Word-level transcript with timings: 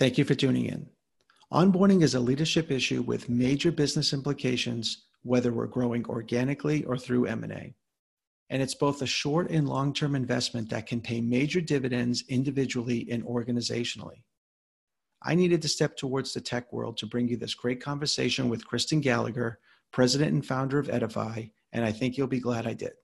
Thank 0.00 0.16
you 0.16 0.24
for 0.24 0.34
tuning 0.34 0.64
in. 0.64 0.86
Onboarding 1.52 2.02
is 2.02 2.14
a 2.14 2.20
leadership 2.20 2.70
issue 2.70 3.02
with 3.02 3.28
major 3.28 3.70
business 3.70 4.14
implications, 4.14 5.04
whether 5.24 5.52
we're 5.52 5.66
growing 5.66 6.06
organically 6.06 6.84
or 6.84 6.96
through 6.96 7.26
M&A. 7.26 7.74
And 8.48 8.62
it's 8.62 8.74
both 8.74 9.02
a 9.02 9.06
short 9.06 9.50
and 9.50 9.68
long-term 9.68 10.14
investment 10.14 10.70
that 10.70 10.86
can 10.86 11.02
pay 11.02 11.20
major 11.20 11.60
dividends 11.60 12.24
individually 12.30 13.08
and 13.10 13.22
organizationally. 13.24 14.22
I 15.22 15.34
needed 15.34 15.60
to 15.60 15.68
step 15.68 15.98
towards 15.98 16.32
the 16.32 16.40
tech 16.40 16.72
world 16.72 16.96
to 16.96 17.06
bring 17.06 17.28
you 17.28 17.36
this 17.36 17.54
great 17.54 17.82
conversation 17.82 18.48
with 18.48 18.66
Kristen 18.66 19.02
Gallagher, 19.02 19.58
president 19.92 20.32
and 20.32 20.46
founder 20.46 20.78
of 20.78 20.88
Edify, 20.88 21.44
and 21.74 21.84
I 21.84 21.92
think 21.92 22.16
you'll 22.16 22.26
be 22.26 22.40
glad 22.40 22.66
I 22.66 22.72
did. 22.72 22.94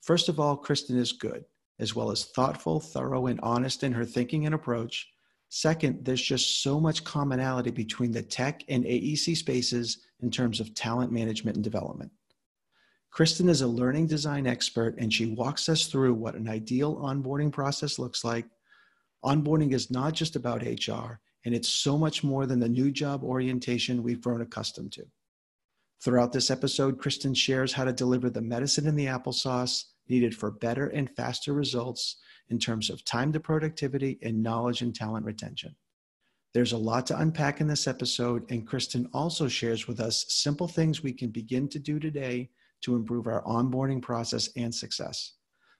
First 0.00 0.28
of 0.28 0.38
all, 0.38 0.56
Kristen 0.56 0.96
is 0.96 1.10
good, 1.10 1.44
as 1.80 1.96
well 1.96 2.12
as 2.12 2.26
thoughtful, 2.26 2.78
thorough, 2.78 3.26
and 3.26 3.40
honest 3.42 3.82
in 3.82 3.90
her 3.94 4.04
thinking 4.04 4.46
and 4.46 4.54
approach 4.54 5.09
Second, 5.50 6.04
there's 6.04 6.22
just 6.22 6.62
so 6.62 6.78
much 6.78 7.02
commonality 7.02 7.72
between 7.72 8.12
the 8.12 8.22
tech 8.22 8.62
and 8.68 8.84
AEC 8.84 9.36
spaces 9.36 9.98
in 10.20 10.30
terms 10.30 10.60
of 10.60 10.74
talent 10.74 11.10
management 11.10 11.56
and 11.56 11.64
development. 11.64 12.12
Kristen 13.10 13.48
is 13.48 13.60
a 13.60 13.66
learning 13.66 14.06
design 14.06 14.46
expert 14.46 14.94
and 14.98 15.12
she 15.12 15.26
walks 15.26 15.68
us 15.68 15.86
through 15.86 16.14
what 16.14 16.36
an 16.36 16.48
ideal 16.48 16.94
onboarding 16.96 17.50
process 17.50 17.98
looks 17.98 18.22
like. 18.22 18.46
Onboarding 19.24 19.72
is 19.72 19.90
not 19.90 20.14
just 20.14 20.36
about 20.36 20.62
HR, 20.62 21.18
and 21.44 21.52
it's 21.52 21.68
so 21.68 21.98
much 21.98 22.22
more 22.22 22.46
than 22.46 22.60
the 22.60 22.68
new 22.68 22.92
job 22.92 23.24
orientation 23.24 24.04
we've 24.04 24.22
grown 24.22 24.42
accustomed 24.42 24.92
to. 24.92 25.04
Throughout 26.02 26.32
this 26.32 26.50
episode, 26.50 26.98
Kristen 26.98 27.34
shares 27.34 27.72
how 27.72 27.84
to 27.84 27.92
deliver 27.92 28.30
the 28.30 28.40
medicine 28.40 28.86
in 28.86 28.94
the 28.94 29.06
applesauce 29.06 29.86
needed 30.08 30.36
for 30.36 30.50
better 30.50 30.88
and 30.88 31.10
faster 31.10 31.52
results 31.52 32.16
in 32.48 32.58
terms 32.58 32.90
of 32.90 33.04
time 33.04 33.32
to 33.32 33.40
productivity 33.40 34.18
and 34.22 34.42
knowledge 34.42 34.82
and 34.82 34.94
talent 34.94 35.24
retention. 35.24 35.74
There's 36.52 36.72
a 36.72 36.78
lot 36.78 37.06
to 37.06 37.18
unpack 37.18 37.60
in 37.60 37.68
this 37.68 37.86
episode, 37.86 38.50
and 38.50 38.66
Kristen 38.66 39.08
also 39.14 39.46
shares 39.46 39.86
with 39.86 40.00
us 40.00 40.26
simple 40.28 40.66
things 40.66 41.02
we 41.02 41.12
can 41.12 41.30
begin 41.30 41.68
to 41.68 41.78
do 41.78 42.00
today 42.00 42.50
to 42.82 42.96
improve 42.96 43.28
our 43.28 43.44
onboarding 43.44 44.02
process 44.02 44.48
and 44.56 44.74
success. 44.74 45.34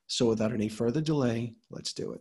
So, 0.06 0.26
without 0.26 0.52
any 0.52 0.68
further 0.68 1.00
delay, 1.00 1.54
let's 1.70 1.92
do 1.92 2.12
it. 2.12 2.20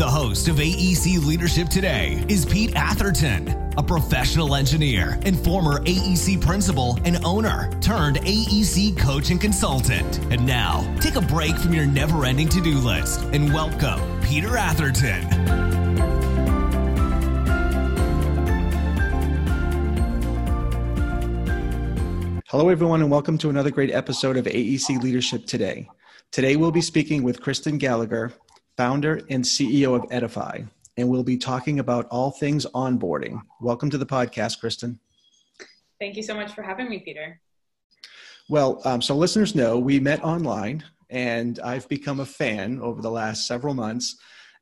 The 0.00 0.08
host 0.08 0.48
of 0.48 0.56
AEC 0.56 1.22
Leadership 1.26 1.68
Today 1.68 2.24
is 2.26 2.46
Pete 2.46 2.74
Atherton 2.74 3.70
a 3.76 3.82
professional 3.82 4.54
engineer 4.54 5.18
and 5.24 5.38
former 5.38 5.80
AEC 5.80 6.40
principal 6.40 6.98
and 7.04 7.22
owner 7.22 7.70
turned 7.82 8.16
AEC 8.16 8.96
coach 8.96 9.28
and 9.30 9.38
consultant. 9.38 10.18
And 10.30 10.46
now, 10.46 10.90
take 11.00 11.16
a 11.16 11.20
break 11.20 11.54
from 11.54 11.74
your 11.74 11.84
never 11.84 12.24
ending 12.24 12.48
to 12.48 12.62
do 12.62 12.78
list 12.78 13.20
and 13.34 13.52
welcome 13.52 14.00
Peter 14.22 14.56
Atherton. 14.56 15.20
Hello, 22.48 22.70
everyone, 22.70 23.02
and 23.02 23.10
welcome 23.10 23.36
to 23.36 23.50
another 23.50 23.70
great 23.70 23.90
episode 23.90 24.38
of 24.38 24.46
AEC 24.46 25.02
Leadership 25.02 25.44
Today. 25.44 25.90
Today, 26.30 26.56
we'll 26.56 26.72
be 26.72 26.80
speaking 26.80 27.22
with 27.22 27.42
Kristen 27.42 27.76
Gallagher, 27.76 28.32
founder 28.80 29.20
and 29.28 29.44
CEO 29.44 29.94
of 29.94 30.06
Edify, 30.10 30.62
and 30.96 31.06
we'll 31.06 31.22
be 31.22 31.36
talking 31.36 31.80
about 31.80 32.06
all 32.10 32.30
things 32.30 32.64
onboarding. 32.74 33.38
Welcome 33.60 33.90
to 33.90 33.98
the 33.98 34.06
podcast, 34.06 34.58
Kristen. 34.58 34.98
Thank 36.00 36.16
you 36.16 36.22
so 36.22 36.34
much 36.34 36.54
for 36.54 36.62
having 36.62 36.88
me, 36.88 37.00
Peter. 37.00 37.38
Well, 38.48 38.80
um, 38.86 39.02
so 39.02 39.14
listeners 39.14 39.54
know 39.54 39.78
we 39.78 40.00
met 40.00 40.24
online, 40.24 40.82
and 41.10 41.58
I've 41.58 41.90
become 41.90 42.20
a 42.20 42.24
fan 42.24 42.80
over 42.80 43.02
the 43.02 43.10
last 43.10 43.46
several 43.46 43.74
months 43.74 44.16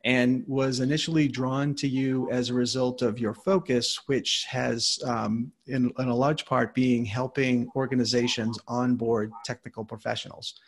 and 0.04 0.42
was 0.48 0.80
initially 0.80 1.28
drawn 1.28 1.72
to 1.76 1.86
you 1.86 2.28
as 2.32 2.50
a 2.50 2.54
result 2.54 3.02
of 3.02 3.20
your 3.20 3.34
focus, 3.34 4.00
which 4.06 4.46
has, 4.50 4.98
um, 5.04 5.52
in, 5.68 5.92
in, 5.96 6.08
a 6.08 6.14
large 6.14 6.44
part, 6.44 6.74
being 6.74 7.04
helping 7.04 7.70
organizations 7.76 8.58
onboard 8.66 9.30
technical 9.44 9.84
professionals. 9.84 10.58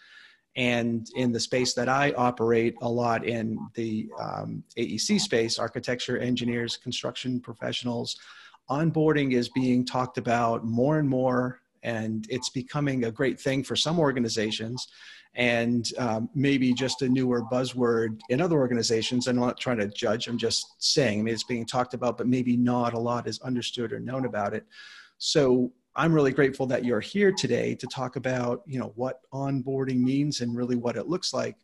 And 0.56 1.08
in 1.14 1.32
the 1.32 1.40
space 1.40 1.74
that 1.74 1.88
I 1.88 2.12
operate 2.12 2.74
a 2.82 2.88
lot 2.88 3.24
in 3.24 3.58
the 3.74 4.08
um, 4.20 4.64
AEC 4.76 5.20
space, 5.20 5.58
architecture, 5.58 6.18
engineers, 6.18 6.76
construction 6.76 7.40
professionals, 7.40 8.16
onboarding 8.68 9.32
is 9.32 9.48
being 9.48 9.84
talked 9.84 10.18
about 10.18 10.64
more 10.64 10.98
and 10.98 11.08
more, 11.08 11.60
and 11.82 12.26
it's 12.28 12.50
becoming 12.50 13.04
a 13.04 13.10
great 13.10 13.40
thing 13.40 13.64
for 13.64 13.76
some 13.76 13.98
organizations 13.98 14.88
and 15.34 15.92
um, 15.98 16.28
maybe 16.34 16.72
just 16.72 17.02
a 17.02 17.08
newer 17.08 17.42
buzzword 17.42 18.20
in 18.30 18.40
other 18.40 18.58
organizations. 18.58 19.28
I'm 19.28 19.36
not 19.36 19.58
trying 19.58 19.78
to 19.78 19.88
judge, 19.88 20.26
I'm 20.26 20.38
just 20.38 20.82
saying, 20.82 21.20
I 21.20 21.22
mean, 21.22 21.34
it's 21.34 21.44
being 21.44 21.66
talked 21.66 21.94
about, 21.94 22.18
but 22.18 22.26
maybe 22.26 22.56
not 22.56 22.94
a 22.94 22.98
lot 22.98 23.28
is 23.28 23.40
understood 23.40 23.92
or 23.92 24.00
known 24.00 24.24
about 24.24 24.54
it. 24.54 24.66
So 25.18 25.72
I'm 25.96 26.12
really 26.12 26.32
grateful 26.32 26.66
that 26.66 26.84
you're 26.84 27.00
here 27.00 27.32
today 27.32 27.74
to 27.74 27.86
talk 27.86 28.16
about, 28.16 28.62
you 28.66 28.78
know, 28.78 28.92
what 28.94 29.20
onboarding 29.32 29.98
means 29.98 30.40
and 30.40 30.56
really 30.56 30.76
what 30.76 30.96
it 30.96 31.08
looks 31.08 31.32
like, 31.32 31.56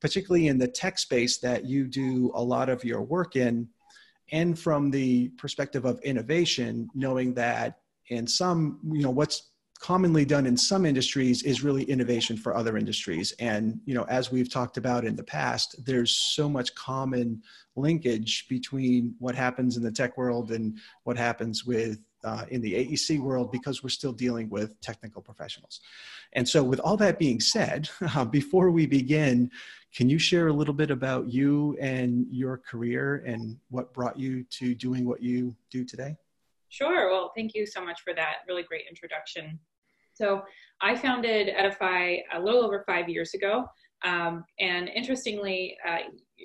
particularly 0.00 0.48
in 0.48 0.58
the 0.58 0.68
tech 0.68 0.98
space 0.98 1.38
that 1.38 1.64
you 1.64 1.86
do 1.86 2.32
a 2.34 2.42
lot 2.42 2.68
of 2.68 2.84
your 2.84 3.02
work 3.02 3.36
in, 3.36 3.68
and 4.32 4.58
from 4.58 4.90
the 4.90 5.28
perspective 5.38 5.84
of 5.84 6.00
innovation, 6.00 6.88
knowing 6.94 7.34
that 7.34 7.78
in 8.08 8.26
some, 8.26 8.80
you 8.92 9.02
know, 9.02 9.10
what's 9.10 9.50
commonly 9.80 10.26
done 10.26 10.46
in 10.46 10.56
some 10.56 10.84
industries 10.84 11.42
is 11.42 11.64
really 11.64 11.84
innovation 11.84 12.36
for 12.36 12.54
other 12.54 12.76
industries. 12.76 13.32
And 13.40 13.80
you 13.86 13.94
know 13.94 14.04
as 14.04 14.30
we've 14.30 14.52
talked 14.52 14.76
about 14.76 15.06
in 15.06 15.16
the 15.16 15.24
past 15.24 15.74
there's 15.86 16.14
so 16.16 16.48
much 16.48 16.74
common 16.74 17.42
linkage 17.76 18.46
between 18.48 19.14
what 19.18 19.34
happens 19.34 19.78
in 19.78 19.82
the 19.82 19.90
tech 19.90 20.18
world 20.18 20.52
and 20.52 20.78
what 21.04 21.16
happens 21.16 21.64
with 21.64 21.98
uh, 22.24 22.44
in 22.50 22.60
the 22.60 22.74
AEC 22.74 23.20
world 23.20 23.50
because 23.50 23.82
we're 23.82 23.90
still 23.90 24.12
dealing 24.12 24.48
with 24.50 24.80
technical 24.80 25.22
professionals. 25.22 25.80
And 26.32 26.48
so, 26.48 26.62
with 26.62 26.80
all 26.80 26.96
that 26.98 27.18
being 27.18 27.40
said, 27.40 27.88
uh, 28.14 28.24
before 28.24 28.70
we 28.70 28.86
begin, 28.86 29.50
can 29.94 30.08
you 30.08 30.18
share 30.18 30.48
a 30.48 30.52
little 30.52 30.74
bit 30.74 30.90
about 30.90 31.32
you 31.32 31.76
and 31.80 32.26
your 32.30 32.58
career 32.58 33.24
and 33.26 33.56
what 33.70 33.92
brought 33.92 34.18
you 34.18 34.44
to 34.44 34.74
doing 34.74 35.04
what 35.04 35.22
you 35.22 35.54
do 35.70 35.84
today? 35.84 36.16
Sure. 36.68 37.10
Well, 37.10 37.32
thank 37.34 37.54
you 37.54 37.66
so 37.66 37.84
much 37.84 38.02
for 38.02 38.14
that 38.14 38.36
really 38.46 38.62
great 38.62 38.84
introduction. 38.88 39.58
So, 40.12 40.42
I 40.80 40.96
founded 40.96 41.48
Edify 41.48 42.16
a 42.32 42.40
little 42.40 42.62
over 42.62 42.84
five 42.86 43.08
years 43.08 43.34
ago. 43.34 43.66
Um, 44.02 44.44
and 44.58 44.88
interestingly, 44.88 45.76
uh, 45.86 45.98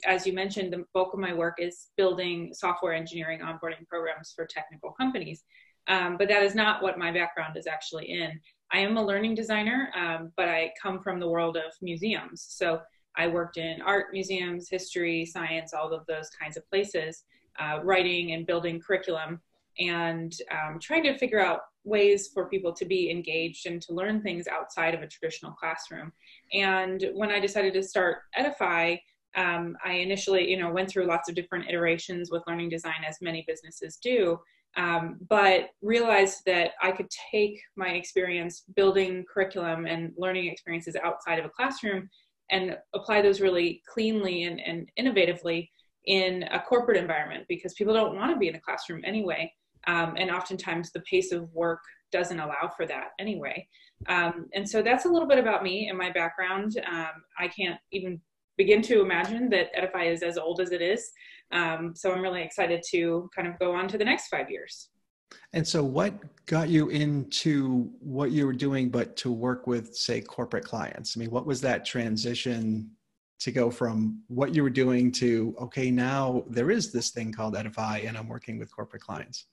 as 0.06 0.28
you 0.28 0.34
mentioned, 0.34 0.74
the 0.74 0.84
bulk 0.94 1.14
of 1.14 1.20
my 1.20 1.34
work 1.34 1.56
is 1.60 1.88
building 1.96 2.54
software 2.54 2.94
engineering 2.94 3.40
onboarding 3.40 3.88
programs 3.88 4.34
for 4.36 4.46
technical 4.46 4.92
companies. 4.92 5.44
Um, 5.88 6.18
but 6.18 6.28
that 6.30 6.44
is 6.44 6.56
not 6.56 6.82
what 6.82 6.98
my 6.98 7.12
background 7.12 7.58
is 7.58 7.68
actually 7.68 8.12
in. 8.12 8.40
I 8.72 8.80
am 8.80 8.98
a 8.98 9.06
learning 9.06 9.36
designer, 9.36 9.92
um, 9.96 10.32
but 10.36 10.50
I 10.50 10.72
come 10.82 11.00
from 11.02 11.20
the 11.20 11.30
world 11.30 11.58
of 11.58 11.72
museums. 11.82 12.46
So 12.50 12.82
I 13.16 13.28
worked 13.28 13.58
in 13.58 13.82
art 13.82 14.08
museums, 14.12 14.70
history, 14.70 15.26
science, 15.26 15.74
all 15.74 15.94
of 15.94 16.06
those 16.08 16.30
kinds 16.30 16.58
of 16.58 16.68
places, 16.70 17.24
uh, 17.60 17.80
writing 17.84 18.34
and 18.34 18.46
building 18.46 18.82
curriculum, 18.82 19.40
and 19.80 20.34
um, 20.52 20.80
trying 20.80 21.04
to 21.04 21.18
figure 21.18 21.44
out 21.44 21.62
ways 21.84 22.30
for 22.34 22.50
people 22.50 22.74
to 22.74 22.86
be 22.86 23.12
engaged 23.12 23.68
and 23.68 23.82
to 23.84 23.94
learn 23.94 24.22
things 24.22 24.48
outside 24.48 24.96
of 24.96 25.02
a 25.02 25.08
traditional 25.08 25.52
classroom. 25.52 26.12
And 26.54 27.12
when 27.14 27.30
I 27.30 27.40
decided 27.40 27.74
to 27.76 27.84
start 27.84 28.24
Edify, 28.36 28.96
um, 29.36 29.78
I 29.86 29.94
initially, 29.94 30.50
you 30.50 30.58
know, 30.58 30.72
went 30.72 30.90
through 30.90 31.06
lots 31.06 31.30
of 31.30 31.36
different 31.36 31.70
iterations 31.70 32.32
with 32.32 32.44
learning 32.48 32.70
design, 32.70 33.04
as 33.08 33.18
many 33.22 33.44
businesses 33.48 33.98
do 33.98 34.40
um, 34.78 35.18
but 35.30 35.70
realized 35.82 36.42
that 36.46 36.72
I 36.82 36.92
could 36.92 37.10
take 37.32 37.60
my 37.76 37.90
experience 37.90 38.64
building 38.76 39.24
curriculum 39.32 39.86
and 39.86 40.14
learning 40.18 40.48
experiences 40.48 40.96
outside 41.02 41.40
of 41.40 41.46
a 41.46 41.50
classroom 41.50 42.10
and 42.52 42.78
apply 42.94 43.22
those 43.22 43.42
really 43.42 43.82
cleanly 43.92 44.44
and, 44.44 44.60
and 44.60 44.90
innovatively 45.00 45.70
in 46.06 46.44
a 46.52 46.60
corporate 46.60 46.98
environment 46.98 47.46
because 47.48 47.74
people 47.74 47.94
don't 47.94 48.16
want 48.16 48.32
to 48.32 48.38
be 48.38 48.48
in 48.48 48.56
a 48.56 48.60
classroom 48.60 49.02
anyway. 49.04 49.52
Um, 49.88 50.16
and 50.18 50.30
oftentimes 50.30 50.92
the 50.92 51.02
pace 51.02 51.32
of 51.32 51.52
work 51.54 51.82
doesn't 52.12 52.40
allow 52.40 52.72
for 52.76 52.86
that 52.86 53.10
anyway. 53.20 53.68
Um, 54.08 54.48
and 54.54 54.68
so 54.68 54.82
that's 54.82 55.06
a 55.06 55.10
little 55.10 55.28
bit 55.28 55.38
about 55.40 55.64
me 55.64 55.90
and 55.90 55.98
my 55.98 56.12
background. 56.12 56.78
Um, 56.88 57.24
I 57.40 57.48
can't 57.48 57.80
even 57.92 58.22
begin 58.58 58.82
to 58.84 59.02
imagine 59.02 59.50
that 59.50 59.70
Edify 59.74 60.06
is 60.06 60.24
as 60.24 60.38
old 60.38 60.62
as 60.62 60.72
it 60.72 60.82
is. 60.82 61.12
Um, 61.56 61.94
so 61.96 62.12
I'm 62.12 62.22
really 62.22 62.44
excited 62.44 62.84
to 62.92 63.30
kind 63.34 63.48
of 63.48 63.58
go 63.58 63.74
on 63.74 63.88
to 63.88 63.98
the 63.98 64.04
next 64.04 64.28
five 64.28 64.52
years. 64.52 64.90
And 65.54 65.66
so, 65.66 65.84
what 65.84 66.14
got 66.46 66.70
you 66.70 66.90
into 66.90 67.90
what 68.00 68.32
you 68.32 68.46
were 68.46 68.54
doing, 68.54 68.90
but 68.90 69.16
to 69.18 69.32
work 69.32 69.68
with, 69.68 69.96
say, 69.96 70.22
corporate 70.22 70.66
clients? 70.66 71.16
I 71.16 71.20
mean, 71.20 71.32
what 71.32 71.46
was 71.46 71.62
that 71.62 71.86
transition 71.86 72.92
to 73.40 73.52
go 73.52 73.72
from 73.72 74.22
what 74.28 74.54
you 74.54 74.64
were 74.64 74.70
doing 74.70 75.12
to, 75.12 75.56
okay, 75.62 75.92
now 75.92 76.44
there 76.50 76.72
is 76.72 76.92
this 76.92 77.12
thing 77.12 77.32
called 77.32 77.56
Edify, 77.56 78.00
and 78.00 78.18
I'm 78.18 78.28
working 78.28 78.60
with 78.60 78.74
corporate 78.74 79.02
clients? 79.02 79.46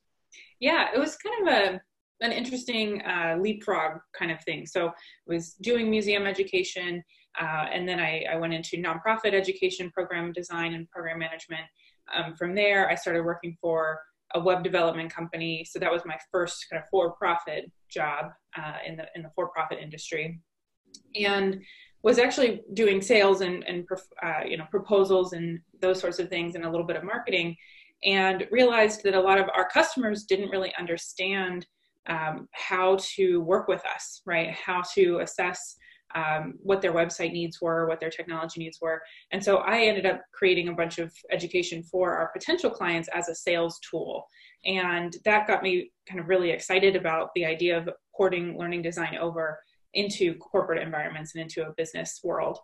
Yeah, 0.61 0.89
it 0.95 0.99
was 0.99 1.17
kind 1.17 1.49
of 1.49 1.55
a 1.55 1.81
an 2.21 2.31
interesting 2.31 3.03
uh, 3.03 3.37
leapfrog 3.41 3.99
kind 4.17 4.31
of 4.31 4.43
thing. 4.45 4.67
So, 4.67 4.89
I 4.89 4.93
was 5.27 5.55
doing 5.55 5.89
museum 5.89 6.27
education, 6.27 7.03
uh, 7.41 7.67
and 7.73 7.89
then 7.89 8.01
I, 8.01 8.25
I, 8.31 8.37
went 8.37 8.53
into 8.55 8.77
nonprofit 8.77 9.33
education, 9.33 9.91
program 9.91 10.33
design, 10.33 10.75
and 10.75 10.89
program 10.91 11.19
management. 11.19 11.63
Um, 12.15 12.35
from 12.37 12.55
there, 12.55 12.89
I 12.89 12.95
started 12.95 13.25
working 13.25 13.57
for 13.61 14.01
a 14.35 14.41
web 14.41 14.65
development 14.65 15.13
company. 15.13 15.65
So 15.69 15.79
that 15.79 15.93
was 15.93 16.03
my 16.05 16.19
first 16.31 16.67
kind 16.71 16.83
of 16.83 16.89
for-profit 16.91 17.71
job 17.91 18.27
uh, 18.57 18.77
in 18.87 18.97
the 18.97 19.07
in 19.15 19.23
the 19.23 19.31
for-profit 19.35 19.79
industry, 19.79 20.41
and 21.15 21.61
was 22.03 22.19
actually 22.19 22.63
doing 22.75 23.01
sales 23.01 23.41
and 23.41 23.65
and 23.65 23.87
uh, 24.23 24.41
you 24.47 24.57
know 24.57 24.67
proposals 24.71 25.33
and 25.33 25.61
those 25.81 26.01
sorts 26.01 26.19
of 26.19 26.29
things 26.29 26.55
and 26.55 26.65
a 26.65 26.71
little 26.71 26.87
bit 26.87 26.97
of 26.97 27.05
marketing, 27.05 27.57
and 28.05 28.47
realized 28.51 29.03
that 29.05 29.15
a 29.15 29.21
lot 29.21 29.39
of 29.39 29.49
our 29.55 29.69
customers 29.69 30.25
didn't 30.25 30.51
really 30.51 30.73
understand 30.79 31.67
um, 32.09 32.49
how 32.53 32.99
to 33.15 33.41
work 33.41 33.69
with 33.69 33.83
us, 33.95 34.23
right? 34.27 34.51
How 34.51 34.83
to 34.95 35.21
assess 35.21 35.77
um, 36.15 36.55
what 36.63 36.83
their 36.83 36.93
website 36.93 37.33
needs 37.33 37.61
were, 37.61 37.87
what 37.87 38.01
their 38.01 38.11
technology 38.11 38.61
needs 38.61 38.79
were. 38.81 39.03
And 39.31 39.43
so 39.43 39.59
I 39.59 39.83
ended 39.83 40.07
up 40.07 40.23
creating 40.33 40.69
a 40.69 40.75
bunch 40.75 40.99
of 40.99 41.13
education 41.31 41.83
for 41.83 42.17
our 42.17 42.31
potential 42.33 42.71
clients 42.71 43.09
as 43.15 43.29
a 43.29 43.35
sales 43.35 43.81
tool. 43.89 44.27
And 44.65 45.17
that 45.25 45.47
got 45.47 45.63
me 45.63 45.91
kind 46.09 46.21
of 46.21 46.29
really 46.29 46.51
excited 46.51 46.97
about 46.97 47.31
the 47.35 47.45
idea 47.45 47.79
of 47.79 47.89
porting 48.17 48.59
learning 48.59 48.83
design 48.83 49.17
over 49.21 49.59
into 49.95 50.35
corporate 50.35 50.83
environments 50.83 51.35
and 51.35 51.43
into 51.43 51.67
a 51.67 51.73
business 51.77 52.21
world. 52.23 52.59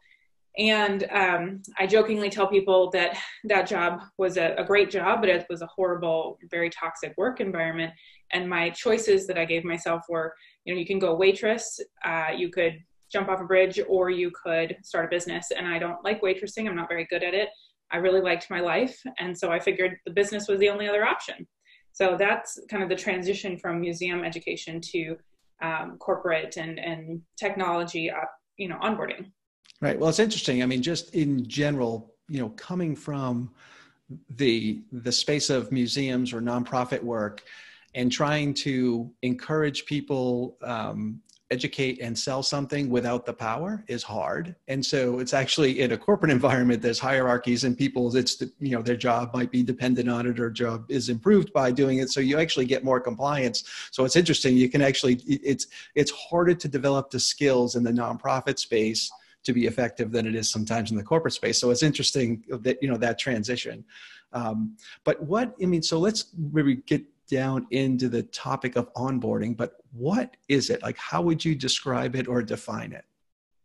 And 0.56 1.06
um, 1.12 1.62
I 1.78 1.86
jokingly 1.86 2.30
tell 2.30 2.48
people 2.48 2.90
that 2.90 3.16
that 3.44 3.68
job 3.68 4.02
was 4.16 4.36
a, 4.36 4.54
a, 4.58 4.64
great 4.64 4.90
job, 4.90 5.20
but 5.20 5.28
it 5.28 5.46
was 5.48 5.62
a 5.62 5.66
horrible, 5.66 6.36
very 6.50 6.68
toxic 6.68 7.14
work 7.16 7.40
environment. 7.40 7.92
And 8.32 8.48
my 8.48 8.70
choices 8.70 9.26
that 9.28 9.38
I 9.38 9.44
gave 9.44 9.64
myself 9.64 10.02
were, 10.08 10.34
you 10.64 10.74
know, 10.74 10.80
you 10.80 10.86
can 10.86 10.98
go 10.98 11.14
waitress, 11.14 11.78
uh, 12.04 12.28
you 12.36 12.50
could 12.50 12.82
jump 13.12 13.28
off 13.28 13.40
a 13.40 13.44
bridge 13.44 13.80
or 13.88 14.10
you 14.10 14.30
could 14.30 14.76
start 14.82 15.06
a 15.06 15.08
business. 15.08 15.50
And 15.56 15.66
I 15.66 15.78
don't 15.78 16.02
like 16.04 16.22
waitressing, 16.22 16.68
I'm 16.68 16.76
not 16.76 16.88
very 16.88 17.06
good 17.06 17.22
at 17.22 17.34
it. 17.34 17.48
I 17.90 17.96
really 17.96 18.20
liked 18.20 18.50
my 18.50 18.60
life. 18.60 19.00
And 19.18 19.36
so 19.36 19.50
I 19.50 19.58
figured 19.58 19.96
the 20.04 20.12
business 20.12 20.48
was 20.48 20.58
the 20.60 20.68
only 20.68 20.88
other 20.88 21.04
option. 21.04 21.46
So 21.92 22.16
that's 22.18 22.60
kind 22.70 22.82
of 22.82 22.88
the 22.88 22.96
transition 22.96 23.58
from 23.58 23.80
museum 23.80 24.24
education 24.24 24.80
to 24.92 25.16
um, 25.62 25.96
corporate 25.98 26.56
and, 26.56 26.78
and 26.78 27.22
technology, 27.36 28.10
uh, 28.10 28.26
you 28.56 28.68
know, 28.68 28.78
onboarding. 28.82 29.32
Right. 29.80 29.98
Well, 29.98 30.08
it's 30.08 30.18
interesting. 30.18 30.62
I 30.62 30.66
mean, 30.66 30.82
just 30.82 31.14
in 31.14 31.48
general, 31.48 32.14
you 32.28 32.40
know, 32.40 32.50
coming 32.50 32.94
from 32.94 33.50
the 34.36 34.80
the 34.90 35.12
space 35.12 35.50
of 35.50 35.70
museums 35.70 36.32
or 36.32 36.40
nonprofit 36.40 37.02
work 37.02 37.42
and 37.94 38.10
trying 38.10 38.54
to 38.54 39.10
encourage 39.22 39.84
people 39.86 40.56
um, 40.62 41.20
educate 41.50 41.98
and 42.00 42.18
sell 42.18 42.42
something 42.42 42.90
without 42.90 43.24
the 43.24 43.32
power 43.32 43.82
is 43.88 44.02
hard. 44.02 44.54
And 44.68 44.84
so 44.84 45.18
it's 45.18 45.32
actually 45.32 45.80
in 45.80 45.92
a 45.92 45.98
corporate 45.98 46.30
environment 46.38 46.82
there's 46.82 46.98
hierarchies 46.98 47.64
and 47.64 47.76
people's 47.76 48.14
it's 48.14 48.36
the, 48.36 48.52
you 48.60 48.70
know 48.70 48.82
their 48.82 48.96
job 48.96 49.32
might 49.34 49.50
be 49.50 49.62
dependent 49.62 50.08
on 50.08 50.26
it 50.26 50.38
or 50.38 50.50
job 50.50 50.84
is 50.90 51.08
improved 51.08 51.52
by 51.52 51.70
doing 51.70 51.98
it. 51.98 52.10
So 52.10 52.20
you 52.20 52.38
actually 52.38 52.66
get 52.66 52.84
more 52.84 53.00
compliance. 53.00 53.64
So 53.90 54.04
it's 54.04 54.16
interesting 54.16 54.56
you 54.56 54.68
can 54.68 54.82
actually 54.82 55.20
it's 55.26 55.66
it's 55.94 56.10
harder 56.10 56.54
to 56.54 56.68
develop 56.68 57.10
the 57.10 57.20
skills 57.20 57.76
in 57.76 57.82
the 57.82 57.92
nonprofit 57.92 58.58
space 58.58 59.10
to 59.44 59.52
be 59.52 59.66
effective 59.66 60.10
than 60.10 60.26
it 60.26 60.34
is 60.34 60.50
sometimes 60.50 60.90
in 60.90 60.96
the 60.96 61.02
corporate 61.02 61.32
space. 61.32 61.58
So 61.58 61.70
it's 61.70 61.82
interesting 61.82 62.44
that 62.50 62.82
you 62.82 62.88
know 62.88 62.98
that 62.98 63.18
transition. 63.18 63.84
Um, 64.34 64.76
but 65.04 65.22
what 65.22 65.54
i 65.62 65.64
mean 65.64 65.80
so 65.80 65.98
let's 65.98 66.26
maybe 66.36 66.76
get 66.84 67.02
down 67.28 67.66
into 67.70 68.08
the 68.08 68.22
topic 68.24 68.76
of 68.76 68.92
onboarding, 68.94 69.56
but 69.56 69.74
what 69.92 70.36
is 70.48 70.70
it? 70.70 70.82
Like, 70.82 70.98
how 70.98 71.22
would 71.22 71.44
you 71.44 71.54
describe 71.54 72.16
it 72.16 72.26
or 72.26 72.42
define 72.42 72.92
it? 72.92 73.04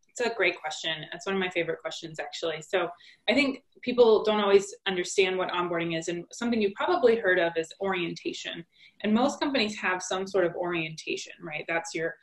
It's 0.09 0.21
a 0.21 0.33
great 0.35 0.59
question. 0.59 1.05
It's 1.11 1.25
one 1.25 1.33
of 1.33 1.39
my 1.39 1.49
favorite 1.49 1.79
questions, 1.81 2.19
actually. 2.19 2.61
So, 2.61 2.87
I 3.27 3.33
think 3.33 3.63
people 3.81 4.23
don't 4.23 4.39
always 4.39 4.73
understand 4.85 5.37
what 5.37 5.49
onboarding 5.49 5.97
is, 5.97 6.07
and 6.07 6.23
something 6.31 6.61
you've 6.61 6.75
probably 6.75 7.15
heard 7.15 7.39
of 7.39 7.53
is 7.57 7.73
orientation. 7.81 8.63
And 9.01 9.13
most 9.13 9.39
companies 9.39 9.75
have 9.77 10.03
some 10.03 10.27
sort 10.27 10.45
of 10.45 10.53
orientation, 10.55 11.33
right? 11.41 11.65
That's 11.67 11.95
your, 11.95 12.13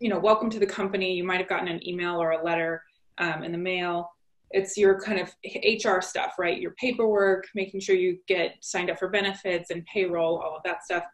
you 0.00 0.08
know, 0.08 0.18
welcome 0.18 0.48
to 0.50 0.58
the 0.58 0.66
company. 0.66 1.14
You 1.14 1.24
might 1.24 1.38
have 1.38 1.48
gotten 1.48 1.68
an 1.68 1.86
email 1.86 2.20
or 2.20 2.30
a 2.30 2.42
letter 2.42 2.82
um, 3.18 3.44
in 3.44 3.52
the 3.52 3.58
mail 3.58 4.08
it's 4.52 4.76
your 4.76 5.00
kind 5.00 5.18
of 5.18 5.34
HR 5.44 6.00
stuff, 6.00 6.34
right? 6.38 6.60
Your 6.60 6.72
paperwork, 6.72 7.48
making 7.54 7.80
sure 7.80 7.96
you 7.96 8.18
get 8.28 8.56
signed 8.60 8.90
up 8.90 8.98
for 8.98 9.08
benefits 9.08 9.70
and 9.70 9.84
payroll, 9.86 10.38
all 10.38 10.56
of 10.56 10.62
that 10.64 10.84
stuff. 10.84 11.04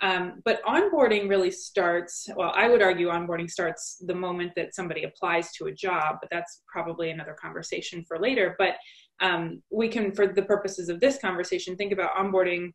Um, 0.00 0.42
but 0.44 0.62
onboarding 0.62 1.28
really 1.28 1.50
starts, 1.50 2.28
well, 2.36 2.52
I 2.54 2.68
would 2.68 2.82
argue 2.82 3.08
onboarding 3.08 3.50
starts 3.50 3.96
the 4.06 4.14
moment 4.14 4.52
that 4.54 4.74
somebody 4.74 5.04
applies 5.04 5.52
to 5.52 5.66
a 5.66 5.72
job, 5.72 6.18
but 6.20 6.30
that's 6.30 6.62
probably 6.68 7.10
another 7.10 7.34
conversation 7.40 8.04
for 8.06 8.18
later. 8.18 8.54
But 8.58 8.74
um, 9.20 9.62
we 9.70 9.88
can, 9.88 10.12
for 10.12 10.28
the 10.28 10.42
purposes 10.42 10.88
of 10.88 11.00
this 11.00 11.18
conversation, 11.18 11.76
think 11.76 11.92
about 11.92 12.14
onboarding 12.14 12.72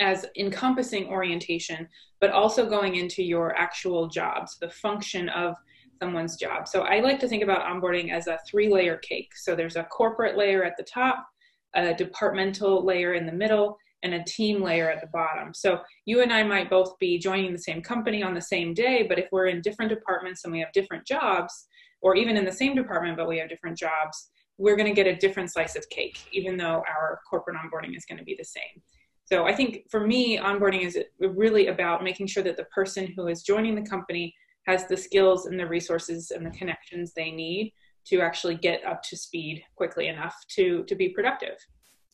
as 0.00 0.26
encompassing 0.36 1.06
orientation, 1.06 1.88
but 2.20 2.30
also 2.30 2.68
going 2.68 2.96
into 2.96 3.22
your 3.22 3.56
actual 3.56 4.08
jobs, 4.08 4.58
the 4.58 4.70
function 4.70 5.28
of 5.30 5.54
someone's 6.02 6.36
job. 6.36 6.68
So 6.68 6.82
I 6.82 7.00
like 7.00 7.20
to 7.20 7.28
think 7.28 7.42
about 7.42 7.62
onboarding 7.62 8.12
as 8.12 8.26
a 8.26 8.38
three 8.48 8.68
layer 8.68 8.96
cake. 8.98 9.30
So 9.36 9.54
there's 9.54 9.76
a 9.76 9.84
corporate 9.84 10.36
layer 10.36 10.64
at 10.64 10.76
the 10.76 10.84
top, 10.84 11.26
a 11.74 11.94
departmental 11.94 12.84
layer 12.84 13.14
in 13.14 13.26
the 13.26 13.32
middle, 13.32 13.78
and 14.02 14.14
a 14.14 14.24
team 14.24 14.62
layer 14.62 14.90
at 14.90 15.00
the 15.00 15.06
bottom. 15.08 15.54
So 15.54 15.80
you 16.04 16.20
and 16.20 16.32
I 16.32 16.42
might 16.42 16.68
both 16.68 16.98
be 16.98 17.18
joining 17.18 17.52
the 17.52 17.58
same 17.58 17.80
company 17.80 18.22
on 18.22 18.34
the 18.34 18.40
same 18.40 18.74
day, 18.74 19.06
but 19.08 19.18
if 19.18 19.28
we're 19.32 19.46
in 19.46 19.62
different 19.62 19.88
departments 19.88 20.44
and 20.44 20.52
we 20.52 20.60
have 20.60 20.72
different 20.72 21.06
jobs, 21.06 21.66
or 22.02 22.14
even 22.14 22.36
in 22.36 22.44
the 22.44 22.52
same 22.52 22.74
department 22.74 23.16
but 23.16 23.26
we 23.26 23.38
have 23.38 23.48
different 23.48 23.78
jobs, 23.78 24.28
we're 24.58 24.76
going 24.76 24.88
to 24.88 24.94
get 24.94 25.06
a 25.06 25.16
different 25.16 25.50
slice 25.50 25.74
of 25.74 25.88
cake, 25.88 26.18
even 26.32 26.56
though 26.56 26.82
our 26.86 27.20
corporate 27.28 27.56
onboarding 27.56 27.96
is 27.96 28.04
going 28.04 28.18
to 28.18 28.24
be 28.24 28.36
the 28.38 28.44
same. 28.44 28.82
So 29.24 29.46
I 29.46 29.54
think 29.54 29.86
for 29.90 30.06
me, 30.06 30.38
onboarding 30.38 30.82
is 30.82 30.98
really 31.18 31.68
about 31.68 32.04
making 32.04 32.26
sure 32.26 32.42
that 32.42 32.58
the 32.58 32.64
person 32.64 33.12
who 33.16 33.28
is 33.28 33.42
joining 33.42 33.74
the 33.74 33.88
company 33.88 34.34
has 34.66 34.86
the 34.86 34.96
skills 34.96 35.46
and 35.46 35.58
the 35.58 35.66
resources 35.66 36.30
and 36.30 36.44
the 36.44 36.50
connections 36.50 37.12
they 37.12 37.30
need 37.30 37.72
to 38.06 38.20
actually 38.20 38.54
get 38.54 38.84
up 38.84 39.02
to 39.02 39.16
speed 39.16 39.62
quickly 39.76 40.08
enough 40.08 40.34
to 40.48 40.84
to 40.84 40.94
be 40.94 41.08
productive. 41.10 41.56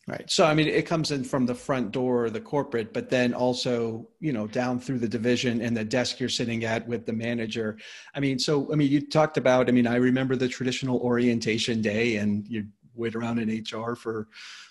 Right. 0.09 0.29
So 0.31 0.45
i 0.45 0.55
mean 0.55 0.67
it 0.67 0.87
comes 0.87 1.11
in 1.13 1.23
from 1.23 1.47
the 1.47 1.55
front 1.55 1.93
door 1.93 2.31
the 2.31 2.41
corporate 2.41 2.93
but 2.93 3.11
then 3.11 3.33
also 3.33 4.09
you 4.19 4.33
know 4.33 4.47
down 4.47 4.81
through 4.81 4.99
the 4.99 5.09
division 5.09 5.61
and 5.61 5.77
the 5.77 5.85
desk 5.85 6.19
you're 6.19 6.29
sitting 6.29 6.65
at 6.65 6.87
with 6.89 7.07
the 7.07 7.13
manager. 7.13 7.79
I 8.15 8.21
mean 8.21 8.39
so 8.39 8.73
i 8.73 8.77
mean 8.77 8.91
you 8.91 9.07
talked 9.07 9.37
about 9.37 9.69
i 9.69 9.73
mean 9.73 9.87
i 9.87 9.97
remember 9.97 10.37
the 10.37 10.49
traditional 10.49 10.99
orientation 11.01 11.81
day 11.81 12.17
and 12.17 12.47
you 12.49 12.67
wait 13.01 13.15
around 13.17 13.39
in 13.39 13.65
hr 13.73 13.95
for 13.95 14.29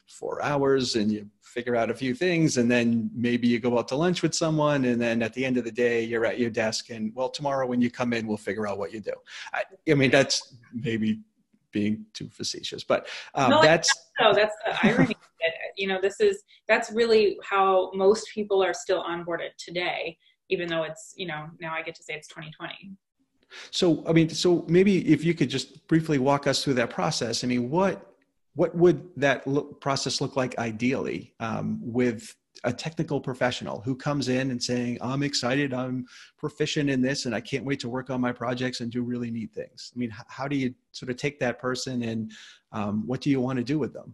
four 0.07 0.41
hours 0.41 0.95
and 0.95 1.12
you 1.12 1.29
figure 1.41 1.75
out 1.75 1.89
a 1.89 1.93
few 1.93 2.13
things 2.13 2.57
and 2.57 2.69
then 2.69 3.09
maybe 3.13 3.48
you 3.48 3.59
go 3.59 3.77
out 3.77 3.88
to 3.88 3.95
lunch 3.95 4.21
with 4.21 4.33
someone 4.33 4.86
and 4.86 5.01
then 5.01 5.21
at 5.21 5.33
the 5.33 5.43
end 5.43 5.57
of 5.57 5.63
the 5.63 5.71
day 5.71 6.03
you're 6.03 6.25
at 6.25 6.39
your 6.39 6.50
desk 6.50 6.89
and 6.89 7.13
well 7.15 7.29
tomorrow 7.29 7.65
when 7.65 7.81
you 7.81 7.89
come 7.89 8.13
in 8.13 8.27
we'll 8.27 8.38
figure 8.38 8.67
out 8.67 8.77
what 8.77 8.93
you 8.93 9.00
do. 9.00 9.13
I, 9.53 9.63
I 9.89 9.93
mean 9.95 10.12
that's 10.12 10.55
maybe 10.74 11.19
being 11.71 12.05
too 12.13 12.29
facetious 12.31 12.83
but 12.83 13.07
um, 13.36 13.51
no, 13.51 13.62
that's 13.62 13.91
no 14.19 14.33
that's 14.33 14.55
the 14.65 14.88
irony 14.88 15.15
you 15.77 15.88
know 15.88 16.00
this 16.01 16.19
is 16.19 16.43
that's 16.67 16.91
really 16.91 17.38
how 17.43 17.91
most 17.93 18.27
people 18.33 18.63
are 18.63 18.74
still 18.74 19.03
onboarded 19.03 19.50
today 19.57 20.17
even 20.50 20.67
though 20.67 20.83
it's 20.83 21.13
you 21.15 21.27
know 21.27 21.45
now 21.62 21.74
i 21.74 21.83
get 21.83 21.93
to 21.93 22.03
say 22.03 22.13
it's 22.13 22.27
2020 22.27 22.91
so 23.69 24.03
i 24.07 24.12
mean 24.12 24.29
so 24.29 24.65
maybe 24.67 25.07
if 25.12 25.24
you 25.24 25.36
could 25.36 25.50
just 25.50 25.88
briefly 25.88 26.17
walk 26.17 26.48
us 26.48 26.63
through 26.63 26.75
that 26.75 26.89
process. 26.89 27.43
I 27.43 27.48
mean 27.48 27.69
what 27.69 28.09
what 28.60 28.75
would 28.75 29.08
that 29.16 29.48
look, 29.48 29.80
process 29.80 30.20
look 30.20 30.36
like 30.36 30.58
ideally 30.60 31.34
um, 31.39 31.80
with 31.82 32.36
a 32.66 32.74
technical 32.74 33.22
professional 33.22 33.80
who 33.80 33.96
comes 33.96 34.28
in 34.28 34.51
and 34.51 34.62
saying 34.62 34.98
i'm 35.00 35.24
excited 35.24 35.74
i'm 35.74 36.06
proficient 36.38 36.89
in 36.89 37.01
this 37.01 37.25
and 37.25 37.34
i 37.34 37.39
can't 37.39 37.63
wait 37.63 37.80
to 37.80 37.88
work 37.88 38.10
on 38.10 38.20
my 38.20 38.34
projects 38.34 38.82
and 38.82 38.92
do 38.92 39.01
really 39.01 39.32
neat 39.32 39.54
things. 39.54 39.94
I 39.96 39.98
mean 39.98 40.12
how 40.28 40.46
do 40.46 40.58
you 40.58 40.75
sort 40.92 41.10
of 41.10 41.16
take 41.16 41.39
that 41.39 41.58
person 41.58 42.04
and 42.04 42.34
um, 42.74 43.08
what 43.08 43.22
do 43.22 43.30
you 43.30 43.39
want 43.39 43.60
to 43.60 43.63
do 43.63 43.80
with 43.80 43.94
them? 43.94 44.13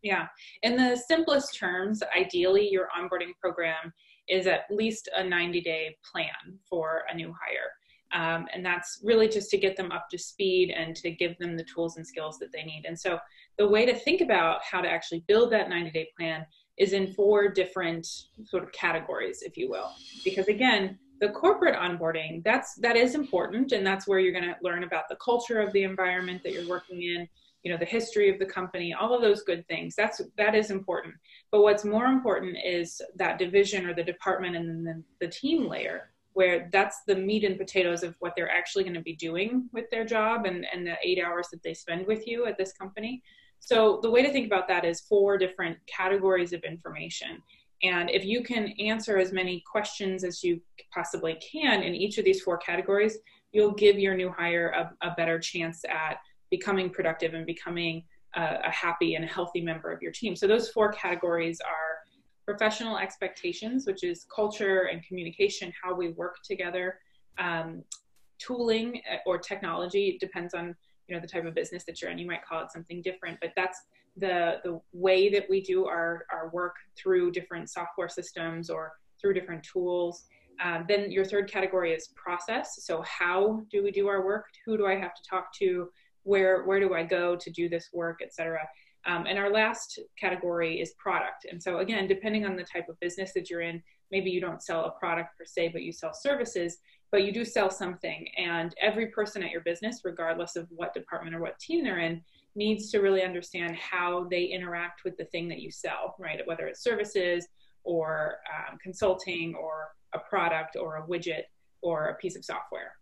Yeah. 0.00 0.26
In 0.62 0.74
the 0.74 0.96
simplest 0.96 1.58
terms 1.58 2.02
ideally 2.16 2.70
your 2.70 2.88
onboarding 2.98 3.32
program 3.38 3.92
is 4.26 4.46
at 4.46 4.62
least 4.70 5.10
a 5.14 5.22
90 5.22 5.60
day 5.60 5.94
plan 6.10 6.58
for 6.66 7.02
a 7.10 7.14
new 7.14 7.28
hire 7.28 7.72
um, 8.12 8.46
and 8.52 8.64
that's 8.64 9.00
really 9.02 9.28
just 9.28 9.50
to 9.50 9.58
get 9.58 9.76
them 9.76 9.90
up 9.92 10.08
to 10.10 10.18
speed 10.18 10.70
and 10.70 10.94
to 10.96 11.10
give 11.10 11.38
them 11.38 11.56
the 11.56 11.64
tools 11.64 11.96
and 11.96 12.06
skills 12.06 12.38
that 12.38 12.52
they 12.52 12.62
need. 12.62 12.84
And 12.86 12.98
so, 12.98 13.18
the 13.58 13.68
way 13.68 13.84
to 13.86 13.94
think 13.94 14.20
about 14.20 14.60
how 14.62 14.80
to 14.80 14.88
actually 14.88 15.24
build 15.28 15.52
that 15.52 15.68
90 15.68 15.90
day 15.90 16.08
plan 16.18 16.46
is 16.78 16.92
in 16.92 17.12
four 17.12 17.48
different 17.48 18.06
sort 18.44 18.62
of 18.62 18.72
categories, 18.72 19.42
if 19.42 19.56
you 19.56 19.68
will. 19.68 19.90
Because 20.24 20.48
again, 20.48 20.98
the 21.22 21.28
corporate 21.28 21.76
onboarding 21.76 22.42
that's 22.42 22.74
that 22.74 22.96
is 22.96 23.14
important 23.14 23.70
and 23.70 23.86
that's 23.86 24.08
where 24.08 24.18
you're 24.18 24.32
going 24.32 24.44
to 24.44 24.56
learn 24.60 24.82
about 24.82 25.04
the 25.08 25.16
culture 25.24 25.60
of 25.60 25.72
the 25.72 25.84
environment 25.84 26.42
that 26.42 26.52
you're 26.52 26.68
working 26.68 27.00
in 27.00 27.28
you 27.62 27.70
know 27.70 27.78
the 27.78 27.84
history 27.84 28.28
of 28.28 28.40
the 28.40 28.44
company 28.44 28.92
all 28.92 29.14
of 29.14 29.22
those 29.22 29.44
good 29.44 29.64
things 29.68 29.94
that's 29.94 30.20
that 30.36 30.56
is 30.56 30.72
important 30.72 31.14
but 31.52 31.62
what's 31.62 31.84
more 31.84 32.06
important 32.06 32.56
is 32.64 33.00
that 33.14 33.38
division 33.38 33.86
or 33.86 33.94
the 33.94 34.02
department 34.02 34.56
and 34.56 34.68
then 34.68 34.82
the, 35.20 35.26
the 35.26 35.32
team 35.32 35.68
layer 35.68 36.11
where 36.34 36.68
that's 36.72 37.02
the 37.06 37.14
meat 37.14 37.44
and 37.44 37.58
potatoes 37.58 38.02
of 38.02 38.14
what 38.20 38.32
they're 38.36 38.50
actually 38.50 38.84
going 38.84 38.94
to 38.94 39.00
be 39.00 39.16
doing 39.16 39.68
with 39.72 39.84
their 39.90 40.04
job 40.04 40.46
and, 40.46 40.66
and 40.72 40.86
the 40.86 40.96
eight 41.04 41.22
hours 41.22 41.48
that 41.52 41.62
they 41.62 41.74
spend 41.74 42.06
with 42.06 42.26
you 42.26 42.46
at 42.46 42.56
this 42.58 42.72
company 42.72 43.22
so 43.60 44.00
the 44.02 44.10
way 44.10 44.22
to 44.22 44.32
think 44.32 44.46
about 44.46 44.66
that 44.68 44.84
is 44.84 45.00
four 45.02 45.38
different 45.38 45.78
categories 45.86 46.52
of 46.52 46.62
information 46.64 47.42
and 47.82 48.10
if 48.10 48.24
you 48.24 48.42
can 48.42 48.68
answer 48.78 49.18
as 49.18 49.32
many 49.32 49.62
questions 49.70 50.24
as 50.24 50.42
you 50.42 50.60
possibly 50.94 51.34
can 51.34 51.82
in 51.82 51.94
each 51.94 52.18
of 52.18 52.24
these 52.24 52.40
four 52.42 52.56
categories, 52.58 53.18
you'll 53.52 53.72
give 53.72 53.98
your 53.98 54.14
new 54.14 54.30
hire 54.30 54.68
a, 54.68 55.08
a 55.08 55.14
better 55.16 55.38
chance 55.38 55.84
at 55.88 56.18
becoming 56.50 56.90
productive 56.90 57.34
and 57.34 57.44
becoming 57.44 58.04
a, 58.36 58.58
a 58.64 58.70
happy 58.70 59.16
and 59.16 59.24
healthy 59.24 59.60
member 59.60 59.90
of 59.90 60.00
your 60.00 60.12
team. 60.12 60.36
So 60.36 60.46
those 60.46 60.68
four 60.70 60.92
categories 60.92 61.60
are 61.60 61.81
professional 62.44 62.98
expectations, 62.98 63.86
which 63.86 64.04
is 64.04 64.26
culture 64.34 64.88
and 64.90 65.02
communication, 65.04 65.72
how 65.82 65.94
we 65.94 66.10
work 66.10 66.36
together, 66.44 66.98
um, 67.38 67.82
tooling 68.38 69.00
uh, 69.10 69.16
or 69.26 69.38
technology. 69.38 70.08
It 70.08 70.20
depends 70.20 70.54
on 70.54 70.74
you 71.08 71.14
know 71.14 71.20
the 71.20 71.26
type 71.26 71.44
of 71.44 71.54
business 71.54 71.84
that 71.84 72.00
you're 72.00 72.10
in. 72.10 72.18
You 72.18 72.26
might 72.26 72.44
call 72.44 72.62
it 72.62 72.72
something 72.72 73.02
different, 73.02 73.38
but 73.40 73.52
that's 73.56 73.80
the 74.16 74.60
the 74.64 74.80
way 74.92 75.30
that 75.30 75.48
we 75.48 75.62
do 75.62 75.86
our 75.86 76.26
our 76.30 76.50
work 76.52 76.76
through 76.96 77.32
different 77.32 77.70
software 77.70 78.08
systems 78.08 78.70
or 78.70 78.92
through 79.20 79.34
different 79.34 79.62
tools. 79.62 80.24
Um, 80.62 80.84
then 80.86 81.10
your 81.10 81.24
third 81.24 81.50
category 81.50 81.92
is 81.92 82.08
process. 82.14 82.84
So 82.84 83.02
how 83.02 83.62
do 83.70 83.82
we 83.82 83.90
do 83.90 84.06
our 84.08 84.24
work? 84.24 84.46
Who 84.66 84.76
do 84.76 84.86
I 84.86 84.96
have 84.96 85.14
to 85.14 85.22
talk 85.28 85.52
to? 85.60 85.88
Where 86.24 86.64
where 86.64 86.80
do 86.80 86.94
I 86.94 87.02
go 87.02 87.36
to 87.36 87.50
do 87.50 87.68
this 87.68 87.88
work, 87.92 88.20
etc. 88.22 88.60
Um, 89.06 89.26
and 89.26 89.38
our 89.38 89.50
last 89.50 89.98
category 90.18 90.80
is 90.80 90.94
product. 90.98 91.46
And 91.50 91.62
so 91.62 91.78
again, 91.78 92.06
depending 92.06 92.46
on 92.46 92.56
the 92.56 92.64
type 92.64 92.88
of 92.88 92.98
business 93.00 93.32
that 93.34 93.50
you're 93.50 93.62
in, 93.62 93.82
maybe 94.10 94.30
you 94.30 94.40
don't 94.40 94.62
sell 94.62 94.84
a 94.84 94.90
product 94.98 95.36
per 95.36 95.44
se, 95.44 95.68
but 95.68 95.82
you 95.82 95.92
sell 95.92 96.14
services, 96.14 96.78
but 97.10 97.24
you 97.24 97.32
do 97.32 97.44
sell 97.44 97.70
something. 97.70 98.28
And 98.36 98.74
every 98.80 99.08
person 99.08 99.42
at 99.42 99.50
your 99.50 99.62
business, 99.62 100.02
regardless 100.04 100.56
of 100.56 100.68
what 100.70 100.94
department 100.94 101.34
or 101.34 101.40
what 101.40 101.58
team 101.58 101.82
they're 101.82 101.98
in, 101.98 102.22
needs 102.54 102.90
to 102.90 102.98
really 103.00 103.22
understand 103.22 103.74
how 103.76 104.26
they 104.30 104.44
interact 104.44 105.04
with 105.04 105.16
the 105.16 105.24
thing 105.26 105.48
that 105.48 105.60
you 105.60 105.70
sell, 105.70 106.14
right? 106.18 106.40
Whether 106.46 106.66
it's 106.66 106.84
services 106.84 107.48
or 107.84 108.36
um, 108.52 108.78
consulting 108.82 109.54
or 109.54 109.88
a 110.14 110.18
product 110.18 110.76
or 110.76 110.98
a 110.98 111.06
widget 111.06 111.44
or 111.80 112.08
a 112.08 112.14
piece 112.16 112.36
of 112.36 112.44
software. 112.44 112.92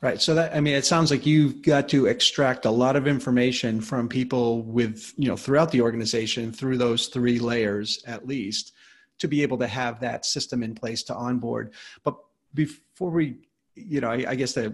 Right. 0.00 0.20
So 0.20 0.34
that 0.34 0.54
I 0.54 0.60
mean, 0.60 0.74
it 0.74 0.84
sounds 0.84 1.10
like 1.10 1.26
you've 1.26 1.62
got 1.62 1.88
to 1.90 2.06
extract 2.06 2.64
a 2.64 2.70
lot 2.70 2.96
of 2.96 3.06
information 3.06 3.80
from 3.80 4.08
people 4.08 4.62
with 4.62 5.12
you 5.16 5.28
know 5.28 5.36
throughout 5.36 5.72
the 5.72 5.80
organization 5.80 6.52
through 6.52 6.78
those 6.78 7.08
three 7.08 7.38
layers 7.38 8.02
at 8.06 8.26
least 8.26 8.72
to 9.18 9.28
be 9.28 9.42
able 9.42 9.58
to 9.58 9.66
have 9.66 10.00
that 10.00 10.24
system 10.24 10.62
in 10.62 10.74
place 10.74 11.02
to 11.04 11.14
onboard. 11.14 11.72
But 12.04 12.16
before 12.54 13.10
we, 13.10 13.36
you 13.74 14.00
know, 14.00 14.10
I, 14.10 14.24
I 14.28 14.34
guess 14.34 14.52
that 14.54 14.72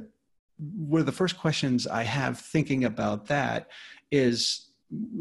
one 0.58 1.00
of 1.00 1.06
the 1.06 1.12
first 1.12 1.38
questions 1.38 1.86
I 1.86 2.02
have 2.02 2.38
thinking 2.38 2.84
about 2.84 3.26
that 3.26 3.70
is 4.10 4.68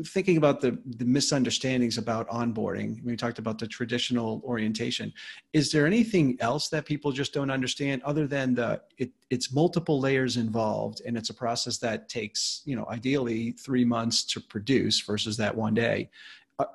thinking 0.06 0.38
about 0.38 0.62
the, 0.62 0.77
the 0.98 1.06
misunderstandings 1.06 1.98
about 1.98 2.27
onboarding 2.30 3.03
we 3.03 3.15
talked 3.15 3.39
about 3.39 3.58
the 3.60 3.68
traditional 3.68 4.42
orientation 4.44 5.13
is 5.53 5.72
there 5.72 5.86
anything 5.86 6.38
else 6.39 6.70
that 6.70 6.86
people 6.86 7.12
just 7.12 7.34
don't 7.34 7.50
understand 7.50 8.01
other 8.03 8.27
than 8.27 8.53
the 8.56 8.82
it, 8.98 9.12
it's 9.30 9.53
multiple 9.53 10.00
layers 10.00 10.38
involved 10.38 11.01
and 11.06 11.18
it's 11.18 11.30
a 11.30 11.34
process 11.34 11.77
that 11.77 12.10
takes 12.10 12.62
you 12.65 12.75
know 12.75 12.86
ideally 12.89 13.51
three 13.51 13.86
months 13.86 14.24
to 14.24 14.39
produce 14.39 15.01
versus 15.01 15.38
that 15.38 15.56
one 15.56 15.74
day? 15.74 16.10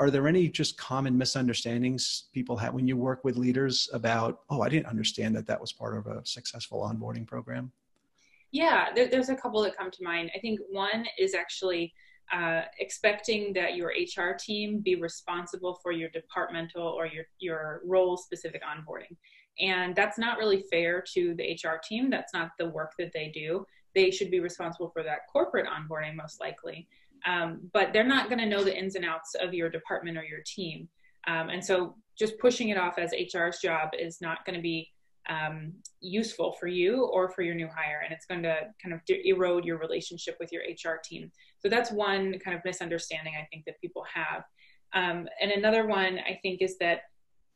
Are 0.01 0.11
there 0.11 0.27
any 0.27 0.49
just 0.49 0.77
common 0.77 1.17
misunderstandings 1.17 2.25
people 2.33 2.57
have 2.57 2.75
when 2.75 2.89
you 2.89 2.97
work 2.97 3.23
with 3.25 3.37
leaders 3.37 3.89
about 3.93 4.41
oh 4.51 4.61
i 4.61 4.69
didn't 4.69 4.87
understand 4.87 5.37
that 5.37 5.47
that 5.47 5.61
was 5.61 5.73
part 5.73 5.97
of 5.97 6.07
a 6.09 6.21
successful 6.27 6.81
onboarding 6.81 7.27
program 7.27 7.71
yeah 8.51 8.93
there, 8.95 9.07
there's 9.09 9.29
a 9.29 9.37
couple 9.37 9.63
that 9.63 9.77
come 9.77 9.91
to 9.91 10.03
mind. 10.03 10.31
I 10.35 10.41
think 10.41 10.59
one 10.69 11.07
is 11.17 11.33
actually 11.33 11.95
uh, 12.33 12.63
expecting 12.79 13.53
that 13.55 13.77
your 13.77 13.89
HR 13.89 14.37
team 14.39 14.81
be 14.81 14.97
responsible 14.97 15.79
for 15.83 15.93
your 15.93 16.09
departmental 16.11 16.83
or 16.83 17.07
your, 17.07 17.25
your 17.39 17.81
role 17.85 18.17
specific 18.17 18.63
onboarding. 18.63 19.17
And 19.61 19.97
that's 19.97 20.19
not 20.19 20.39
really 20.39 20.65
fair 20.71 21.03
to 21.15 21.35
the 21.35 21.53
HR 21.53 21.81
team. 21.83 22.11
That's 22.11 22.33
not 22.33 22.51
the 22.59 22.69
work 22.69 22.93
that 22.99 23.13
they 23.13 23.29
do. 23.35 23.65
They 23.95 24.11
should 24.11 24.31
be 24.31 24.41
responsible 24.41 24.91
for 24.91 25.03
that 25.03 25.27
corporate 25.33 25.67
onboarding, 25.67 26.15
most 26.15 26.41
likely. 26.41 26.87
Um, 27.27 27.69
but 27.73 27.93
they're 27.93 28.05
not 28.05 28.29
going 28.29 28.39
to 28.39 28.47
know 28.47 28.63
the 28.63 28.77
ins 28.77 28.95
and 28.95 29.05
outs 29.05 29.35
of 29.35 29.55
your 29.55 29.69
department 29.69 30.17
or 30.17 30.23
your 30.23 30.43
team. 30.47 30.89
Um, 31.27 31.49
and 31.49 31.65
so 31.65 31.97
just 32.17 32.39
pushing 32.39 32.69
it 32.69 32.79
off 32.79 32.99
as 32.99 33.13
HR's 33.13 33.59
job 33.59 33.91
is 33.99 34.21
not 34.21 34.45
going 34.45 34.57
to 34.57 34.63
be 34.63 34.91
um, 35.29 35.73
useful 36.01 36.57
for 36.59 36.67
you 36.67 37.05
or 37.05 37.29
for 37.31 37.43
your 37.43 37.55
new 37.55 37.69
hire. 37.69 38.03
And 38.05 38.13
it's 38.13 38.27
going 38.27 38.43
to 38.43 38.61
kind 38.83 38.95
of 38.95 39.01
erode 39.09 39.65
your 39.65 39.79
relationship 39.79 40.37
with 40.41 40.53
your 40.53 40.63
HR 40.63 40.99
team. 41.05 41.31
So 41.59 41.69
that's 41.69 41.91
one 41.91 42.39
kind 42.45 42.57
of 42.57 42.63
misunderstanding 42.65 43.35
I 43.37 43.47
think 43.51 43.65
that 43.67 43.81
people 43.81 44.05
have. 44.13 44.45
Um, 44.95 45.29
and 45.41 45.51
another 45.51 45.87
one 45.87 46.19
I 46.19 46.39
think 46.43 46.63
is 46.63 46.79
that 46.79 47.01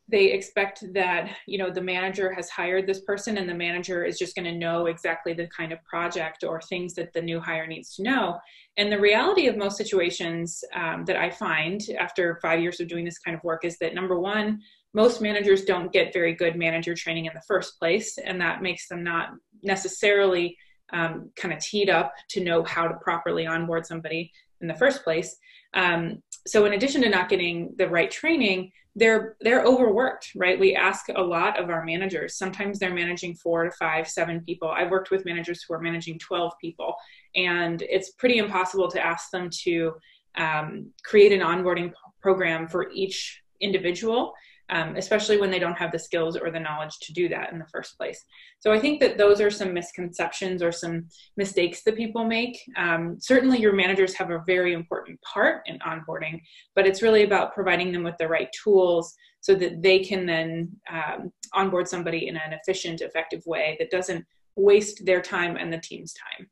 they 0.08 0.32
expect 0.32 0.84
that 0.92 1.30
you 1.46 1.58
know 1.58 1.70
the 1.70 1.80
manager 1.80 2.32
has 2.32 2.50
hired 2.50 2.86
this 2.86 3.00
person 3.02 3.38
and 3.38 3.48
the 3.48 3.54
manager 3.54 4.04
is 4.04 4.18
just 4.18 4.34
going 4.34 4.44
to 4.44 4.58
know 4.58 4.86
exactly 4.86 5.32
the 5.32 5.48
kind 5.56 5.72
of 5.72 5.82
project 5.84 6.44
or 6.44 6.60
things 6.60 6.94
that 6.94 7.12
the 7.12 7.22
new 7.22 7.40
hire 7.40 7.66
needs 7.66 7.94
to 7.94 8.02
know 8.02 8.38
and 8.76 8.90
the 8.90 8.98
reality 8.98 9.46
of 9.46 9.56
most 9.56 9.76
situations 9.76 10.64
um, 10.74 11.04
that 11.04 11.16
i 11.16 11.30
find 11.30 11.80
after 11.98 12.38
five 12.42 12.60
years 12.60 12.80
of 12.80 12.88
doing 12.88 13.04
this 13.04 13.18
kind 13.18 13.36
of 13.36 13.42
work 13.44 13.64
is 13.64 13.78
that 13.78 13.94
number 13.94 14.18
one 14.18 14.60
most 14.94 15.20
managers 15.20 15.64
don't 15.64 15.92
get 15.92 16.12
very 16.12 16.34
good 16.34 16.56
manager 16.56 16.94
training 16.94 17.26
in 17.26 17.32
the 17.34 17.42
first 17.46 17.78
place 17.78 18.18
and 18.18 18.40
that 18.40 18.62
makes 18.62 18.88
them 18.88 19.02
not 19.02 19.30
necessarily 19.62 20.56
um, 20.92 21.30
kind 21.36 21.54
of 21.54 21.60
teed 21.60 21.88
up 21.88 22.12
to 22.30 22.44
know 22.44 22.62
how 22.62 22.86
to 22.86 22.94
properly 22.96 23.46
onboard 23.46 23.86
somebody 23.86 24.30
in 24.60 24.68
the 24.68 24.74
first 24.74 25.02
place. 25.04 25.36
Um, 25.74 26.22
so 26.46 26.66
in 26.66 26.74
addition 26.74 27.02
to 27.02 27.08
not 27.08 27.28
getting 27.28 27.74
the 27.78 27.88
right 27.88 28.10
training, 28.10 28.72
they're 28.94 29.36
they're 29.40 29.64
overworked, 29.64 30.32
right? 30.36 30.60
We 30.60 30.76
ask 30.76 31.06
a 31.08 31.22
lot 31.22 31.58
of 31.58 31.70
our 31.70 31.82
managers. 31.82 32.36
Sometimes 32.36 32.78
they're 32.78 32.92
managing 32.92 33.34
four 33.36 33.64
to 33.64 33.70
five, 33.70 34.06
seven 34.06 34.42
people. 34.42 34.68
I've 34.68 34.90
worked 34.90 35.10
with 35.10 35.24
managers 35.24 35.62
who 35.62 35.72
are 35.74 35.80
managing 35.80 36.18
12 36.18 36.52
people, 36.60 36.94
and 37.34 37.80
it's 37.80 38.10
pretty 38.12 38.36
impossible 38.36 38.90
to 38.90 39.04
ask 39.04 39.30
them 39.30 39.48
to 39.64 39.94
um, 40.36 40.90
create 41.04 41.32
an 41.32 41.40
onboarding 41.40 41.92
program 42.20 42.68
for 42.68 42.90
each 42.92 43.42
individual 43.60 44.34
um, 44.70 44.96
especially 44.96 45.38
when 45.38 45.50
they 45.50 45.58
don't 45.58 45.78
have 45.78 45.92
the 45.92 45.98
skills 45.98 46.36
or 46.36 46.50
the 46.50 46.60
knowledge 46.60 46.98
to 47.02 47.12
do 47.12 47.28
that 47.28 47.52
in 47.52 47.58
the 47.58 47.66
first 47.66 47.96
place. 47.96 48.24
So 48.60 48.72
I 48.72 48.78
think 48.78 49.00
that 49.00 49.18
those 49.18 49.40
are 49.40 49.50
some 49.50 49.74
misconceptions 49.74 50.62
or 50.62 50.72
some 50.72 51.08
mistakes 51.36 51.82
that 51.84 51.96
people 51.96 52.24
make. 52.24 52.58
Um, 52.76 53.16
certainly, 53.20 53.58
your 53.58 53.74
managers 53.74 54.14
have 54.14 54.30
a 54.30 54.42
very 54.46 54.72
important 54.72 55.20
part 55.22 55.62
in 55.66 55.78
onboarding, 55.80 56.40
but 56.74 56.86
it's 56.86 57.02
really 57.02 57.24
about 57.24 57.54
providing 57.54 57.92
them 57.92 58.02
with 58.02 58.16
the 58.18 58.28
right 58.28 58.48
tools 58.62 59.14
so 59.40 59.54
that 59.56 59.82
they 59.82 59.98
can 59.98 60.24
then 60.24 60.70
um, 60.90 61.32
onboard 61.52 61.88
somebody 61.88 62.28
in 62.28 62.36
an 62.36 62.52
efficient, 62.52 63.00
effective 63.00 63.42
way 63.44 63.76
that 63.78 63.90
doesn't 63.90 64.24
waste 64.56 65.04
their 65.04 65.20
time 65.20 65.56
and 65.56 65.72
the 65.72 65.78
team's 65.78 66.14
time. 66.14 66.48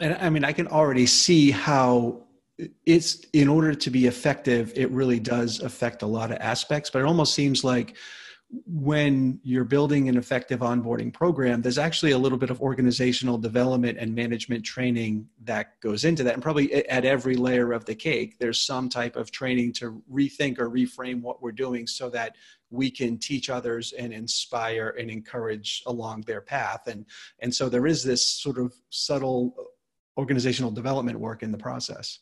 And 0.00 0.14
I 0.20 0.28
mean, 0.28 0.44
I 0.44 0.52
can 0.52 0.66
already 0.68 1.06
see 1.06 1.50
how 1.50 2.25
it's 2.86 3.20
in 3.32 3.48
order 3.48 3.74
to 3.74 3.90
be 3.90 4.06
effective 4.06 4.72
it 4.74 4.90
really 4.90 5.20
does 5.20 5.60
affect 5.60 6.02
a 6.02 6.06
lot 6.06 6.30
of 6.30 6.38
aspects 6.40 6.90
but 6.90 7.00
it 7.00 7.04
almost 7.04 7.34
seems 7.34 7.62
like 7.62 7.96
when 8.66 9.40
you're 9.42 9.64
building 9.64 10.08
an 10.08 10.16
effective 10.16 10.60
onboarding 10.60 11.12
program 11.12 11.60
there's 11.60 11.78
actually 11.78 12.12
a 12.12 12.18
little 12.18 12.38
bit 12.38 12.48
of 12.48 12.60
organizational 12.60 13.38
development 13.38 13.98
and 13.98 14.14
management 14.14 14.64
training 14.64 15.26
that 15.42 15.78
goes 15.80 16.04
into 16.04 16.22
that. 16.22 16.34
And 16.34 16.42
probably 16.42 16.72
at 16.88 17.04
every 17.04 17.34
layer 17.34 17.72
of 17.72 17.84
the 17.84 17.94
cake 17.94 18.38
there's 18.38 18.60
some 18.60 18.88
type 18.88 19.16
of 19.16 19.32
training 19.32 19.72
to 19.74 20.00
rethink 20.10 20.60
or 20.60 20.70
reframe 20.70 21.22
what 21.22 21.42
we're 21.42 21.52
doing 21.52 21.86
so 21.88 22.08
that 22.10 22.36
we 22.70 22.88
can 22.90 23.18
teach 23.18 23.50
others 23.50 23.92
and 23.92 24.12
inspire 24.12 24.94
and 24.98 25.10
encourage 25.10 25.82
along 25.86 26.22
their 26.22 26.40
path. 26.40 26.86
And 26.86 27.04
and 27.40 27.52
so 27.52 27.68
there 27.68 27.86
is 27.86 28.04
this 28.04 28.24
sort 28.24 28.58
of 28.58 28.72
subtle 28.90 29.56
organizational 30.16 30.70
development 30.70 31.18
work 31.18 31.42
in 31.42 31.50
the 31.50 31.58
process 31.58 32.20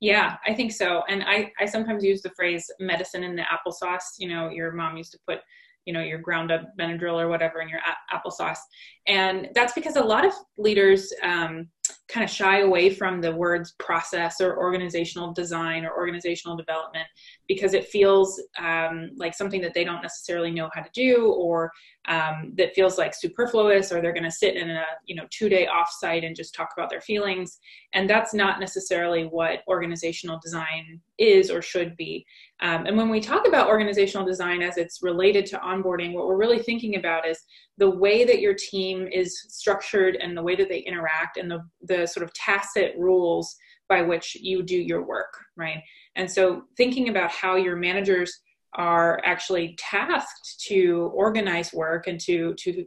yeah, 0.00 0.36
I 0.46 0.54
think 0.54 0.72
so. 0.72 1.02
And 1.08 1.22
I, 1.22 1.52
I 1.60 1.66
sometimes 1.66 2.02
use 2.02 2.22
the 2.22 2.30
phrase 2.30 2.70
medicine 2.80 3.22
in 3.22 3.36
the 3.36 3.42
applesauce. 3.42 4.02
You 4.18 4.28
know, 4.28 4.48
your 4.48 4.72
mom 4.72 4.96
used 4.96 5.12
to 5.12 5.18
put, 5.28 5.40
you 5.84 5.92
know, 5.92 6.00
your 6.00 6.18
ground 6.18 6.50
up 6.50 6.70
Benadryl 6.78 7.20
or 7.20 7.28
whatever 7.28 7.60
in 7.60 7.68
your 7.68 7.80
a- 7.80 8.16
applesauce. 8.16 8.58
And 9.06 9.50
that's 9.54 9.74
because 9.74 9.96
a 9.96 10.02
lot 10.02 10.24
of 10.24 10.32
leaders 10.56 11.12
um, 11.22 11.68
kind 12.08 12.24
of 12.24 12.30
shy 12.30 12.60
away 12.60 12.90
from 12.90 13.20
the 13.20 13.34
words 13.34 13.74
process 13.78 14.40
or 14.40 14.58
organizational 14.58 15.34
design 15.34 15.84
or 15.84 15.94
organizational 15.94 16.56
development 16.56 17.06
because 17.50 17.74
it 17.74 17.88
feels 17.88 18.40
um, 18.60 19.10
like 19.16 19.34
something 19.34 19.60
that 19.60 19.74
they 19.74 19.82
don't 19.82 20.02
necessarily 20.02 20.52
know 20.52 20.70
how 20.72 20.80
to 20.80 20.90
do 20.94 21.32
or 21.32 21.72
um, 22.06 22.52
that 22.54 22.76
feels 22.76 22.96
like 22.96 23.12
superfluous 23.12 23.90
or 23.90 24.00
they're 24.00 24.12
going 24.12 24.22
to 24.22 24.30
sit 24.30 24.54
in 24.54 24.70
a 24.70 24.84
you 25.04 25.16
know 25.16 25.24
two 25.30 25.48
day 25.48 25.66
offsite 25.66 26.24
and 26.24 26.36
just 26.36 26.54
talk 26.54 26.68
about 26.76 26.88
their 26.88 27.00
feelings. 27.00 27.58
And 27.92 28.08
that's 28.08 28.32
not 28.32 28.60
necessarily 28.60 29.24
what 29.24 29.64
organizational 29.66 30.38
design 30.40 31.00
is 31.18 31.50
or 31.50 31.60
should 31.60 31.96
be. 31.96 32.24
Um, 32.60 32.86
and 32.86 32.96
when 32.96 33.08
we 33.08 33.18
talk 33.18 33.48
about 33.48 33.66
organizational 33.66 34.24
design 34.24 34.62
as 34.62 34.76
it's 34.76 35.02
related 35.02 35.44
to 35.46 35.58
onboarding 35.58 36.12
what 36.12 36.28
we're 36.28 36.36
really 36.36 36.60
thinking 36.60 36.94
about 36.94 37.26
is 37.26 37.40
the 37.78 37.90
way 37.90 38.24
that 38.24 38.40
your 38.40 38.54
team 38.54 39.08
is 39.12 39.44
structured 39.48 40.14
and 40.14 40.36
the 40.36 40.42
way 40.42 40.54
that 40.54 40.68
they 40.68 40.78
interact 40.78 41.36
and 41.36 41.50
the, 41.50 41.64
the 41.82 42.06
sort 42.06 42.22
of 42.22 42.32
tacit 42.32 42.94
rules 42.96 43.56
by 43.90 44.00
which 44.00 44.34
you 44.40 44.62
do 44.62 44.76
your 44.76 45.02
work, 45.02 45.34
right? 45.56 45.82
And 46.16 46.30
so 46.30 46.62
thinking 46.78 47.10
about 47.10 47.30
how 47.30 47.56
your 47.56 47.76
managers 47.76 48.32
are 48.74 49.20
actually 49.24 49.76
tasked 49.78 50.64
to 50.68 51.10
organize 51.14 51.74
work 51.74 52.06
and 52.06 52.18
to 52.20 52.54
to 52.54 52.86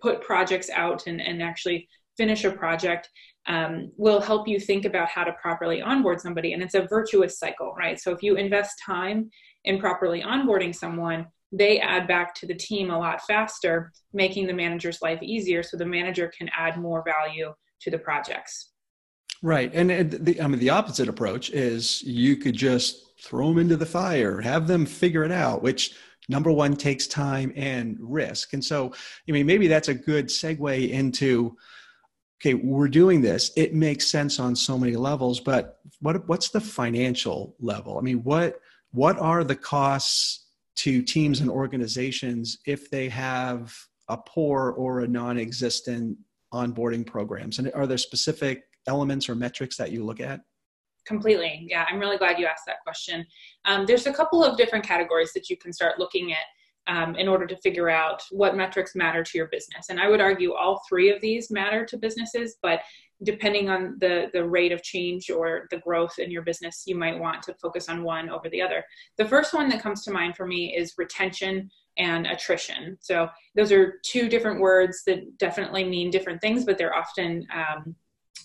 put 0.00 0.22
projects 0.22 0.70
out 0.70 1.06
and, 1.06 1.20
and 1.20 1.42
actually 1.42 1.88
finish 2.16 2.44
a 2.44 2.50
project 2.50 3.10
um, 3.46 3.90
will 3.96 4.20
help 4.20 4.48
you 4.48 4.58
think 4.58 4.86
about 4.86 5.08
how 5.08 5.24
to 5.24 5.32
properly 5.32 5.82
onboard 5.82 6.20
somebody 6.20 6.52
and 6.52 6.62
it's 6.62 6.74
a 6.74 6.86
virtuous 6.86 7.36
cycle 7.38 7.74
right 7.76 7.98
so 7.98 8.12
if 8.12 8.22
you 8.22 8.36
invest 8.36 8.80
time 8.86 9.28
in 9.64 9.78
properly 9.78 10.22
onboarding 10.22 10.72
someone 10.72 11.26
they 11.56 11.78
add 11.78 12.08
back 12.08 12.34
to 12.34 12.46
the 12.46 12.54
team 12.54 12.90
a 12.90 12.98
lot 12.98 13.22
faster, 13.22 13.92
making 14.12 14.46
the 14.46 14.52
manager's 14.52 15.00
life 15.02 15.22
easier 15.22 15.62
so 15.62 15.76
the 15.76 15.86
manager 15.86 16.30
can 16.36 16.50
add 16.56 16.80
more 16.80 17.04
value 17.04 17.52
to 17.80 17.90
the 17.90 17.98
projects. 17.98 18.70
Right. 19.44 19.70
And 19.74 20.10
the, 20.10 20.40
I 20.40 20.46
mean, 20.46 20.58
the 20.58 20.70
opposite 20.70 21.06
approach 21.06 21.50
is 21.50 22.02
you 22.02 22.34
could 22.34 22.54
just 22.54 23.20
throw 23.20 23.48
them 23.48 23.58
into 23.58 23.76
the 23.76 23.84
fire, 23.84 24.40
have 24.40 24.66
them 24.66 24.86
figure 24.86 25.22
it 25.22 25.30
out, 25.30 25.62
which 25.62 25.94
number 26.30 26.50
one 26.50 26.74
takes 26.74 27.06
time 27.06 27.52
and 27.54 27.98
risk. 28.00 28.54
And 28.54 28.64
so, 28.64 28.94
I 29.28 29.32
mean, 29.32 29.44
maybe 29.44 29.66
that's 29.66 29.88
a 29.88 29.94
good 29.94 30.28
segue 30.28 30.88
into 30.88 31.58
okay, 32.40 32.54
we're 32.54 32.88
doing 32.88 33.20
this. 33.20 33.50
It 33.54 33.74
makes 33.74 34.06
sense 34.06 34.40
on 34.40 34.56
so 34.56 34.78
many 34.78 34.96
levels, 34.96 35.40
but 35.40 35.78
what 36.00 36.26
what's 36.26 36.48
the 36.48 36.60
financial 36.62 37.54
level? 37.60 37.98
I 37.98 38.00
mean, 38.00 38.24
what 38.24 38.60
what 38.92 39.18
are 39.18 39.44
the 39.44 39.56
costs 39.56 40.46
to 40.76 41.02
teams 41.02 41.40
and 41.40 41.50
organizations 41.50 42.60
if 42.64 42.90
they 42.90 43.10
have 43.10 43.76
a 44.08 44.16
poor 44.16 44.70
or 44.70 45.00
a 45.00 45.06
non-existent 45.06 46.16
onboarding 46.54 47.06
programs 47.06 47.58
and 47.58 47.70
are 47.74 47.86
there 47.86 47.98
specific 47.98 48.64
elements 48.86 49.28
or 49.28 49.34
metrics 49.34 49.76
that 49.76 49.92
you 49.92 50.04
look 50.04 50.20
at? 50.20 50.40
Completely. 51.06 51.66
Yeah 51.68 51.84
i'm 51.88 51.98
really 51.98 52.16
glad 52.16 52.38
you 52.38 52.46
asked 52.46 52.64
that 52.66 52.82
question. 52.82 53.26
Um, 53.64 53.86
there's 53.86 54.06
a 54.06 54.12
couple 54.12 54.42
of 54.42 54.56
different 54.56 54.84
categories 54.84 55.32
that 55.34 55.50
you 55.50 55.56
can 55.56 55.72
start 55.72 55.98
looking 55.98 56.32
at 56.32 56.46
um, 56.86 57.14
in 57.16 57.28
order 57.28 57.46
to 57.46 57.56
figure 57.58 57.88
out 57.88 58.22
what 58.30 58.56
metrics 58.56 58.94
matter 58.94 59.22
to 59.22 59.38
your 59.38 59.48
business. 59.48 59.88
And 59.90 60.00
i 60.00 60.08
would 60.08 60.20
argue 60.20 60.54
all 60.54 60.82
three 60.88 61.10
of 61.10 61.20
these 61.20 61.50
matter 61.50 61.84
to 61.86 61.96
businesses 61.96 62.56
but 62.62 62.80
depending 63.22 63.68
on 63.68 63.96
the 64.00 64.28
the 64.32 64.44
rate 64.44 64.72
of 64.72 64.82
change 64.82 65.30
or 65.30 65.66
the 65.70 65.78
growth 65.78 66.18
in 66.18 66.30
your 66.30 66.42
business 66.42 66.82
you 66.86 66.96
might 66.96 67.18
want 67.18 67.42
to 67.42 67.54
focus 67.54 67.88
on 67.88 68.02
one 68.02 68.28
over 68.30 68.48
the 68.48 68.62
other. 68.62 68.84
The 69.18 69.28
first 69.28 69.54
one 69.54 69.68
that 69.68 69.82
comes 69.82 70.02
to 70.04 70.10
mind 70.10 70.36
for 70.36 70.46
me 70.46 70.74
is 70.76 70.94
retention 70.98 71.70
and 71.96 72.26
attrition. 72.26 72.98
So 73.00 73.28
those 73.54 73.70
are 73.70 74.00
two 74.02 74.28
different 74.28 74.60
words 74.60 75.02
that 75.06 75.38
definitely 75.38 75.84
mean 75.84 76.10
different 76.10 76.40
things 76.40 76.64
but 76.64 76.78
they're 76.78 76.96
often 76.96 77.46
um, 77.54 77.94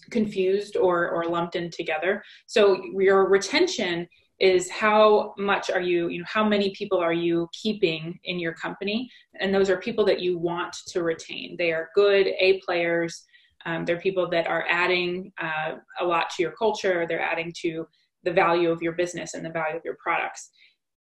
confused 0.10 0.76
or 0.78 1.10
or 1.10 1.26
lumped 1.26 1.56
in 1.56 1.70
together 1.70 2.24
so 2.48 2.82
your 2.98 3.28
retention 3.30 4.08
is 4.40 4.70
how 4.70 5.34
much 5.38 5.70
are 5.70 5.82
you 5.82 6.08
you 6.08 6.20
know 6.20 6.26
how 6.28 6.48
many 6.48 6.74
people 6.74 6.98
are 6.98 7.14
you 7.14 7.48
keeping 7.54 8.18
in 8.24 8.40
your 8.40 8.54
company 8.54 9.10
and 9.40 9.54
those 9.54 9.70
are 9.70 9.78
people 9.78 10.06
that 10.06 10.22
you 10.22 10.38
want 10.38 10.76
to 10.88 11.04
retain 11.04 11.56
they 11.58 11.72
are 11.72 11.90
good 11.96 12.28
a 12.40 12.60
players 12.62 13.26
um, 13.66 13.86
they're 13.86 14.00
people 14.00 14.30
that 14.30 14.48
are 14.48 14.66
adding 14.68 15.32
uh, 15.40 15.76
a 16.00 16.06
lot 16.06 16.30
to 16.32 16.44
your 16.44 16.52
culture. 16.52 17.06
They're 17.08 17.20
adding 17.20 17.54
to 17.62 17.88
the 18.24 18.32
value 18.32 18.72
of 18.72 18.82
your 18.82 18.94
business 18.94 19.34
and 19.34 19.46
the 19.46 19.50
value 19.50 19.78
of 19.78 19.86
your 19.86 19.98
products. 20.02 20.50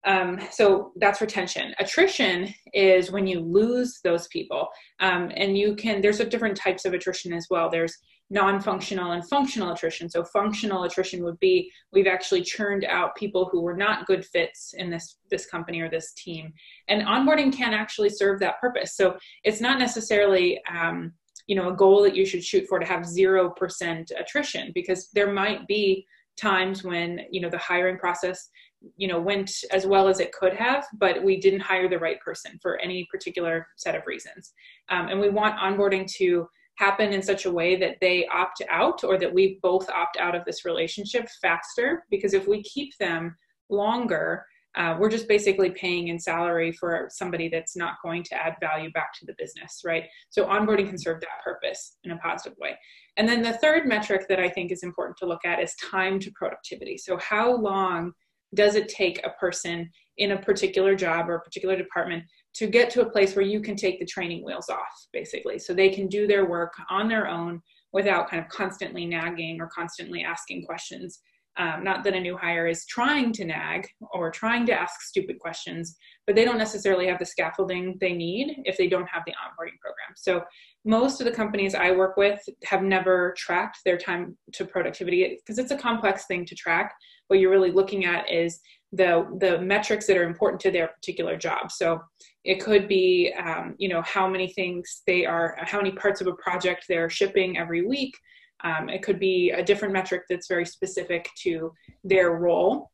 Um, 0.06 0.39
so 0.52 0.91
that's 0.98 1.22
retention. 1.22 1.74
Attrition 1.80 2.54
is 2.74 3.12
when 3.12 3.28
you 3.28 3.39
lose 3.39 4.00
those 4.04 4.28
people, 4.28 4.70
um, 5.00 5.32
and 5.36 5.58
you 5.58 5.76
can. 5.76 6.02
There's 6.02 6.20
different 6.20 6.56
types 6.56 6.86
of 6.86 6.93
attrition 6.93 7.34
as 7.34 7.48
well. 7.50 7.70
There's 7.70 7.98
non-functional 8.30 9.13
and 9.13 9.28
functional 9.28 9.72
attrition. 9.72 10.10
So 10.10 10.24
functional 10.24 10.84
attrition 10.84 11.24
would 11.24 11.40
be 11.40 11.72
we've 11.94 12.08
actually 12.08 12.42
churned 12.42 12.84
out 12.84 13.16
people 13.16 13.50
who 13.52 13.62
were 13.62 13.78
not 13.78 14.06
good 14.06 14.26
fits 14.26 14.74
in 14.78 14.90
this 14.90 15.18
this 15.30 15.46
company 15.46 15.80
or 15.80 15.90
this 15.90 16.13
team, 16.13 16.54
and 16.90 17.04
onboarding 17.04 17.54
can 17.54 17.74
actually 17.74 18.10
serve 18.10 18.40
that 18.40 18.60
purpose. 18.60 18.96
So 18.96 19.18
it's 19.44 19.62
not 19.62 19.80
necessarily 19.80 20.62
um, 20.70 21.13
you 21.48 21.56
know 21.56 21.70
a 21.70 21.76
goal 21.76 22.04
that 22.04 22.16
you 22.16 22.26
should 22.26 22.44
shoot 22.44 22.68
for 22.68 22.80
to 22.80 22.86
have 22.86 23.02
0% 23.04 24.12
attrition 24.20 24.72
because 24.76 25.10
there 25.13 25.32
might 25.32 25.66
be 25.68 26.06
times 26.36 26.84
when 26.84 27.22
you 27.32 27.42
know 27.42 27.50
the 27.50 27.58
hiring 27.58 27.98
process 27.98 28.50
you 28.96 29.08
know 29.08 29.20
went 29.20 29.52
as 29.72 29.88
well 29.88 30.08
as 30.08 30.20
it 30.20 30.32
could 30.34 30.54
have 30.54 30.86
but 31.00 31.24
we 31.24 31.40
didn't 31.40 31.62
hire 31.62 31.90
the 31.90 31.98
right 31.98 32.20
person 32.20 32.60
for 32.62 32.78
any 32.78 33.08
particular 33.12 33.66
set 33.76 33.96
of 33.96 34.06
reasons 34.06 34.54
um, 34.90 35.08
and 35.08 35.20
we 35.20 35.30
want 35.30 35.58
onboarding 35.58 36.06
to 36.06 36.48
happen 36.78 37.12
in 37.12 37.22
such 37.22 37.46
a 37.46 37.52
way 37.52 37.76
that 37.76 37.98
they 38.02 38.26
opt 38.28 38.62
out 38.70 39.04
or 39.04 39.18
that 39.18 39.34
we 39.34 39.60
both 39.62 39.90
opt 39.90 40.18
out 40.18 40.36
of 40.36 40.46
this 40.46 40.66
relationship 40.66 41.28
faster 41.42 42.04
because 42.10 42.34
if 42.34 42.48
we 42.48 42.62
keep 42.63 42.96
them 43.00 43.36
longer 43.70 44.46
uh, 44.78 44.96
we're 45.00 45.10
just 45.10 45.28
basically 45.28 45.72
paying 45.72 46.10
in 46.10 46.20
salary 46.20 46.72
for 46.72 47.08
somebody 47.12 47.50
that's 47.50 47.76
not 47.76 47.96
going 48.04 48.22
to 48.22 48.36
add 48.36 48.54
value 48.62 48.92
back 48.92 49.12
to 49.12 49.26
the 49.26 49.34
business, 49.40 49.82
right? 49.84 50.04
So 50.30 50.46
onboarding 50.46 50.88
can 50.88 51.00
serve 51.00 51.20
that 51.22 51.44
purpose 51.44 51.98
in 52.04 52.12
a 52.12 52.18
positive 52.18 52.56
way. 52.60 52.78
And 53.18 53.28
then 53.28 53.42
the 53.42 53.54
third 53.54 53.88
metric 53.88 54.28
that 54.30 54.40
I 54.40 54.48
think 54.48 54.72
is 54.72 54.84
important 54.84 55.18
to 55.18 55.26
look 55.26 55.44
at 55.46 55.60
is 55.60 55.74
time 55.78 56.20
to 56.20 56.32
productivity. 56.36 56.96
So 57.00 57.18
how 57.18 57.56
long 57.56 58.12
does 58.54 58.76
it 58.76 58.88
take 58.88 59.26
a 59.26 59.32
person 59.32 59.90
in 60.18 60.32
a 60.32 60.42
particular 60.42 60.96
job 60.96 61.28
or 61.28 61.36
a 61.36 61.42
particular 61.42 61.76
department 61.76 62.24
to 62.58 62.67
get 62.67 62.89
to 62.91 63.02
a 63.02 63.10
place 63.10 63.36
where 63.36 63.46
you 63.46 63.62
can 63.62 63.76
take 63.76 64.00
the 64.00 64.06
training 64.06 64.43
wheels 64.43 64.70
off, 64.70 65.08
basically, 65.13 65.60
so 65.60 65.74
they 65.74 65.89
can 65.89 66.08
do 66.08 66.28
their 66.28 66.46
work 66.46 66.74
on 66.89 67.08
their 67.08 67.28
own 67.28 67.62
without 67.93 68.30
kind 68.30 68.43
of 68.43 68.50
constantly 68.50 69.06
nagging 69.06 69.62
or 69.62 69.70
constantly 69.74 70.24
asking 70.24 70.65
questions 70.65 71.20
um, 71.58 71.84
not 71.84 72.04
that 72.04 72.13
a 72.13 72.20
new 72.20 72.38
hire 72.38 72.67
is 72.67 72.86
trying 72.86 73.34
to 73.34 73.46
nag 73.46 73.88
or 74.13 74.30
trying 74.30 74.65
to 74.67 74.74
ask 74.74 75.02
stupid 75.02 75.39
questions, 75.39 75.98
but 76.28 76.36
they 76.36 76.46
don't 76.46 76.58
necessarily 76.58 77.08
have 77.08 77.17
the 77.17 77.26
scaffolding 77.26 77.98
they 78.00 78.13
need 78.13 78.62
if 78.65 78.78
they 78.78 78.88
don't 78.88 79.08
have 79.08 79.24
the 79.26 79.32
onboarding 79.32 79.80
program. 79.82 80.13
So 80.15 80.43
most 80.86 81.20
of 81.20 81.26
the 81.26 81.32
companies 81.32 81.74
I 81.74 81.91
work 81.91 82.15
with 82.15 82.39
have 82.65 82.84
never 82.84 83.34
tracked 83.38 83.80
their 83.86 83.98
time 83.98 84.38
to 84.54 84.65
productivity 84.65 85.39
because 85.43 85.58
it's 85.58 85.72
a 85.72 85.78
complex 85.78 86.26
thing 86.28 86.46
to 86.46 86.56
track. 86.56 86.93
What 87.28 87.39
you're 87.39 87.52
really 87.52 87.72
looking 87.72 88.06
at 88.06 88.32
is 88.32 88.60
the 88.93 89.28
the 89.39 89.60
metrics 89.60 90.08
that 90.08 90.17
are 90.17 90.23
important 90.23 90.62
to 90.62 90.71
their 90.71 90.88
particular 90.88 91.38
job. 91.38 91.71
So 91.71 92.02
it 92.43 92.63
could 92.63 92.88
be, 92.88 93.34
um, 93.38 93.76
you 93.78 93.89
know, 93.89 94.02
how 94.04 94.28
many 94.28 94.47
things 94.47 95.02
they 95.06 95.26
are, 95.26 95.58
how 95.62 95.80
many 95.80 95.91
parts 95.91 96.21
of 96.21 96.28
a 96.28 96.34
project 96.36 96.86
they're 96.88 97.10
shipping 97.10 97.58
every 97.58 97.86
week 97.86 98.15
um, 98.63 98.89
it 98.89 99.04
could 99.04 99.19
be 99.19 99.52
a 99.52 99.63
different 99.63 99.93
metric 99.93 100.23
that's 100.30 100.47
very 100.47 100.65
specific 100.65 101.30
to 101.43 101.71
their 102.04 102.32
role. 102.32 102.91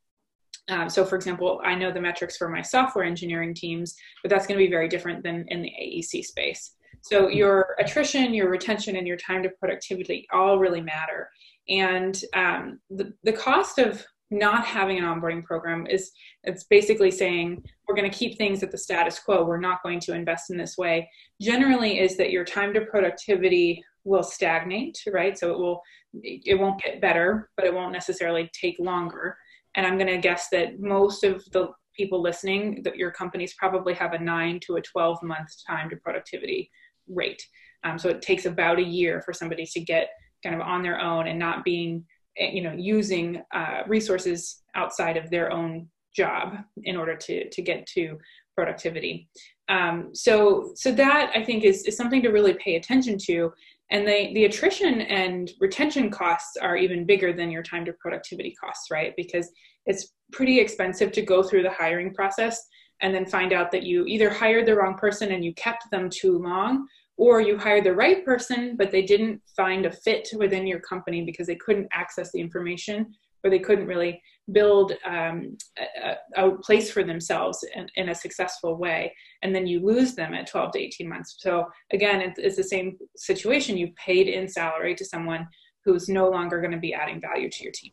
Um, 0.69 0.89
so, 0.89 1.06
for 1.06 1.15
example, 1.15 1.62
I 1.63 1.75
know 1.75 1.91
the 1.91 2.01
metrics 2.01 2.38
for 2.38 2.49
my 2.49 2.62
software 2.62 3.06
engineering 3.06 3.53
teams, 3.53 3.95
but 4.21 4.29
that's 4.29 4.47
going 4.47 4.58
to 4.58 4.65
be 4.65 4.71
very 4.71 4.88
different 4.88 5.23
than 5.23 5.45
in 5.49 5.62
the 5.62 5.69
AEC 5.69 6.23
space. 6.23 6.75
So, 7.01 7.27
your 7.27 7.75
attrition, 7.79 8.34
your 8.34 8.49
retention, 8.49 8.95
and 8.95 9.08
your 9.08 9.17
time 9.17 9.43
to 9.43 9.49
productivity 9.60 10.25
all 10.32 10.60
really 10.60 10.82
matter. 10.82 11.29
And 11.69 12.21
um, 12.34 12.79
the, 12.89 13.13
the 13.23 13.34
cost 13.34 13.77
of 13.77 14.06
not 14.31 14.65
having 14.65 14.97
an 14.97 15.03
onboarding 15.03 15.43
program 15.43 15.86
is 15.88 16.12
it's 16.43 16.63
basically 16.63 17.12
saying 17.12 17.63
we're 17.88 17.95
going 17.95 18.09
to 18.09 18.17
keep 18.17 18.38
things 18.38 18.63
at 18.63 18.71
the 18.71 18.77
status 18.77 19.19
quo. 19.19 19.43
We're 19.43 19.59
not 19.59 19.83
going 19.83 19.99
to 20.01 20.13
invest 20.13 20.49
in 20.49 20.57
this 20.57 20.77
way. 20.77 21.09
Generally 21.41 21.99
is 21.99 22.17
that 22.17 22.31
your 22.31 22.45
time 22.45 22.73
to 22.73 22.81
productivity 22.81 23.83
will 24.05 24.23
stagnate 24.23 24.97
right? 25.12 25.38
So 25.38 25.51
it 25.51 25.57
will 25.57 25.81
it 26.13 26.59
won't 26.59 26.81
get 26.81 27.01
better 27.01 27.49
but 27.57 27.65
it 27.65 27.73
won't 27.73 27.93
necessarily 27.93 28.49
take 28.59 28.75
longer. 28.79 29.38
And 29.75 29.88
i'm 29.88 29.97
going 29.97 30.07
to 30.07 30.19
guess 30.19 30.49
that 30.51 30.79
most 30.79 31.23
of 31.23 31.43
the 31.51 31.69
people 31.95 32.21
listening 32.21 32.81
that 32.83 32.95
your 32.95 33.12
companies 33.12 33.53
probably 33.57 33.93
have 33.93 34.13
a 34.13 34.19
9 34.19 34.59
to 34.65 34.75
a 34.75 34.81
12 34.81 35.23
month 35.23 35.49
time 35.65 35.89
to 35.89 35.95
productivity 35.97 36.69
rate. 37.07 37.41
Um, 37.83 37.97
so 37.97 38.09
it 38.09 38.21
takes 38.21 38.45
about 38.45 38.79
a 38.79 38.83
year 38.83 39.21
for 39.21 39.33
somebody 39.33 39.65
to 39.65 39.79
get 39.79 40.09
kind 40.43 40.55
of 40.55 40.62
on 40.62 40.81
their 40.81 40.99
own 40.99 41.27
and 41.27 41.39
not 41.39 41.63
being 41.63 42.05
you 42.38 42.62
know 42.62 42.74
using 42.74 43.41
uh, 43.54 43.82
resources 43.88 44.62
outside 44.76 45.17
of 45.17 45.30
their 45.30 45.52
own 45.52 45.88
job 46.15 46.58
in 46.84 46.96
order 46.96 47.15
to 47.15 47.50
to 47.50 47.62
get 47.62 47.86
to 47.88 48.17
productivity. 48.56 49.28
Um, 49.69 50.10
so 50.13 50.74
so 50.76 50.91
that 50.91 51.32
i 51.34 51.41
think 51.41 51.63
is, 51.63 51.84
is 51.84 51.96
something 51.96 52.22
to 52.22 52.30
really 52.30 52.54
pay 52.56 52.76
attention 52.76 53.17
to. 53.26 53.52
And 53.91 54.08
the 54.08 54.34
the 54.34 54.46
attrition 54.46 55.02
and 55.02 55.52
retention 55.60 56.10
costs 56.10 56.58
are 56.58 56.78
even 56.78 57.06
bigger 57.06 57.34
than 57.34 57.52
your 57.52 57.63
time 57.63 57.86
to 57.86 57.93
productivity 57.93 58.56
costs 58.60 58.89
right? 58.91 59.13
Because 59.15 59.52
it's 59.86 60.13
pretty 60.32 60.60
expensive 60.60 61.12
to 61.12 61.22
go 61.22 61.43
through 61.43 61.63
the 61.63 61.72
hiring 61.72 62.13
process 62.13 62.65
and 63.02 63.13
then 63.13 63.26
find 63.26 63.54
out 63.54 63.72
that 63.72 63.84
you 63.84 64.06
either 64.06 64.30
hired 64.30 64.65
the 64.65 64.76
wrong 64.76 64.96
person 64.98 65.32
and 65.32 65.43
you 65.43 65.54
kept 65.56 65.89
them 65.91 66.10
too 66.10 66.39
long 66.39 66.88
or 67.17 67.41
you 67.41 67.58
hired 67.58 67.84
the 67.84 67.93
right 67.93 68.26
person 68.26 68.76
but 68.78 68.91
they 68.91 69.04
didn't 69.04 69.41
find 69.56 69.86
a 69.86 69.91
fit 69.91 70.28
within 70.38 70.65
your 70.65 70.80
company 70.80 71.23
because 71.23 71.47
they 71.47 71.56
couldn't 71.56 71.88
access 71.93 72.32
the 72.32 72.39
information 72.39 73.13
or 73.43 73.49
they 73.49 73.60
couldn't 73.60 73.88
really 73.88 74.21
build 74.52 74.93
um, 75.06 75.58
a, 75.78 76.15
a, 76.38 76.52
place 76.58 76.89
for 76.91 77.04
themselves 77.04 77.63
in, 77.76 77.88
in, 77.95 78.10
a 78.10 78.15
successful 78.15 78.78
way. 78.78 79.13
And 79.41 79.54
then 79.54 79.67
you 79.67 79.86
lose 79.86 80.15
them 80.15 80.34
at 80.34 80.47
12 80.47 80.71
to 80.73 80.80
18 80.80 81.10
months. 81.10 81.36
So 81.39 81.65
again 81.91 82.21
it's, 82.21 82.39
it's 82.39 82.56
the 82.56 82.63
same 82.63 82.97
situation. 83.17 83.78
You 83.78 83.91
paid 83.97 84.28
in 84.28 84.47
salary 84.47 84.95
to 84.95 85.06
someone 85.06 85.47
who's 85.84 86.08
no 86.08 86.30
longer 86.30 86.62
going 86.62 86.71
to 86.71 86.78
be 86.78 86.93
adding 86.93 87.19
value 87.19 87.49
to 87.49 87.63
your 87.63 87.73
team 87.73 87.91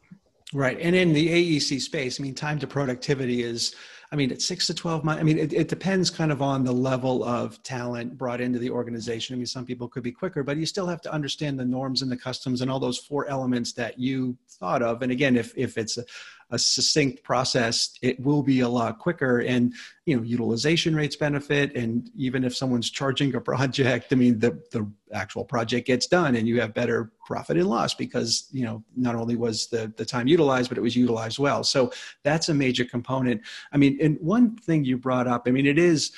right 0.53 0.79
and 0.81 0.97
in 0.97 1.13
the 1.13 1.31
aec 1.31 1.81
space 1.81 2.21
i 2.21 2.23
mean 2.23 2.35
time 2.35 2.59
to 2.59 2.67
productivity 2.67 3.43
is 3.43 3.75
I 4.13 4.17
mean, 4.17 4.33
it's 4.33 4.45
six 4.45 4.67
to 4.67 4.75
12 4.75 5.05
months. 5.05 5.21
I 5.21 5.23
mean, 5.23 5.39
it, 5.39 5.53
it, 5.53 5.69
depends 5.69 6.11
kind 6.11 6.33
of 6.33 6.43
on 6.43 6.65
the 6.65 6.73
level 6.73 7.23
of 7.23 7.63
talent 7.63 8.19
brought 8.19 8.41
into 8.41 8.59
the 8.59 8.71
organization. 8.71 9.35
I 9.35 9.37
mean, 9.37 9.47
some 9.47 9.65
people 9.65 9.87
could 9.87 10.03
be 10.03 10.11
quicker, 10.11 10.43
but 10.43 10.57
you 10.57 10.67
still 10.67 10.89
have 10.89 11.01
to 11.03 11.13
understand 11.13 11.61
the 11.61 11.65
norms 11.65 12.03
and 12.03 12.11
the 12.11 12.17
customs 12.17 12.61
and 12.61 12.69
all 12.69 12.81
those 12.81 12.99
four 12.99 13.29
elements 13.29 13.73
that 13.75 14.01
you 14.01 14.37
thought 14.49 14.83
of. 14.83 15.03
And 15.03 15.13
again, 15.13 15.37
if, 15.37 15.57
if 15.57 15.79
it's 15.79 15.97
a, 15.97 16.05
a 16.51 16.59
succinct 16.59 17.23
process, 17.23 17.97
it 18.03 18.19
will 18.19 18.43
be 18.43 18.61
a 18.61 18.69
lot 18.69 18.99
quicker. 18.99 19.39
And 19.39 19.73
you 20.07 20.17
know, 20.17 20.25
utilization 20.25 20.97
rates 20.97 21.15
benefit. 21.15 21.77
And 21.77 22.11
even 22.17 22.43
if 22.43 22.57
someone's 22.57 22.91
charging 22.91 23.33
a 23.37 23.41
project, 23.41 24.09
I 24.11 24.17
mean, 24.17 24.41
the 24.41 24.61
the 24.73 24.91
actual 25.13 25.45
project 25.45 25.87
gets 25.87 26.07
done, 26.07 26.37
and 26.37 26.47
you 26.47 26.61
have 26.61 26.75
better 26.75 27.13
profit 27.25 27.57
and 27.57 27.69
loss 27.69 27.95
because 27.95 28.49
you 28.51 28.65
know 28.65 28.83
not 28.97 29.15
only 29.15 29.37
was 29.37 29.69
the 29.69 29.93
the 29.97 30.05
time 30.05 30.27
utilized, 30.27 30.69
but 30.69 30.79
it 30.79 30.81
was 30.81 30.97
utilized 30.97 31.39
well. 31.39 31.63
So 31.63 31.93
that's 32.23 32.49
a 32.49 32.55
major 32.55 32.85
component. 32.85 33.41
I 33.73 33.77
mean, 33.77 33.99
and 34.01 34.19
one 34.21 34.57
thing 34.57 34.85
you 34.85 34.97
brought 34.97 35.27
up, 35.27 35.45
I 35.47 35.51
mean, 35.51 35.67
it 35.67 35.79
is 35.79 36.13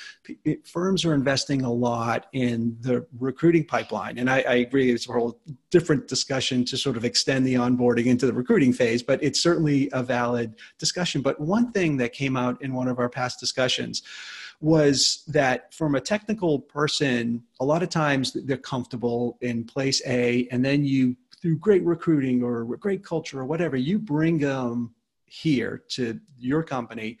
it, 0.45 0.67
firms 0.67 1.05
are 1.05 1.13
investing 1.13 1.61
a 1.61 1.71
lot 1.71 2.27
in 2.33 2.77
the 2.81 3.05
recruiting 3.19 3.65
pipeline, 3.65 4.17
and 4.17 4.29
I, 4.29 4.41
I 4.41 4.55
agree. 4.55 4.91
It's 4.91 5.07
a 5.07 5.13
whole 5.13 5.39
different 5.69 6.07
discussion 6.07 6.65
to 6.65 6.77
sort 6.77 6.97
of 6.97 7.05
extend 7.05 7.45
the 7.45 7.55
onboarding 7.55 8.05
into 8.05 8.25
the 8.25 8.33
recruiting 8.33 8.73
phase, 8.73 9.03
but 9.03 9.21
it's 9.23 9.41
certainly 9.41 9.89
a 9.93 10.03
valid 10.03 10.55
discussion. 10.77 11.21
But 11.21 11.39
one 11.39 11.71
thing 11.71 11.97
that 11.97 12.13
came 12.13 12.37
out 12.37 12.61
in 12.61 12.73
one 12.73 12.87
of 12.87 12.99
our 12.99 13.09
past 13.09 13.39
discussions 13.39 14.03
was 14.63 15.23
that 15.27 15.73
from 15.73 15.95
a 15.95 15.99
technical 15.99 16.57
person, 16.57 17.43
a 17.59 17.65
lot 17.65 17.83
of 17.83 17.89
times 17.89 18.31
they're 18.31 18.55
comfortable 18.55 19.37
in 19.41 19.65
place 19.65 20.01
A, 20.07 20.47
and 20.51 20.63
then 20.63 20.85
you, 20.85 21.17
through 21.41 21.57
great 21.57 21.83
recruiting 21.83 22.41
or 22.41 22.63
great 22.77 23.03
culture 23.03 23.41
or 23.41 23.45
whatever, 23.45 23.75
you 23.75 23.99
bring 23.99 24.39
them 24.39 24.95
here 25.25 25.83
to 25.89 26.17
your 26.39 26.63
company. 26.63 27.17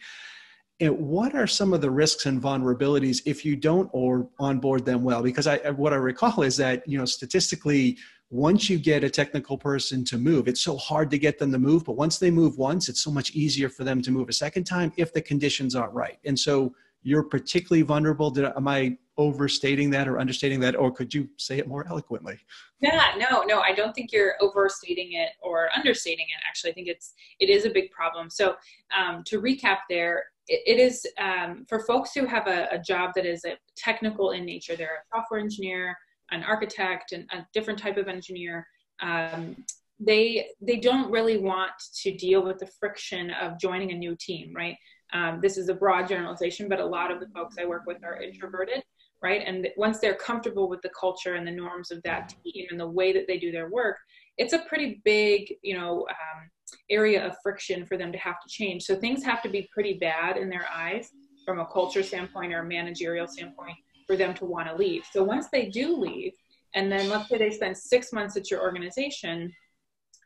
And 0.79 0.97
what 0.97 1.35
are 1.35 1.45
some 1.45 1.73
of 1.73 1.81
the 1.81 1.91
risks 1.91 2.27
and 2.27 2.41
vulnerabilities 2.41 3.21
if 3.25 3.43
you 3.43 3.57
don't 3.57 3.89
or 3.91 4.29
onboard 4.39 4.85
them 4.85 5.03
well? 5.03 5.21
Because 5.21 5.45
I, 5.45 5.57
what 5.71 5.91
I 5.91 5.97
recall 5.97 6.43
is 6.43 6.55
that 6.57 6.87
you 6.87 6.97
know 6.97 7.05
statistically, 7.05 7.97
once 8.29 8.69
you 8.69 8.79
get 8.79 9.03
a 9.03 9.09
technical 9.09 9.57
person 9.57 10.05
to 10.05 10.17
move, 10.17 10.47
it's 10.47 10.61
so 10.61 10.77
hard 10.77 11.11
to 11.11 11.17
get 11.17 11.39
them 11.39 11.51
to 11.51 11.59
move. 11.59 11.83
But 11.83 11.97
once 11.97 12.19
they 12.19 12.31
move 12.31 12.57
once, 12.57 12.87
it's 12.87 13.03
so 13.03 13.11
much 13.11 13.31
easier 13.31 13.67
for 13.67 13.83
them 13.83 14.01
to 14.01 14.11
move 14.11 14.29
a 14.29 14.33
second 14.33 14.63
time 14.63 14.93
if 14.95 15.11
the 15.11 15.21
conditions 15.21 15.75
aren't 15.75 15.93
right. 15.93 16.19
And 16.23 16.39
so 16.39 16.73
you're 17.03 17.23
particularly 17.23 17.83
vulnerable. 17.83 18.31
Did, 18.31 18.45
am 18.45 18.67
I 18.67 18.97
overstating 19.17 19.89
that 19.91 20.07
or 20.07 20.19
understating 20.19 20.59
that, 20.61 20.75
or 20.75 20.91
could 20.91 21.13
you 21.13 21.29
say 21.37 21.59
it 21.59 21.67
more 21.67 21.85
eloquently? 21.87 22.39
Yeah, 22.79 23.13
no, 23.17 23.43
no, 23.43 23.59
I 23.59 23.73
don't 23.73 23.93
think 23.93 24.11
you're 24.11 24.35
overstating 24.41 25.13
it 25.13 25.29
or 25.41 25.69
understating 25.75 26.25
it. 26.25 26.41
Actually, 26.47 26.71
I 26.71 26.73
think 26.73 26.87
it's 26.87 27.13
it 27.39 27.49
is 27.49 27.65
a 27.65 27.69
big 27.69 27.91
problem. 27.91 28.29
So 28.29 28.55
um, 28.97 29.23
to 29.27 29.41
recap, 29.41 29.79
there 29.89 30.23
it, 30.47 30.79
is 30.79 31.05
um, 31.19 31.65
for 31.69 31.79
folks 31.85 32.13
who 32.13 32.25
have 32.25 32.47
a, 32.47 32.67
a 32.71 32.79
job 32.79 33.11
that 33.15 33.25
is 33.25 33.45
a 33.45 33.57
technical 33.77 34.31
in 34.31 34.45
nature. 34.45 34.75
They're 34.75 35.03
a 35.03 35.17
software 35.17 35.39
engineer, 35.39 35.95
an 36.31 36.43
architect, 36.43 37.11
and 37.11 37.25
a 37.31 37.45
different 37.53 37.79
type 37.79 37.97
of 37.97 38.07
engineer. 38.07 38.67
Um, 39.01 39.55
they 39.99 40.47
they 40.61 40.77
don't 40.77 41.11
really 41.11 41.37
want 41.37 41.71
to 42.01 42.15
deal 42.15 42.43
with 42.43 42.57
the 42.59 42.67
friction 42.79 43.31
of 43.31 43.59
joining 43.59 43.91
a 43.91 43.95
new 43.95 44.15
team, 44.19 44.53
right? 44.55 44.75
Um, 45.13 45.39
this 45.41 45.57
is 45.57 45.69
a 45.69 45.73
broad 45.73 46.07
generalization, 46.07 46.67
but 46.67 46.79
a 46.79 46.85
lot 46.85 47.11
of 47.11 47.19
the 47.19 47.27
folks 47.27 47.55
I 47.59 47.65
work 47.65 47.83
with 47.85 48.03
are 48.03 48.21
introverted, 48.21 48.83
right? 49.21 49.43
And 49.45 49.67
once 49.77 49.99
they're 49.99 50.15
comfortable 50.15 50.67
with 50.67 50.81
the 50.81 50.91
culture 50.99 51.35
and 51.35 51.47
the 51.47 51.51
norms 51.51 51.91
of 51.91 52.01
that 52.03 52.33
team 52.43 52.65
and 52.71 52.79
the 52.79 52.87
way 52.87 53.13
that 53.13 53.27
they 53.27 53.37
do 53.37 53.51
their 53.51 53.69
work, 53.69 53.97
it's 54.37 54.53
a 54.53 54.59
pretty 54.59 55.01
big, 55.05 55.53
you 55.61 55.77
know, 55.77 56.07
um, 56.09 56.49
area 56.89 57.25
of 57.25 57.35
friction 57.43 57.85
for 57.85 57.97
them 57.97 58.11
to 58.11 58.17
have 58.17 58.41
to 58.41 58.49
change. 58.49 58.83
So 58.83 58.95
things 58.95 59.23
have 59.23 59.43
to 59.43 59.49
be 59.49 59.69
pretty 59.71 59.93
bad 59.93 60.37
in 60.37 60.49
their 60.49 60.65
eyes 60.73 61.09
from 61.45 61.59
a 61.59 61.65
culture 61.67 62.03
standpoint 62.03 62.53
or 62.53 62.59
a 62.59 62.65
managerial 62.65 63.27
standpoint 63.27 63.77
for 64.07 64.15
them 64.15 64.33
to 64.35 64.45
want 64.45 64.67
to 64.67 64.75
leave. 64.75 65.05
So 65.11 65.23
once 65.23 65.47
they 65.51 65.69
do 65.69 65.95
leave, 65.95 66.33
and 66.75 66.91
then 66.91 67.09
let's 67.09 67.29
say 67.29 67.37
they 67.37 67.51
spend 67.51 67.77
six 67.77 68.11
months 68.11 68.35
at 68.35 68.49
your 68.49 68.61
organization 68.61 69.53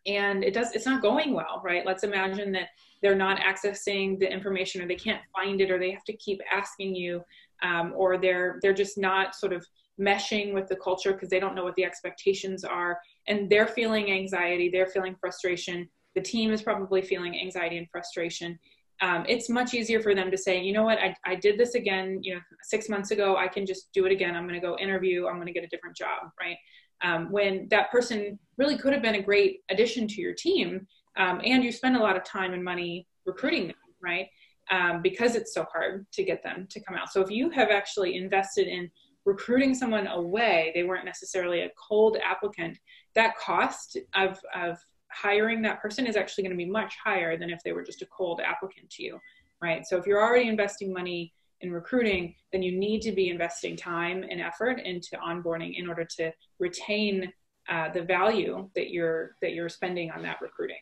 and 0.05 0.43
it 0.43 0.53
does 0.53 0.71
it's 0.73 0.86
not 0.86 1.01
going 1.01 1.33
well 1.33 1.62
right? 1.63 1.86
Let's 1.86 2.03
imagine 2.03 2.51
that 2.53 2.69
they're 3.01 3.15
not 3.15 3.39
accessing 3.39 4.19
the 4.19 4.31
information 4.31 4.81
or 4.81 4.88
they 4.88 4.95
can't 4.95 5.21
find 5.36 5.62
it 5.62 5.71
or 5.71 5.79
they 5.79 5.91
have 5.91 6.05
to 6.05 6.17
keep 6.17 6.39
asking 6.51 6.95
you 6.95 7.23
um, 7.63 7.93
or 7.95 8.17
they're 8.17 8.60
they're 8.62 8.73
just 8.73 8.97
not 8.97 9.36
sort 9.36 9.53
of 9.53 9.65
meshing 9.99 10.53
with 10.53 10.67
the 10.67 10.75
culture 10.75 11.13
because 11.13 11.29
they 11.29 11.39
don't 11.39 11.55
know 11.55 11.63
what 11.63 11.75
the 11.75 11.83
expectations 11.83 12.63
are 12.63 12.99
and 13.27 13.49
they're 13.49 13.67
feeling 13.67 14.12
anxiety 14.12 14.69
they're 14.69 14.86
feeling 14.88 15.15
frustration 15.19 15.89
the 16.17 16.23
team 16.23 16.51
is 16.51 16.63
probably 16.63 17.03
feeling 17.03 17.39
anxiety 17.39 17.77
and 17.77 17.88
frustration. 17.91 18.57
Um, 19.01 19.23
it's 19.29 19.49
much 19.49 19.75
easier 19.75 20.01
for 20.01 20.15
them 20.15 20.31
to 20.31 20.38
say 20.38 20.60
you 20.60 20.73
know 20.73 20.83
what? 20.83 20.97
I, 20.97 21.15
I 21.23 21.36
did 21.36 21.60
this 21.60 21.75
again 21.75 22.19
you 22.23 22.33
know 22.33 22.41
six 22.63 22.89
months 22.89 23.12
ago. 23.12 23.38
I 23.38 23.47
can 23.47 23.67
just 23.67 23.93
do 23.93 24.07
it 24.07 24.12
again. 24.12 24.36
I'm 24.36 24.47
going 24.47 24.60
to 24.60 24.67
go 24.67 24.75
interview. 24.79 25.27
I'm 25.27 25.36
going 25.36 25.45
to 25.45 25.53
get 25.53 25.63
a 25.63 25.67
different 25.67 25.95
job 25.95 26.31
right 26.39 26.57
um, 27.03 27.31
when 27.31 27.67
that 27.69 27.91
person 27.91 28.39
really 28.57 28.77
could 28.77 28.93
have 28.93 29.01
been 29.01 29.15
a 29.15 29.21
great 29.21 29.62
addition 29.69 30.07
to 30.07 30.21
your 30.21 30.33
team 30.33 30.88
um, 31.17 31.41
and 31.43 31.63
you 31.63 31.71
spend 31.71 31.95
a 31.95 31.99
lot 31.99 32.15
of 32.15 32.23
time 32.23 32.53
and 32.53 32.63
money 32.63 33.07
recruiting 33.25 33.67
them 33.67 33.75
right? 34.01 34.27
Um, 34.69 35.01
because 35.01 35.36
it's 35.36 35.53
so 35.53 35.65
hard 35.71 36.05
to 36.13 36.23
get 36.23 36.43
them 36.43 36.67
to 36.69 36.79
come 36.81 36.95
out. 36.95 37.12
So 37.12 37.21
if 37.21 37.31
you 37.31 37.49
have 37.51 37.69
actually 37.69 38.15
invested 38.15 38.67
in 38.67 38.91
recruiting 39.25 39.73
someone 39.73 40.07
away 40.07 40.71
they 40.73 40.83
weren't 40.83 41.05
necessarily 41.05 41.62
a 41.62 41.71
cold 41.89 42.17
applicant 42.23 42.77
that 43.15 43.38
cost 43.38 43.97
of, 44.15 44.39
of 44.55 44.77
hiring 45.12 45.62
that 45.62 45.81
person 45.81 46.05
is 46.05 46.15
actually 46.15 46.43
going 46.43 46.57
to 46.57 46.63
be 46.63 46.69
much 46.69 46.95
higher 47.03 47.38
than 47.38 47.49
if 47.49 47.60
they 47.63 47.73
were 47.73 47.83
just 47.83 48.01
a 48.01 48.07
cold 48.07 48.39
applicant 48.43 48.89
to 48.89 49.03
you 49.03 49.19
right? 49.62 49.86
So 49.88 49.97
if 49.97 50.05
you're 50.05 50.21
already 50.21 50.47
investing 50.47 50.93
money 50.93 51.33
in 51.62 51.72
recruiting, 51.72 52.36
then 52.52 52.62
you 52.62 52.78
need 52.78 53.02
to 53.02 53.12
be 53.12 53.30
investing 53.30 53.76
time 53.76 54.24
and 54.30 54.41
effort 54.41 54.80
into 54.80 55.17
onboarding 55.17 55.78
in 55.78 55.88
order 55.88 56.06
to 56.17 56.32
retain 56.60 57.32
uh, 57.70 57.91
the 57.91 58.04
value 58.04 58.70
that 58.76 58.91
you're 58.91 59.36
that 59.41 59.54
you're 59.54 59.70
spending 59.70 60.12
on 60.12 60.22
that 60.24 60.38
recruiting. 60.41 60.78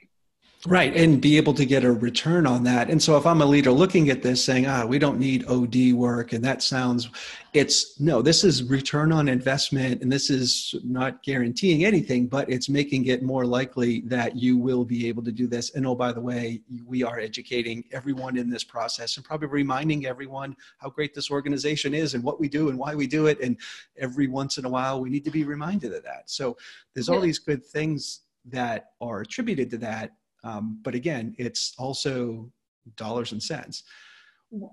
Right, 0.68 0.96
and 0.98 1.22
be 1.22 1.38
able 1.38 1.54
to 1.54 1.66
get 1.66 1.84
a 1.84 1.92
return 1.92 2.48
on 2.48 2.64
that. 2.64 2.90
And 2.90 3.02
so, 3.02 3.18
if 3.18 3.28
I'm 3.28 3.42
a 3.42 3.46
leader 3.46 3.72
looking 3.72 4.10
at 4.10 4.24
this 4.24 4.44
saying, 4.44 4.66
ah, 4.66 4.84
we 4.84 4.98
don't 4.98 5.20
need 5.20 5.46
OD 5.48 5.94
work, 5.94 6.34
and 6.34 6.44
that 6.44 6.64
sounds, 6.64 7.08
it's 7.54 8.00
no, 8.00 8.24
this 8.24 8.44
is 8.44 8.64
return 8.64 9.12
on 9.12 9.28
investment, 9.28 10.02
and 10.02 10.12
this 10.12 10.32
is 10.32 10.74
not 10.84 11.22
guaranteeing 11.22 11.86
anything, 11.86 12.26
but 12.26 12.50
it's 12.50 12.68
making 12.68 13.06
it 13.06 13.22
more 13.22 13.46
likely 13.46 14.02
that 14.08 14.36
you 14.36 14.58
will 14.58 14.84
be 14.84 15.08
able 15.08 15.22
to 15.26 15.32
do 15.32 15.46
this. 15.46 15.76
And 15.76 15.86
oh, 15.86 15.94
by 15.94 16.12
the 16.12 16.22
way, 16.22 16.62
we 16.84 17.04
are 17.04 17.20
educating 17.20 17.84
everyone 17.92 18.36
in 18.36 18.50
this 18.50 18.64
process 18.64 19.18
and 19.18 19.26
probably 19.26 19.50
reminding 19.50 20.08
everyone 20.08 20.56
how 20.80 20.90
great 20.90 21.14
this 21.14 21.30
organization 21.30 21.94
is 21.94 22.16
and 22.16 22.24
what 22.24 22.40
we 22.40 22.50
do 22.50 22.70
and 22.70 22.80
why 22.80 22.96
we 22.96 23.06
do 23.06 23.28
it. 23.28 23.40
And 23.40 23.56
every 24.00 24.26
once 24.26 24.58
in 24.58 24.66
a 24.66 24.70
while, 24.70 25.00
we 25.00 25.12
need 25.12 25.26
to 25.26 25.32
be 25.32 25.44
reminded 25.44 25.94
of 25.94 26.04
that. 26.06 26.24
So, 26.26 26.58
there's 26.96 27.08
all 27.08 27.22
these 27.22 27.38
good 27.38 27.64
things 27.64 28.22
that 28.46 28.94
are 29.00 29.22
attributed 29.22 29.70
to 29.70 29.78
that 29.78 30.12
um, 30.46 30.80
but 30.84 30.96
again, 30.96 31.36
it's 31.38 31.74
also 31.78 32.50
dollars 32.96 33.32
and 33.32 33.42
cents. 33.42 33.84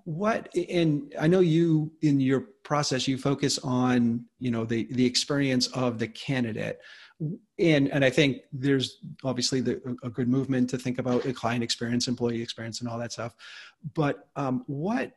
What 0.05 0.49
and 0.55 1.13
I 1.19 1.27
know 1.27 1.41
you 1.41 1.91
in 2.03 2.21
your 2.21 2.43
process 2.63 3.09
you 3.09 3.19
focus 3.19 3.59
on 3.65 4.27
you 4.39 4.51
know 4.51 4.65
the 4.65 4.87
the 4.93 5.05
experience 5.05 5.67
of 5.69 5.99
the 5.99 6.07
candidate 6.09 6.79
and 7.59 7.89
and 7.89 8.05
I 8.05 8.11
think 8.11 8.43
there's 8.53 8.99
obviously 9.25 9.61
the, 9.61 9.97
a 10.03 10.11
good 10.11 10.29
movement 10.29 10.71
to 10.71 10.79
think 10.79 10.99
about 10.99 11.23
the 11.23 11.33
client 11.33 11.63
experience, 11.63 12.09
employee 12.09 12.43
experience, 12.43 12.81
and 12.81 12.89
all 12.89 12.99
that 12.99 13.13
stuff. 13.13 13.35
But 13.95 14.29
um, 14.37 14.65
what 14.67 15.13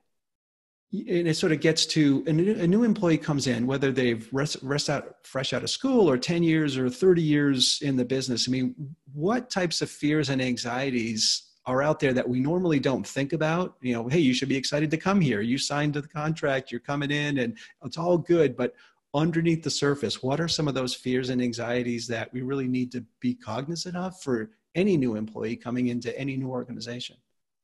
and 1.07 1.27
it 1.27 1.35
sort 1.35 1.51
of 1.51 1.59
gets 1.59 1.85
to 1.87 2.23
a 2.27 2.33
new, 2.33 2.83
employee 2.83 3.17
comes 3.17 3.47
in, 3.47 3.67
whether 3.67 3.91
they've 3.91 4.27
rest, 4.31 4.57
rest 4.61 4.89
out 4.89 5.15
fresh 5.23 5.53
out 5.53 5.63
of 5.63 5.69
school 5.69 6.09
or 6.09 6.17
10 6.17 6.43
years 6.43 6.77
or 6.77 6.89
30 6.89 7.21
years 7.21 7.79
in 7.81 7.95
the 7.95 8.05
business. 8.05 8.47
I 8.47 8.51
mean, 8.51 8.95
what 9.13 9.49
types 9.49 9.81
of 9.81 9.89
fears 9.89 10.29
and 10.29 10.41
anxieties 10.41 11.51
are 11.65 11.81
out 11.81 11.99
there 11.99 12.13
that 12.13 12.27
we 12.27 12.39
normally 12.39 12.79
don't 12.79 13.05
think 13.05 13.33
about? 13.33 13.75
You 13.81 13.93
know, 13.93 14.07
hey, 14.07 14.19
you 14.19 14.33
should 14.33 14.49
be 14.49 14.57
excited 14.57 14.91
to 14.91 14.97
come 14.97 15.19
here. 15.19 15.41
You 15.41 15.57
signed 15.57 15.93
the 15.93 16.03
contract, 16.03 16.71
you're 16.71 16.79
coming 16.79 17.11
in, 17.11 17.39
and 17.39 17.57
it's 17.83 17.97
all 17.97 18.17
good. 18.17 18.55
But 18.55 18.73
underneath 19.13 19.63
the 19.63 19.69
surface, 19.69 20.21
what 20.21 20.39
are 20.39 20.47
some 20.47 20.67
of 20.67 20.75
those 20.75 20.93
fears 20.93 21.29
and 21.29 21.41
anxieties 21.41 22.07
that 22.07 22.31
we 22.33 22.41
really 22.41 22.67
need 22.67 22.91
to 22.91 23.03
be 23.19 23.33
cognizant 23.33 23.95
of 23.95 24.19
for 24.21 24.51
any 24.75 24.97
new 24.97 25.15
employee 25.15 25.55
coming 25.55 25.87
into 25.87 26.17
any 26.19 26.37
new 26.37 26.49
organization? 26.49 27.15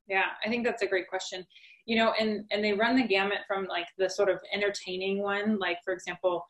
Yeah, 0.07 0.25
I 0.45 0.49
think 0.49 0.65
that's 0.65 0.81
a 0.81 0.87
great 0.87 1.07
question. 1.07 1.45
You 1.85 1.97
know, 1.97 2.13
and 2.19 2.45
and 2.51 2.63
they 2.63 2.73
run 2.73 2.95
the 2.95 3.07
gamut 3.07 3.39
from 3.47 3.65
like 3.65 3.87
the 3.97 4.09
sort 4.09 4.29
of 4.29 4.39
entertaining 4.53 5.21
one, 5.21 5.57
like 5.59 5.77
for 5.83 5.93
example, 5.93 6.45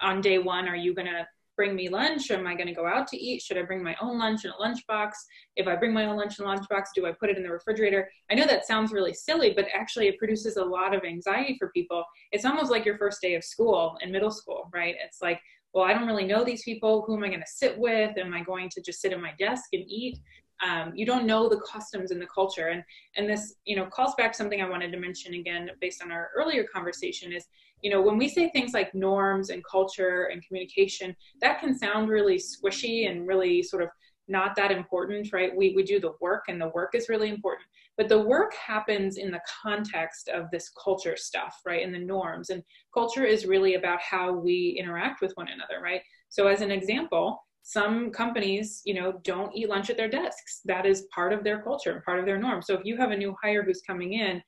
on 0.00 0.20
day 0.20 0.38
one, 0.38 0.68
are 0.68 0.76
you 0.76 0.94
going 0.94 1.06
to 1.06 1.26
bring 1.56 1.74
me 1.74 1.88
lunch? 1.88 2.30
Am 2.30 2.46
I 2.46 2.54
going 2.54 2.66
to 2.66 2.74
go 2.74 2.86
out 2.86 3.08
to 3.08 3.16
eat? 3.16 3.42
Should 3.42 3.56
I 3.56 3.62
bring 3.62 3.82
my 3.82 3.96
own 4.00 4.18
lunch 4.18 4.44
in 4.44 4.50
a 4.50 4.54
lunchbox? 4.54 5.12
If 5.56 5.66
I 5.66 5.74
bring 5.74 5.92
my 5.92 6.04
own 6.04 6.16
lunch 6.16 6.38
in 6.38 6.44
a 6.44 6.48
lunchbox, 6.48 6.84
do 6.94 7.06
I 7.06 7.12
put 7.12 7.30
it 7.30 7.38
in 7.38 7.42
the 7.42 7.50
refrigerator? 7.50 8.08
I 8.30 8.34
know 8.34 8.46
that 8.46 8.66
sounds 8.66 8.92
really 8.92 9.14
silly, 9.14 9.54
but 9.56 9.66
actually 9.74 10.08
it 10.08 10.18
produces 10.18 10.58
a 10.58 10.64
lot 10.64 10.94
of 10.94 11.04
anxiety 11.04 11.56
for 11.58 11.70
people. 11.70 12.04
It's 12.30 12.44
almost 12.44 12.70
like 12.70 12.84
your 12.84 12.98
first 12.98 13.22
day 13.22 13.34
of 13.34 13.42
school 13.44 13.96
in 14.02 14.12
middle 14.12 14.30
school, 14.30 14.68
right? 14.72 14.94
It's 15.02 15.22
like, 15.22 15.40
well, 15.72 15.84
I 15.84 15.92
don't 15.92 16.06
really 16.06 16.26
know 16.26 16.44
these 16.44 16.62
people. 16.62 17.04
Who 17.06 17.16
am 17.16 17.24
I 17.24 17.28
going 17.28 17.40
to 17.40 17.46
sit 17.46 17.78
with? 17.78 18.16
Am 18.18 18.34
I 18.34 18.42
going 18.42 18.68
to 18.70 18.82
just 18.82 19.00
sit 19.00 19.12
at 19.12 19.20
my 19.20 19.32
desk 19.38 19.64
and 19.72 19.84
eat? 19.88 20.18
Um, 20.64 20.92
you 20.94 21.04
don't 21.04 21.26
know 21.26 21.48
the 21.48 21.60
customs 21.60 22.10
and 22.10 22.20
the 22.20 22.26
culture. 22.26 22.68
And 22.68 22.82
and 23.16 23.28
this 23.28 23.54
you 23.64 23.76
know 23.76 23.86
calls 23.86 24.14
back 24.16 24.34
something 24.34 24.60
i 24.60 24.68
wanted 24.68 24.92
to 24.92 24.98
mention 24.98 25.34
again 25.34 25.70
based 25.80 26.02
on 26.02 26.10
our 26.12 26.30
earlier 26.36 26.64
conversation 26.64 27.32
is 27.32 27.46
you 27.82 27.90
know 27.90 28.00
when 28.00 28.16
we 28.16 28.28
say 28.28 28.50
things 28.50 28.72
like 28.72 28.94
norms 28.94 29.50
and 29.50 29.62
culture 29.64 30.28
and 30.32 30.46
communication 30.46 31.14
that 31.40 31.60
can 31.60 31.76
sound 31.76 32.08
really 32.08 32.36
squishy 32.36 33.10
and 33.10 33.26
really 33.26 33.62
sort 33.62 33.82
of 33.82 33.88
not 34.28 34.56
that 34.56 34.72
important 34.72 35.32
right? 35.32 35.54
We, 35.54 35.72
we 35.76 35.82
do 35.82 36.00
the 36.00 36.14
work 36.20 36.44
and 36.48 36.60
the 36.60 36.68
work 36.68 36.94
is 36.94 37.08
really 37.08 37.28
important. 37.28 37.66
But 37.96 38.08
the 38.08 38.20
work 38.20 38.54
happens 38.54 39.16
in 39.18 39.30
the 39.30 39.40
context 39.62 40.28
of 40.28 40.50
this 40.50 40.70
culture 40.70 41.16
stuff 41.16 41.60
right? 41.64 41.84
And 41.84 41.94
the 41.94 41.98
norms. 42.00 42.50
And 42.50 42.62
culture 42.92 43.24
is 43.24 43.46
really 43.46 43.74
about 43.74 44.00
how 44.00 44.32
we 44.32 44.76
interact 44.78 45.20
with 45.20 45.32
one 45.34 45.48
another 45.48 45.80
right? 45.80 46.00
So 46.28 46.48
as 46.48 46.60
an 46.60 46.70
example 46.70 47.45
some 47.68 48.10
companies 48.10 48.80
you 48.84 48.94
know 48.94 49.20
don't 49.24 49.54
eat 49.56 49.68
lunch 49.68 49.90
at 49.90 49.96
their 49.96 50.08
desks. 50.08 50.60
That 50.64 50.86
is 50.86 51.06
part 51.14 51.32
of 51.32 51.42
their 51.42 51.62
culture 51.62 51.92
and 51.92 52.04
part 52.04 52.20
of 52.20 52.26
their 52.26 52.38
norm. 52.38 52.62
So 52.62 52.74
if 52.74 52.84
you 52.84 52.96
have 52.96 53.10
a 53.10 53.16
new 53.16 53.34
hire 53.42 53.62
who's 53.64 53.82
coming 53.82 54.14
in 54.14 54.40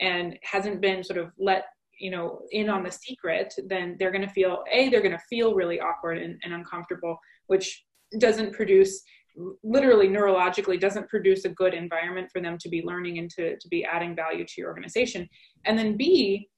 and 0.00 0.36
hasn't 0.42 0.80
been 0.80 1.04
sort 1.04 1.18
of 1.18 1.30
let 1.38 1.66
you 1.98 2.10
know 2.10 2.40
in 2.50 2.68
on 2.68 2.82
the 2.82 2.90
secret 2.90 3.54
then 3.68 3.94
they're 4.00 4.10
going 4.10 4.26
to 4.26 4.34
feel 4.34 4.64
a 4.72 4.88
they're 4.88 5.00
going 5.00 5.12
to 5.12 5.28
feel 5.30 5.54
really 5.54 5.78
awkward 5.78 6.18
and, 6.18 6.36
and 6.42 6.52
uncomfortable 6.52 7.16
which 7.46 7.84
doesn't 8.18 8.52
produce 8.52 9.00
literally 9.62 10.08
neurologically 10.08 10.78
doesn't 10.78 11.08
produce 11.08 11.44
a 11.44 11.48
good 11.48 11.74
environment 11.74 12.28
for 12.32 12.40
them 12.40 12.56
to 12.58 12.68
be 12.68 12.82
learning 12.84 13.18
and 13.18 13.30
to, 13.30 13.56
to 13.58 13.68
be 13.68 13.84
adding 13.84 14.14
value 14.14 14.44
to 14.44 14.54
your 14.58 14.68
organization. 14.68 15.28
And 15.64 15.76
then 15.78 15.96
b 15.96 16.48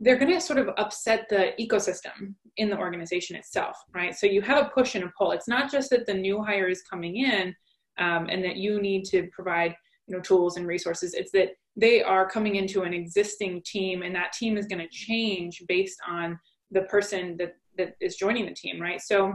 they're 0.00 0.18
going 0.18 0.32
to 0.32 0.40
sort 0.40 0.58
of 0.58 0.68
upset 0.76 1.26
the 1.28 1.52
ecosystem 1.60 2.34
in 2.56 2.68
the 2.68 2.78
organization 2.78 3.36
itself 3.36 3.76
right? 3.94 4.14
So 4.14 4.26
you 4.26 4.42
have 4.42 4.66
a 4.66 4.70
push 4.70 4.94
and 4.94 5.04
a 5.04 5.12
pull. 5.16 5.32
It's 5.32 5.48
not 5.48 5.70
just 5.70 5.90
that 5.90 6.06
the 6.06 6.14
new 6.14 6.42
hire 6.42 6.68
is 6.68 6.82
coming 6.82 7.16
in 7.16 7.54
um, 7.98 8.28
and 8.28 8.44
that 8.44 8.56
you 8.56 8.80
need 8.80 9.04
to 9.06 9.28
provide 9.32 9.74
you 10.06 10.16
know 10.16 10.22
tools 10.22 10.56
and 10.56 10.66
resources. 10.66 11.14
It's 11.14 11.32
that 11.32 11.50
they 11.76 12.02
are 12.02 12.28
coming 12.28 12.56
into 12.56 12.82
an 12.82 12.92
existing 12.92 13.62
team 13.64 14.02
and 14.02 14.14
that 14.14 14.32
team 14.32 14.56
is 14.56 14.66
going 14.66 14.80
to 14.80 14.88
change 14.88 15.62
based 15.68 15.98
on 16.08 16.38
the 16.70 16.82
person 16.82 17.36
that 17.38 17.54
that 17.76 17.94
is 18.00 18.16
joining 18.16 18.46
the 18.46 18.54
team 18.54 18.80
right? 18.80 19.00
So 19.00 19.34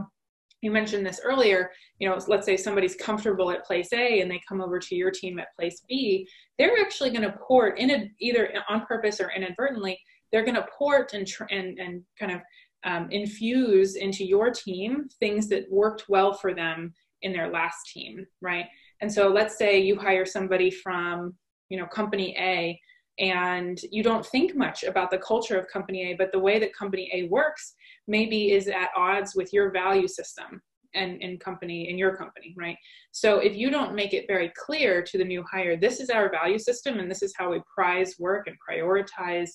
you 0.62 0.70
mentioned 0.70 1.06
this 1.06 1.20
earlier 1.24 1.70
you 1.98 2.08
know 2.08 2.18
let's 2.28 2.44
say 2.44 2.56
somebody's 2.56 2.94
comfortable 2.94 3.50
at 3.50 3.64
place 3.64 3.92
a 3.92 4.20
and 4.20 4.30
they 4.30 4.40
come 4.46 4.60
over 4.60 4.78
to 4.78 4.94
your 4.94 5.10
team 5.10 5.38
at 5.38 5.54
place 5.58 5.82
b 5.88 6.28
they're 6.58 6.78
actually 6.80 7.10
going 7.10 7.22
to 7.22 7.38
port 7.38 7.78
in 7.78 7.90
a, 7.90 8.10
either 8.20 8.52
on 8.68 8.84
purpose 8.84 9.20
or 9.20 9.32
inadvertently 9.34 9.98
they're 10.32 10.44
going 10.44 10.54
to 10.54 10.66
port 10.76 11.12
and, 11.14 11.28
and 11.50 11.78
and 11.78 12.02
kind 12.18 12.32
of 12.32 12.40
um, 12.84 13.08
infuse 13.10 13.96
into 13.96 14.24
your 14.24 14.50
team 14.50 15.08
things 15.18 15.48
that 15.48 15.70
worked 15.70 16.04
well 16.08 16.32
for 16.32 16.54
them 16.54 16.94
in 17.22 17.32
their 17.32 17.50
last 17.50 17.90
team 17.92 18.26
right? 18.40 18.66
And 19.02 19.12
so 19.12 19.28
let's 19.28 19.56
say 19.56 19.80
you 19.80 19.98
hire 19.98 20.26
somebody 20.26 20.70
from 20.70 21.34
you 21.68 21.78
know 21.78 21.86
company 21.86 22.36
a 22.38 22.78
and 23.18 23.80
you 23.90 24.02
don't 24.02 24.24
think 24.24 24.56
much 24.56 24.82
about 24.82 25.10
the 25.10 25.18
culture 25.18 25.58
of 25.58 25.68
company 25.68 26.12
a 26.12 26.16
but 26.16 26.32
the 26.32 26.38
way 26.38 26.58
that 26.58 26.74
company 26.74 27.10
a 27.12 27.24
works 27.28 27.74
maybe 28.08 28.52
is 28.52 28.68
at 28.68 28.88
odds 28.96 29.34
with 29.34 29.52
your 29.52 29.70
value 29.70 30.08
system 30.08 30.60
and 30.94 31.22
in 31.22 31.38
company 31.38 31.88
in 31.88 31.96
your 31.98 32.16
company 32.16 32.54
right? 32.58 32.76
So 33.12 33.38
if 33.38 33.54
you 33.56 33.70
don't 33.70 33.94
make 33.94 34.14
it 34.14 34.26
very 34.26 34.52
clear 34.56 35.02
to 35.02 35.18
the 35.18 35.24
new 35.24 35.44
hire 35.50 35.76
this 35.76 36.00
is 36.00 36.10
our 36.10 36.30
value 36.30 36.58
system 36.58 36.98
and 36.98 37.10
this 37.10 37.22
is 37.22 37.34
how 37.36 37.50
we 37.50 37.60
prize 37.72 38.16
work 38.18 38.46
and 38.46 38.56
prioritize 38.68 39.50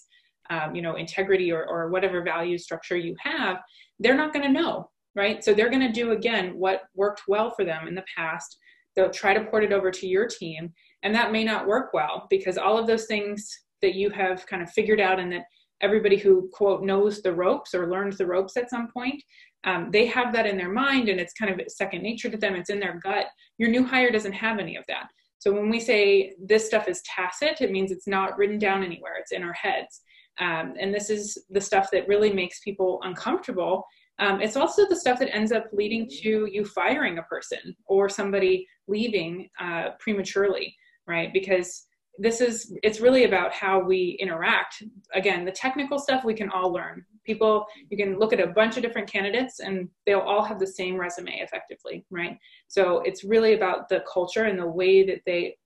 um, 0.50 0.76
you 0.76 0.82
know 0.82 0.96
integrity 0.96 1.52
or, 1.52 1.66
or 1.66 1.90
whatever 1.90 2.22
value 2.22 2.58
structure 2.58 2.98
you 2.98 3.16
have 3.20 3.58
they're 4.00 4.18
not 4.18 4.34
going 4.34 4.46
to 4.46 4.52
know 4.52 4.90
right? 5.16 5.44
So 5.44 5.54
they're 5.54 5.70
going 5.70 5.82
to 5.82 5.92
do 5.92 6.12
again 6.12 6.58
what 6.58 6.84
worked 6.94 7.24
well 7.28 7.52
for 7.52 7.64
them 7.66 7.88
in 7.88 7.96
the 7.96 8.04
past. 8.16 8.58
They'll 8.96 9.10
try 9.10 9.34
to 9.34 9.46
port 9.46 9.64
it 9.64 9.74
over 9.74 9.92
to 9.92 10.08
your 10.08 10.28
team 10.28 10.74
and 11.04 11.14
that 11.16 11.32
may 11.32 11.44
not 11.44 11.68
work 11.68 11.94
well 11.94 12.28
because 12.30 12.58
all 12.58 12.78
of 12.78 12.88
those 12.88 13.06
things 13.06 13.50
that 13.82 13.96
you 13.96 14.10
have 14.10 14.46
kind 14.46 14.62
of 14.62 14.70
figured 14.72 15.02
out 15.02 15.20
and 15.20 15.32
that 15.32 15.44
everybody 15.82 16.18
who 16.18 16.50
quote 16.54 16.84
knows 16.84 17.22
the 17.22 17.34
ropes 17.34 17.74
or 17.74 17.90
learns 17.90 18.18
the 18.18 18.26
ropes 18.26 18.56
at 18.56 18.70
some 18.70 18.88
point 18.94 19.22
um, 19.66 19.90
they 19.92 20.06
have 20.06 20.32
that 20.34 20.46
in 20.46 20.58
their 20.58 20.72
mind 20.72 21.10
and 21.10 21.20
it's 21.20 21.34
kind 21.34 21.52
of 21.52 21.60
second 21.70 22.04
nature 22.04 22.30
to 22.30 22.38
them. 22.38 22.56
It's 22.56 22.70
in 22.70 22.80
their 22.80 23.00
gut. 23.00 23.26
Your 23.58 23.70
new 23.70 23.84
hire 23.84 24.12
doesn't 24.12 24.34
have 24.34 24.60
any 24.60 24.76
of 24.76 24.86
that. 24.88 25.08
So 25.40 25.52
when 25.52 25.70
we 25.70 25.80
say 25.80 26.34
this 26.40 26.66
stuff 26.68 26.88
is 26.88 27.02
tacit 27.04 27.62
it 27.62 27.72
means 27.72 27.92
it's 27.92 28.08
not 28.08 28.38
written 28.38 28.60
down 28.60 28.84
anywhere. 28.84 29.14
It's 29.20 29.32
in 29.32 29.44
our 29.44 29.54
heads 29.54 30.02
um, 30.40 30.74
and 30.80 30.94
this 30.94 31.10
is 31.10 31.38
the 31.50 31.62
stuff 31.62 31.90
that 31.92 32.08
really 32.08 32.32
makes 32.32 32.60
people 32.60 33.00
uncomfortable. 33.04 33.86
Um, 34.20 34.42
it's 34.42 34.56
also 34.56 34.88
the 34.88 34.96
stuff 34.96 35.20
that 35.20 35.36
ends 35.36 35.52
up 35.52 35.66
leading 35.74 36.08
to 36.22 36.48
you 36.52 36.66
firing 36.66 37.18
a 37.18 37.24
person 37.24 37.76
or 37.86 38.08
somebody 38.10 38.68
leaving 38.88 39.50
uh, 39.60 39.90
prematurely 40.00 40.76
right? 41.08 41.32
Because 41.34 41.86
this 42.18 42.40
is 42.40 42.74
it's 42.82 43.02
really 43.02 43.26
about 43.26 43.52
how 43.52 43.80
we 43.80 44.18
interact. 44.22 44.82
Again 45.14 45.44
the 45.44 45.52
technical 45.52 46.00
stuff 46.00 46.24
we 46.24 46.34
can 46.34 46.50
all 46.50 46.72
learn. 46.72 47.06
People 47.26 47.66
you 47.90 47.98
can 47.98 48.18
look 48.18 48.32
at 48.32 48.40
a 48.40 48.48
bunch 48.48 48.78
of 48.78 48.84
different 48.84 49.12
candidates 49.12 49.60
and 49.60 49.90
they'll 50.06 50.20
all 50.20 50.44
have 50.44 50.60
the 50.60 50.68
same 50.68 50.96
resume 50.96 51.40
effectively 51.40 52.06
right? 52.10 52.38
So 52.68 53.00
it's 53.00 53.24
really 53.24 53.54
about 53.54 53.90
the 53.90 54.04
culture 54.12 54.46
and 54.46 54.58
the 54.58 54.68
way 54.68 55.06
that 55.06 55.22
they 55.26 55.58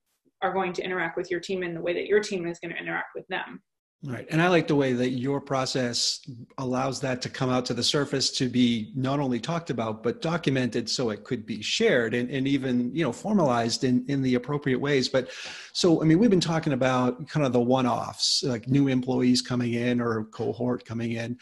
are 0.41 0.53
going 0.53 0.73
to 0.73 0.81
interact 0.81 1.17
with 1.17 1.29
your 1.29 1.39
team 1.39 1.63
and 1.63 1.75
the 1.75 1.81
way 1.81 1.93
that 1.93 2.07
your 2.07 2.21
team 2.21 2.47
is 2.47 2.59
going 2.59 2.73
to 2.73 2.81
interact 2.81 3.09
with 3.13 3.27
them 3.27 3.61
Right. 4.01 4.25
And 4.29 4.41
I 4.41 4.47
like 4.47 4.65
the 4.65 4.77
way 4.77 4.93
that 4.93 5.09
your 5.09 5.41
process 5.41 6.21
allows 6.57 7.01
that 7.01 7.21
to 7.21 7.29
come 7.29 7.49
out 7.49 7.65
to 7.65 7.73
the 7.73 7.83
surface 7.83 8.31
to 8.31 8.47
be 8.47 8.93
not 8.95 9.19
only 9.19 9.41
talked 9.41 9.71
about, 9.71 10.03
but 10.03 10.21
documented 10.21 10.89
so 10.89 11.09
it 11.09 11.25
could 11.25 11.45
be 11.45 11.61
shared 11.61 12.13
and, 12.13 12.29
and 12.29 12.47
even, 12.47 12.95
you 12.95 13.03
know, 13.03 13.11
formalized 13.11 13.83
in, 13.83 14.05
in 14.07 14.21
the 14.21 14.35
appropriate 14.35 14.79
ways. 14.79 15.09
But 15.09 15.27
so, 15.73 16.01
I 16.01 16.05
mean, 16.05 16.17
we've 16.17 16.29
been 16.29 16.39
talking 16.39 16.71
about 16.71 17.27
kind 17.27 17.45
of 17.45 17.51
the 17.51 17.59
one 17.59 17.85
offs, 17.85 18.41
like 18.41 18.69
new 18.69 18.87
employees 18.87 19.41
coming 19.41 19.73
in 19.73 19.99
or 19.99 20.23
cohort 20.25 20.85
coming 20.85 21.11
in. 21.11 21.37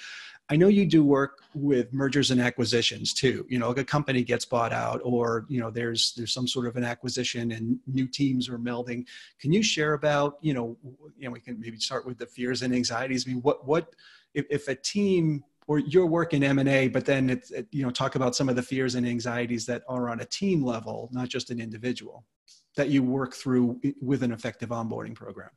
I 0.49 0.55
know 0.55 0.67
you 0.67 0.85
do 0.85 1.03
work 1.03 1.39
with 1.53 1.91
mergers 1.91 2.31
and 2.31 2.39
acquisitions 2.39 3.13
too. 3.13 3.45
You 3.49 3.59
know, 3.59 3.71
a 3.71 3.83
company 3.83 4.23
gets 4.23 4.45
bought 4.45 4.71
out, 4.71 5.01
or 5.03 5.45
you 5.49 5.59
know, 5.59 5.69
there's 5.69 6.13
there's 6.15 6.33
some 6.33 6.47
sort 6.47 6.67
of 6.67 6.77
an 6.77 6.83
acquisition 6.83 7.51
and 7.51 7.79
new 7.85 8.07
teams 8.07 8.47
are 8.47 8.57
melding. 8.57 9.05
Can 9.41 9.51
you 9.51 9.61
share 9.61 9.93
about 9.93 10.37
you 10.41 10.53
know, 10.53 10.77
you 11.17 11.27
know, 11.27 11.31
we 11.31 11.41
can 11.41 11.59
maybe 11.59 11.77
start 11.79 12.05
with 12.05 12.17
the 12.17 12.25
fears 12.25 12.61
and 12.61 12.73
anxieties. 12.73 13.27
I 13.27 13.31
mean, 13.31 13.41
what 13.41 13.67
what 13.67 13.93
if, 14.33 14.45
if 14.49 14.67
a 14.69 14.75
team 14.75 15.43
or 15.67 15.79
your 15.79 16.05
work 16.05 16.33
in 16.33 16.43
M&A, 16.43 16.87
but 16.87 17.05
then 17.05 17.29
it's, 17.29 17.51
it, 17.51 17.67
you 17.71 17.83
know, 17.83 17.89
talk 17.89 18.15
about 18.15 18.35
some 18.35 18.47
of 18.47 18.55
the 18.55 18.63
fears 18.63 18.95
and 18.95 19.05
anxieties 19.05 19.65
that 19.65 19.83
are 19.89 20.09
on 20.09 20.21
a 20.21 20.25
team 20.25 20.63
level, 20.63 21.09
not 21.11 21.27
just 21.27 21.49
an 21.51 21.59
individual, 21.59 22.23
that 22.77 22.87
you 22.89 23.03
work 23.03 23.35
through 23.35 23.79
with 24.01 24.23
an 24.23 24.31
effective 24.31 24.69
onboarding 24.69 25.13
program. 25.13 25.49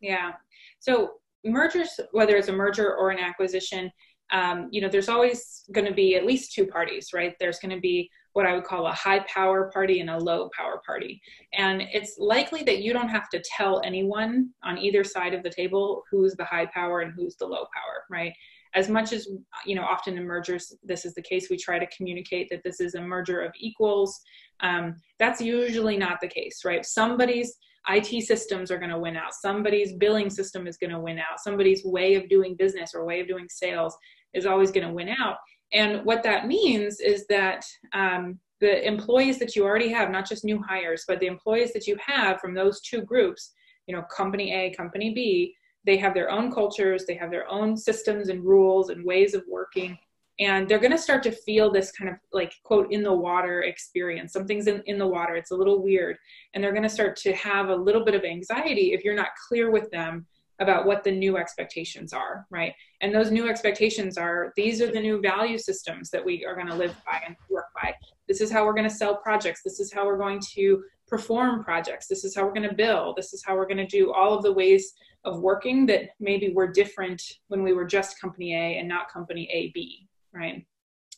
Yeah. 0.00 0.32
So 0.78 1.12
mergers, 1.44 2.00
whether 2.12 2.36
it's 2.36 2.48
a 2.48 2.52
merger 2.52 2.96
or 2.96 3.10
an 3.10 3.18
acquisition, 3.18 3.92
um, 4.32 4.68
you 4.70 4.80
know, 4.80 4.88
there's 4.88 5.08
always 5.08 5.64
going 5.72 5.86
to 5.86 5.94
be 5.94 6.14
at 6.16 6.26
least 6.26 6.52
two 6.52 6.66
parties, 6.66 7.10
right? 7.12 7.34
There's 7.38 7.58
going 7.58 7.74
to 7.74 7.80
be 7.80 8.10
what 8.32 8.46
I 8.46 8.54
would 8.54 8.64
call 8.64 8.86
a 8.86 8.92
high 8.92 9.20
power 9.20 9.70
party 9.72 10.00
and 10.00 10.10
a 10.10 10.18
low 10.18 10.50
power 10.56 10.80
party. 10.86 11.20
And 11.52 11.82
it's 11.92 12.16
likely 12.18 12.62
that 12.62 12.80
you 12.80 12.92
don't 12.92 13.08
have 13.08 13.28
to 13.30 13.42
tell 13.56 13.82
anyone 13.84 14.50
on 14.62 14.78
either 14.78 15.02
side 15.02 15.34
of 15.34 15.42
the 15.42 15.50
table 15.50 16.04
who's 16.10 16.34
the 16.34 16.44
high 16.44 16.66
power 16.66 17.00
and 17.00 17.12
who's 17.12 17.36
the 17.36 17.46
low 17.46 17.66
power, 17.74 18.04
right? 18.08 18.32
As 18.74 18.88
much 18.88 19.12
as, 19.12 19.26
you 19.66 19.74
know, 19.74 19.82
often 19.82 20.16
in 20.16 20.24
mergers, 20.24 20.72
this 20.84 21.04
is 21.04 21.14
the 21.14 21.22
case, 21.22 21.50
we 21.50 21.56
try 21.56 21.80
to 21.80 21.96
communicate 21.96 22.48
that 22.50 22.62
this 22.62 22.80
is 22.80 22.94
a 22.94 23.00
merger 23.00 23.40
of 23.40 23.52
equals. 23.58 24.20
Um, 24.60 24.94
that's 25.18 25.40
usually 25.40 25.96
not 25.96 26.20
the 26.20 26.28
case, 26.28 26.60
right? 26.64 26.86
Somebody's 26.86 27.56
IT 27.88 28.24
systems 28.24 28.70
are 28.70 28.78
going 28.78 28.90
to 28.90 28.98
win 28.98 29.16
out. 29.16 29.34
Somebody's 29.34 29.94
billing 29.94 30.30
system 30.30 30.66
is 30.66 30.76
going 30.76 30.90
to 30.90 31.00
win 31.00 31.18
out. 31.18 31.40
Somebody's 31.40 31.84
way 31.84 32.14
of 32.14 32.28
doing 32.28 32.54
business 32.54 32.92
or 32.94 33.04
way 33.04 33.20
of 33.20 33.26
doing 33.26 33.48
sales 33.48 33.96
is 34.34 34.46
always 34.46 34.70
going 34.70 34.86
to 34.86 34.92
win 34.92 35.08
out. 35.08 35.36
And 35.72 36.04
what 36.04 36.22
that 36.24 36.46
means 36.46 37.00
is 37.00 37.26
that 37.28 37.64
um, 37.92 38.38
the 38.60 38.86
employees 38.86 39.38
that 39.38 39.56
you 39.56 39.64
already 39.64 39.88
have, 39.88 40.10
not 40.10 40.28
just 40.28 40.44
new 40.44 40.60
hires, 40.62 41.04
but 41.06 41.20
the 41.20 41.26
employees 41.26 41.72
that 41.72 41.86
you 41.86 41.96
have 42.04 42.40
from 42.40 42.54
those 42.54 42.80
two 42.80 43.02
groups, 43.02 43.52
you 43.86 43.94
know, 43.94 44.02
company 44.02 44.52
A, 44.52 44.70
company 44.74 45.14
B, 45.14 45.54
they 45.84 45.96
have 45.96 46.12
their 46.12 46.30
own 46.30 46.52
cultures, 46.52 47.06
they 47.06 47.14
have 47.14 47.30
their 47.30 47.48
own 47.50 47.76
systems 47.76 48.28
and 48.28 48.44
rules 48.44 48.90
and 48.90 49.04
ways 49.04 49.34
of 49.34 49.42
working. 49.48 49.98
and 50.40 50.68
they're 50.68 50.78
going 50.78 50.90
to 50.90 50.98
start 50.98 51.22
to 51.22 51.30
feel 51.30 51.70
this 51.70 51.92
kind 51.92 52.10
of 52.10 52.16
like 52.32 52.52
quote 52.64 52.90
in 52.90 53.02
the 53.02 53.12
water 53.12 53.62
experience 53.62 54.32
something's 54.32 54.66
in, 54.66 54.82
in 54.86 54.98
the 54.98 55.06
water 55.06 55.34
it's 55.36 55.50
a 55.50 55.56
little 55.56 55.82
weird 55.82 56.16
and 56.54 56.64
they're 56.64 56.72
going 56.72 56.82
to 56.82 56.88
start 56.88 57.14
to 57.14 57.32
have 57.34 57.68
a 57.68 57.76
little 57.76 58.04
bit 58.04 58.14
of 58.14 58.24
anxiety 58.24 58.92
if 58.92 59.04
you're 59.04 59.14
not 59.14 59.28
clear 59.48 59.70
with 59.70 59.90
them 59.90 60.26
about 60.60 60.86
what 60.86 61.02
the 61.02 61.10
new 61.10 61.36
expectations 61.36 62.12
are 62.12 62.46
right? 62.50 62.74
And 63.00 63.14
those 63.14 63.30
new 63.30 63.48
expectations 63.48 64.16
are 64.16 64.52
these 64.56 64.80
are 64.80 64.92
the 64.92 65.00
new 65.00 65.20
value 65.20 65.58
systems 65.58 66.10
that 66.10 66.24
we 66.24 66.44
are 66.44 66.54
going 66.54 66.68
to 66.68 66.74
live 66.74 66.94
by 67.04 67.20
and 67.26 67.34
work 67.48 67.66
by. 67.82 67.94
This 68.28 68.40
is 68.40 68.50
how 68.50 68.64
we're 68.64 68.74
going 68.74 68.88
to 68.88 68.94
sell 68.94 69.16
projects. 69.16 69.62
This 69.64 69.80
is 69.80 69.92
how 69.92 70.06
we're 70.06 70.18
going 70.18 70.40
to 70.54 70.82
perform 71.08 71.64
projects. 71.64 72.06
This 72.06 72.24
is 72.24 72.36
how 72.36 72.44
we're 72.44 72.54
going 72.54 72.68
to 72.68 72.74
bill. 72.74 73.14
This 73.16 73.32
is 73.32 73.42
how 73.44 73.56
we're 73.56 73.66
going 73.66 73.78
to 73.78 73.86
do 73.86 74.12
all 74.12 74.36
of 74.36 74.42
the 74.42 74.52
ways 74.52 74.92
of 75.24 75.40
working 75.40 75.86
that 75.86 76.10
maybe 76.20 76.52
were 76.52 76.70
different 76.70 77.20
when 77.48 77.62
we 77.62 77.72
were 77.72 77.84
just 77.84 78.20
company 78.20 78.54
a 78.54 78.78
and 78.78 78.88
not 78.88 79.12
company 79.12 79.48
a 79.52 79.70
b 79.72 80.06
right? 80.32 80.64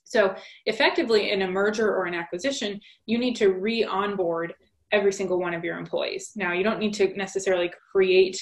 So 0.05 0.35
effectively 0.67 1.31
in 1.31 1.43
a 1.43 1.51
merger 1.51 1.95
or 1.95 2.07
an 2.07 2.15
acquisition, 2.15 2.81
you 3.07 3.19
need 3.19 3.37
to 3.37 3.49
re-onboard 3.49 4.55
every 4.91 5.13
single 5.13 5.39
one 5.39 5.55
of 5.55 5.65
your 5.65 5.79
employees. 5.79 6.33
Now 6.37 6.53
you 6.53 6.63
don't 6.63 6.79
need 6.79 6.95
to 6.95 7.17
necessarily 7.17 7.71
create 7.91 8.41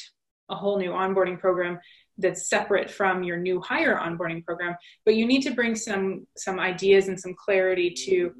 a 0.50 0.54
whole 0.54 0.78
new 0.78 0.90
onboarding 0.90 1.38
program 1.38 1.78
that's 2.18 2.50
separate 2.50 2.90
from 2.90 3.22
your 3.22 3.38
new 3.38 3.60
hire 3.60 3.96
onboarding 3.96 4.44
program, 4.44 4.76
but 5.04 5.14
you 5.14 5.26
need 5.26 5.42
to 5.42 5.52
bring 5.52 5.74
some 5.74 6.26
some 6.36 6.58
ideas 6.58 7.08
and 7.08 7.18
some 7.18 7.34
clarity 7.34 7.90
to 7.90 8.32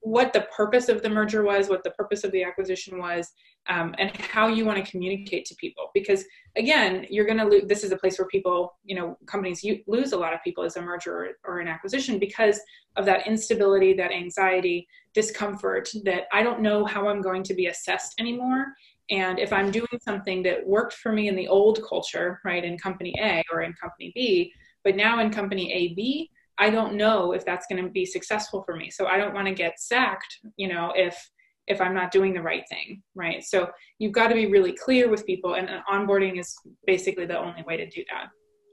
what 0.00 0.32
the 0.32 0.46
purpose 0.56 0.88
of 0.88 1.02
the 1.02 1.08
merger 1.08 1.42
was, 1.42 1.68
what 1.68 1.82
the 1.84 1.90
purpose 1.90 2.24
of 2.24 2.32
the 2.32 2.42
acquisition 2.42 2.98
was, 2.98 3.32
um, 3.68 3.94
and 3.98 4.16
how 4.16 4.46
you 4.46 4.64
want 4.64 4.82
to 4.82 4.90
communicate 4.90 5.44
to 5.44 5.54
people. 5.56 5.90
Because 5.92 6.24
again, 6.56 7.06
you're 7.10 7.26
going 7.26 7.38
to 7.38 7.44
lose. 7.44 7.64
This 7.66 7.84
is 7.84 7.92
a 7.92 7.96
place 7.96 8.18
where 8.18 8.28
people, 8.28 8.76
you 8.84 8.94
know, 8.94 9.18
companies 9.26 9.62
you, 9.62 9.80
lose 9.86 10.12
a 10.12 10.16
lot 10.16 10.32
of 10.32 10.42
people 10.42 10.64
as 10.64 10.76
a 10.76 10.82
merger 10.82 11.36
or, 11.44 11.54
or 11.54 11.60
an 11.60 11.68
acquisition 11.68 12.18
because 12.18 12.60
of 12.96 13.04
that 13.04 13.26
instability, 13.26 13.92
that 13.94 14.12
anxiety, 14.12 14.88
discomfort. 15.14 15.90
That 16.04 16.22
I 16.32 16.42
don't 16.42 16.60
know 16.60 16.84
how 16.84 17.08
I'm 17.08 17.20
going 17.20 17.42
to 17.44 17.54
be 17.54 17.66
assessed 17.66 18.14
anymore. 18.18 18.66
And 19.10 19.38
if 19.38 19.52
I'm 19.52 19.70
doing 19.70 19.86
something 20.02 20.42
that 20.42 20.66
worked 20.66 20.94
for 20.94 21.12
me 21.12 21.28
in 21.28 21.36
the 21.36 21.48
old 21.48 21.80
culture, 21.88 22.40
right, 22.44 22.64
in 22.64 22.76
company 22.78 23.14
A 23.20 23.42
or 23.50 23.62
in 23.62 23.72
company 23.74 24.12
B, 24.14 24.52
but 24.84 24.96
now 24.96 25.20
in 25.20 25.30
company 25.30 25.72
AB, 25.72 26.30
I 26.58 26.70
don't 26.70 26.94
know 26.94 27.32
if 27.32 27.44
that's 27.44 27.66
going 27.70 27.82
to 27.82 27.90
be 27.90 28.04
successful 28.04 28.62
for 28.64 28.76
me. 28.76 28.90
So 28.90 29.06
I 29.06 29.16
don't 29.16 29.34
want 29.34 29.46
to 29.46 29.54
get 29.54 29.80
sacked, 29.80 30.38
you 30.56 30.68
know, 30.68 30.92
if 30.94 31.30
if 31.68 31.82
I'm 31.82 31.94
not 31.94 32.10
doing 32.10 32.32
the 32.32 32.40
right 32.40 32.64
thing, 32.70 33.02
right? 33.14 33.44
So 33.44 33.68
you've 33.98 34.12
got 34.12 34.28
to 34.28 34.34
be 34.34 34.46
really 34.46 34.72
clear 34.72 35.10
with 35.10 35.26
people, 35.26 35.54
and 35.54 35.68
onboarding 35.90 36.40
is 36.40 36.56
basically 36.86 37.26
the 37.26 37.38
only 37.38 37.62
way 37.62 37.76
to 37.76 37.88
do 37.88 38.02
that. 38.10 38.28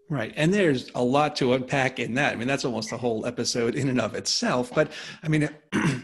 Right. 0.08 0.34
And 0.36 0.54
there's 0.54 0.92
a 0.94 1.04
lot 1.04 1.36
to 1.38 1.54
unpack 1.54 1.98
in 1.98 2.14
that. 2.14 2.34
I 2.34 2.36
mean, 2.36 2.48
that's 2.48 2.64
almost 2.64 2.92
a 2.92 2.98
whole 2.98 3.26
episode 3.26 3.74
in 3.74 3.90
and 3.90 4.00
of 4.00 4.14
itself. 4.14 4.72
But 4.74 4.92
I 5.24 5.28
mean, 5.28 5.50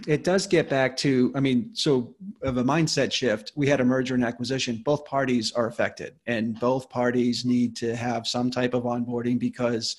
it, 0.08 0.24
does 0.24 0.48
get 0.48 0.70
back 0.70 0.98
to, 0.98 1.32
I 1.36 1.40
mean, 1.40 1.70
so 1.74 2.16
of 2.42 2.58
a 2.58 2.64
mindset 2.64 3.12
shift, 3.12 3.52
we 3.56 3.68
had 3.68 3.80
a 3.80 3.86
merger 3.86 4.16
and 4.16 4.24
acquisition. 4.24 4.82
Both 4.84 5.06
parties 5.06 5.52
are 5.52 5.68
affected, 5.68 6.16
and 6.26 6.60
both 6.60 6.90
parties 6.90 7.46
need 7.46 7.76
to 7.78 7.96
have 7.96 8.26
some 8.26 8.50
type 8.50 8.74
of 8.74 8.84
onboarding 8.84 9.38
because 9.38 9.96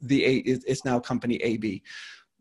the 0.00 0.24
A, 0.24 0.36
it's 0.38 0.84
now 0.84 0.98
company 0.98 1.36
AB. 1.36 1.84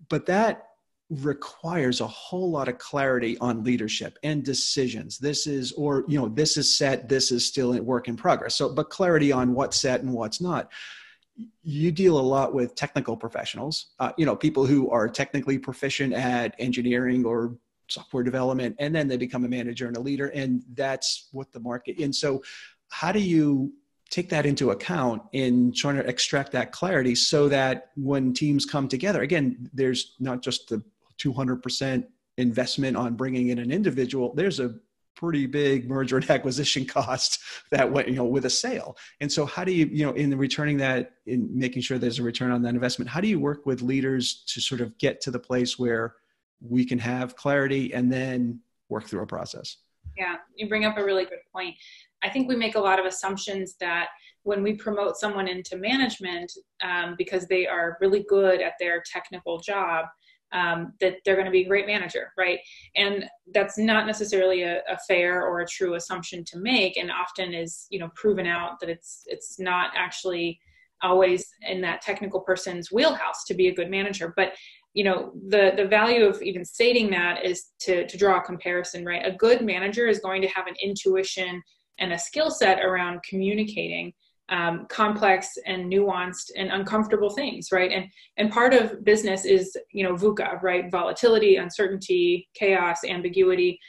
But 0.10 0.26
that 0.26 0.68
requires 1.10 2.02
a 2.02 2.08
whole 2.08 2.52
lot 2.52 2.68
of 2.68 2.78
clarity 2.78 3.38
on 3.40 3.64
leadership 3.64 4.18
and 4.24 4.44
decisions. 4.44 5.18
This 5.18 5.48
is 5.48 5.72
or 5.74 6.04
you 6.08 6.20
know 6.20 6.28
this 6.28 6.58
is 6.58 6.78
set 6.78 7.08
this 7.08 7.32
is 7.32 7.46
still 7.46 7.74
a 7.74 7.82
work 7.82 8.08
in 8.08 8.18
progress. 8.18 8.56
So 8.56 8.70
but 8.70 8.90
clarity 8.90 9.32
on 9.32 9.54
what's 9.54 9.80
set 9.80 10.02
and 10.02 10.12
what's 10.12 10.42
not. 10.42 10.70
You 11.64 11.92
deal 11.92 12.20
a 12.20 12.20
lot 12.20 12.54
with 12.54 12.76
technical 12.76 13.16
professionals 13.16 13.92
uh, 14.00 14.12
you 14.18 14.26
know 14.26 14.36
people 14.36 14.66
who 14.66 14.90
are 14.90 15.08
technically 15.08 15.58
proficient 15.58 16.14
at 16.14 16.56
engineering 16.60 17.26
or 17.26 17.58
software 17.90 18.24
development 18.24 18.76
and 18.80 18.94
then 18.94 19.08
they 19.08 19.16
become 19.16 19.46
a 19.46 19.48
manager 19.48 19.88
and 19.88 19.96
a 19.96 20.00
leader 20.00 20.28
and 20.28 20.62
that's 20.74 21.30
what 21.32 21.52
the 21.54 21.60
market 21.60 21.98
and 22.00 22.14
so 22.14 22.44
how 22.90 23.14
do 23.14 23.20
you 23.20 23.72
take 24.10 24.30
that 24.30 24.46
into 24.46 24.72
account 24.72 25.22
in 25.32 25.72
trying 25.74 25.96
to 25.96 26.06
extract 26.06 26.52
that 26.52 26.72
clarity 26.74 27.16
so 27.16 27.48
that 27.48 27.92
when 27.96 28.34
teams 28.34 28.66
come 28.66 28.90
together 28.90 29.22
again 29.22 29.70
there's 29.74 30.16
not 30.20 30.42
just 30.42 30.68
the 30.68 30.84
200% 31.20 32.06
investment 32.38 32.96
on 32.96 33.16
bringing 33.16 33.50
in 33.50 33.60
an 33.60 33.72
individual, 33.72 34.34
there's 34.36 34.60
a 34.60 34.76
pretty 35.16 35.48
big 35.48 35.90
merger 35.90 36.18
and 36.18 36.30
acquisition 36.30 36.86
cost 36.86 37.40
that 37.72 37.92
went, 37.92 38.08
you 38.08 38.16
know, 38.16 38.26
with 38.26 38.46
a 38.46 38.50
sale. 38.50 38.96
And 39.20 39.32
so 39.32 39.46
how 39.46 39.64
do 39.64 39.74
you, 39.74 39.88
you 39.92 40.06
know, 40.06 40.14
in 40.14 40.38
returning 40.38 40.78
that, 40.78 41.14
in 41.26 41.50
making 41.58 41.82
sure 41.82 41.98
there's 41.98 42.20
a 42.20 42.24
return 42.24 42.52
on 42.52 42.62
that 42.62 42.76
investment, 42.76 43.10
how 43.10 43.20
do 43.20 43.28
you 43.28 43.40
work 43.40 43.66
with 43.66 43.82
leaders 43.82 44.44
to 44.48 44.62
sort 44.62 44.80
of 44.82 44.98
get 45.00 45.20
to 45.22 45.32
the 45.32 45.40
place 45.40 45.78
where 45.78 46.16
we 46.62 46.86
can 46.86 47.00
have 47.00 47.36
clarity 47.36 47.94
and 47.94 48.12
then 48.12 48.60
work 48.90 49.06
through 49.06 49.22
a 49.22 49.28
process? 49.28 49.78
Yeah, 50.18 50.36
you 50.56 50.70
bring 50.70 50.86
up 50.86 50.98
a 50.98 51.04
really 51.04 51.26
good 51.26 51.40
point. 51.52 51.76
I 52.24 52.30
think 52.30 52.48
we 52.48 52.56
make 52.56 52.76
a 52.76 52.80
lot 52.80 53.00
of 53.00 53.06
assumptions 53.06 53.76
that 53.80 54.10
when 54.44 54.64
we 54.64 54.74
promote 54.74 55.18
someone 55.18 55.48
into 55.48 55.78
management 55.78 56.52
um, 56.82 57.16
because 57.18 57.48
they 57.48 57.68
are 57.68 57.98
really 58.00 58.26
good 58.30 58.62
at 58.62 58.74
their 58.80 59.04
technical 59.06 59.60
job, 59.60 60.06
um, 60.52 60.94
that 61.02 61.18
they're 61.24 61.36
going 61.36 61.46
to 61.46 61.52
be 61.52 61.64
a 61.64 61.68
great 61.68 61.88
manager, 61.88 62.32
right? 62.38 62.60
And 62.96 63.26
that's 63.54 63.78
not 63.78 64.06
necessarily 64.06 64.64
a, 64.64 64.80
a, 64.90 64.98
fair 65.08 65.46
or 65.46 65.60
a 65.60 65.68
true 65.68 65.96
assumption 65.96 66.44
to 66.46 66.58
make, 66.58 66.98
and 66.98 67.12
often 67.12 67.54
is 67.54 67.88
you 67.90 68.00
know 68.00 68.10
proven 68.16 68.48
out 68.48 68.80
that 68.80 68.90
it's 68.90 69.24
it's 69.28 69.60
not 69.60 69.92
actually 69.96 70.60
always 71.04 71.46
in 71.68 71.82
that 71.82 72.02
technical 72.02 72.40
person's 72.40 72.92
wheelhouse 72.92 73.44
to 73.46 73.54
be 73.54 73.68
a 73.68 73.76
good 73.76 73.90
manager. 73.90 74.34
But 74.36 74.54
you 74.94 75.04
know 75.04 75.34
the 75.50 75.74
the 75.76 75.86
value 75.86 76.26
of 76.26 76.42
even 76.42 76.64
stating 76.64 77.10
that 77.12 77.46
is 77.46 77.72
to 77.82 78.08
to 78.08 78.18
draw 78.18 78.38
a 78.38 78.44
comparison, 78.44 79.06
right? 79.06 79.26
A 79.26 79.36
good 79.36 79.62
manager 79.62 80.08
is 80.08 80.20
going 80.20 80.42
to 80.42 80.48
have 80.50 80.68
an 80.68 80.76
intuition 80.82 81.62
and 82.00 82.14
a 82.14 82.20
skill 82.20 82.52
set 82.52 82.80
around 82.84 83.22
communicating 83.24 84.14
um, 84.50 84.86
complex 84.90 85.58
and 85.66 85.92
nuanced 85.92 86.52
and 86.56 86.72
uncomfortable 86.72 87.30
things 87.30 87.70
right? 87.72 87.92
And 87.92 88.06
and 88.38 88.52
part 88.52 88.74
of 88.74 89.04
business 89.04 89.46
is 89.46 89.76
you 89.92 90.04
know 90.04 90.14
VUCA 90.14 90.62
right? 90.62 90.90
Volatility 90.92 91.58
uncertainty 91.58 92.48
chaos 92.54 93.00
ambiguity. 93.08 93.80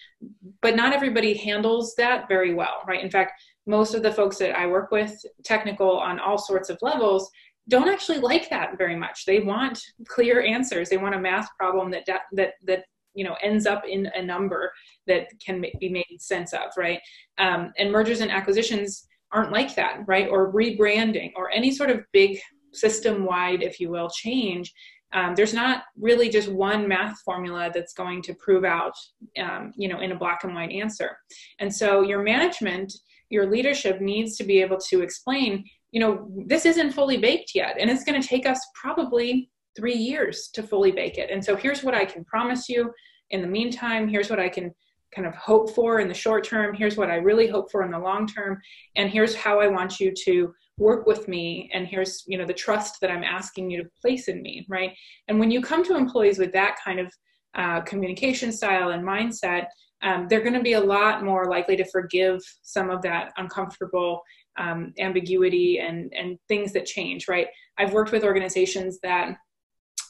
But 0.62 0.75
not 0.75 0.92
everybody 0.92 1.35
handles 1.35 1.94
that 1.97 2.29
very 2.29 2.55
well 2.55 2.83
right? 2.87 3.03
In 3.03 3.11
fact 3.11 3.33
most 3.66 3.92
of 3.94 4.03
the 4.03 4.11
folks 4.11 4.38
that 4.38 4.57
i 4.57 4.66
work 4.66 4.90
with 4.90 5.14
technical 5.44 5.99
on 5.99 6.18
all 6.18 6.38
sorts 6.38 6.71
of 6.71 6.79
levels 6.81 7.31
don't 7.68 7.88
actually 7.88 8.18
like 8.18 8.49
that 8.51 8.79
very 8.79 8.97
much. 8.97 9.25
They 9.27 9.40
want 9.40 9.79
clear 10.07 10.42
answers. 10.42 10.88
They 10.88 10.97
want 10.97 11.14
a 11.14 11.21
math 11.21 11.49
problem 11.59 11.90
that 11.90 12.07
that 12.33 12.53
that 12.64 12.85
you 13.14 13.25
know 13.25 13.37
ends 13.42 13.66
up 13.66 13.83
in 13.87 14.11
a 14.14 14.23
number 14.23 14.73
that 15.07 15.29
can 15.44 15.61
be 15.79 15.88
made 15.88 16.05
sense 16.18 16.53
of 16.53 16.71
right? 16.77 17.01
Um, 17.37 17.73
and 17.79 17.92
mergers 17.92 18.21
and 18.21 18.31
acquisitions 18.31 19.07
aren't 19.33 19.53
like 19.53 19.75
that, 19.77 20.01
right? 20.07 20.29
Or 20.29 20.53
rebranding 20.53 21.33
or 21.37 21.51
any 21.51 21.71
sort 21.71 21.91
of 21.91 22.05
big 22.12 22.38
system 22.73 23.25
wide, 23.25 23.62
if 23.62 23.81
you 23.81 23.91
will, 23.91 24.11
change. 24.11 24.73
Um, 25.12 25.35
there's 25.35 25.55
not 25.55 25.85
really 25.99 26.29
just 26.29 26.49
one 26.49 26.87
math 26.87 27.19
formula 27.25 27.71
that's 27.73 27.95
going 27.95 28.21
to 28.23 28.35
prove 28.35 28.64
out, 28.64 28.93
um, 29.43 29.73
you 29.77 29.88
know, 29.88 30.01
in 30.01 30.12
a 30.12 30.19
black 30.19 30.45
and 30.45 30.55
white 30.55 30.71
answer. 30.71 31.17
And 31.61 31.75
so 31.75 32.03
your 32.03 32.23
management, 32.23 32.93
your 33.31 33.51
leadership 33.51 34.01
needs 34.01 34.37
to 34.37 34.45
be 34.45 34.61
able 34.61 34.79
to 34.88 35.01
explain, 35.01 35.64
you 35.93 36.01
know, 36.01 36.29
this 36.47 36.67
isn't 36.67 36.93
fully 36.93 37.17
baked 37.17 37.53
yet, 37.55 37.77
and 37.81 37.91
it's 37.91 38.05
going 38.05 38.21
to 38.21 38.29
take 38.29 38.47
us 38.47 38.61
probably 38.75 39.51
three 39.77 39.95
years 39.95 40.51
to 40.53 40.62
fully 40.62 40.93
bake 40.93 41.17
it. 41.17 41.31
And 41.31 41.43
so 41.43 41.57
here's 41.57 41.83
what 41.83 41.95
I 41.95 42.05
can 42.05 42.25
promise 42.25 42.69
you. 42.69 42.93
In 43.31 43.41
the 43.41 43.49
meantime, 43.49 44.09
here's 44.09 44.29
what 44.29 44.41
I 44.41 44.49
can 44.49 44.75
kind 45.14 45.27
of 45.27 45.35
hope 45.35 45.75
for 45.75 46.01
in 46.01 46.09
the 46.09 46.14
short 46.14 46.44
term. 46.44 46.75
Here's 46.75 46.97
what 46.97 47.11
i 47.11 47.16
really 47.16 47.47
hope 47.47 47.71
for 47.71 47.83
in 47.83 47.90
the 47.90 47.99
long 47.99 48.27
term. 48.27 48.61
And 48.97 49.11
here's 49.11 49.35
how 49.35 49.61
i 49.61 49.66
want 49.66 50.01
you 50.01 50.12
to 50.25 50.55
work 50.77 51.07
with 51.07 51.27
me. 51.29 51.71
And 51.73 51.87
here's 51.87 52.25
you 52.27 52.38
know 52.38 52.47
the 52.47 52.53
trust 52.53 53.01
that 53.01 53.11
i'm 53.11 53.25
asking 53.25 53.71
you 53.71 53.83
to 53.83 53.90
place 54.01 54.29
in 54.29 54.42
me 54.42 54.66
right? 54.68 54.92
And 55.29 55.38
when 55.38 55.51
you 55.51 55.61
come 55.61 55.85
to 55.85 55.97
employees 55.97 56.38
with 56.38 56.53
that 56.53 56.77
kind 56.85 57.01
of 57.01 57.12
uh, 57.55 57.81
communication 57.83 58.53
style 58.53 58.90
and 58.90 59.05
mindset 59.05 59.66
um, 60.03 60.29
they're 60.29 60.42
going 60.42 60.55
to 60.55 60.62
be 60.62 60.75
a 60.75 60.81
lot 60.81 61.25
more 61.25 61.47
likely 61.47 61.77
to 61.77 61.85
forgive 61.90 62.40
some 62.62 62.88
of 62.88 63.03
that 63.03 63.33
uncomfortable 63.37 64.23
um, 64.59 64.92
ambiguity 64.99 65.79
and 65.81 66.12
and 66.14 66.38
things 66.49 66.73
that 66.73 66.87
change 66.87 67.29
right? 67.29 67.49
I've 67.79 67.92
worked 67.92 68.12
with 68.12 68.25
organizations 68.25 68.99
that 69.03 69.37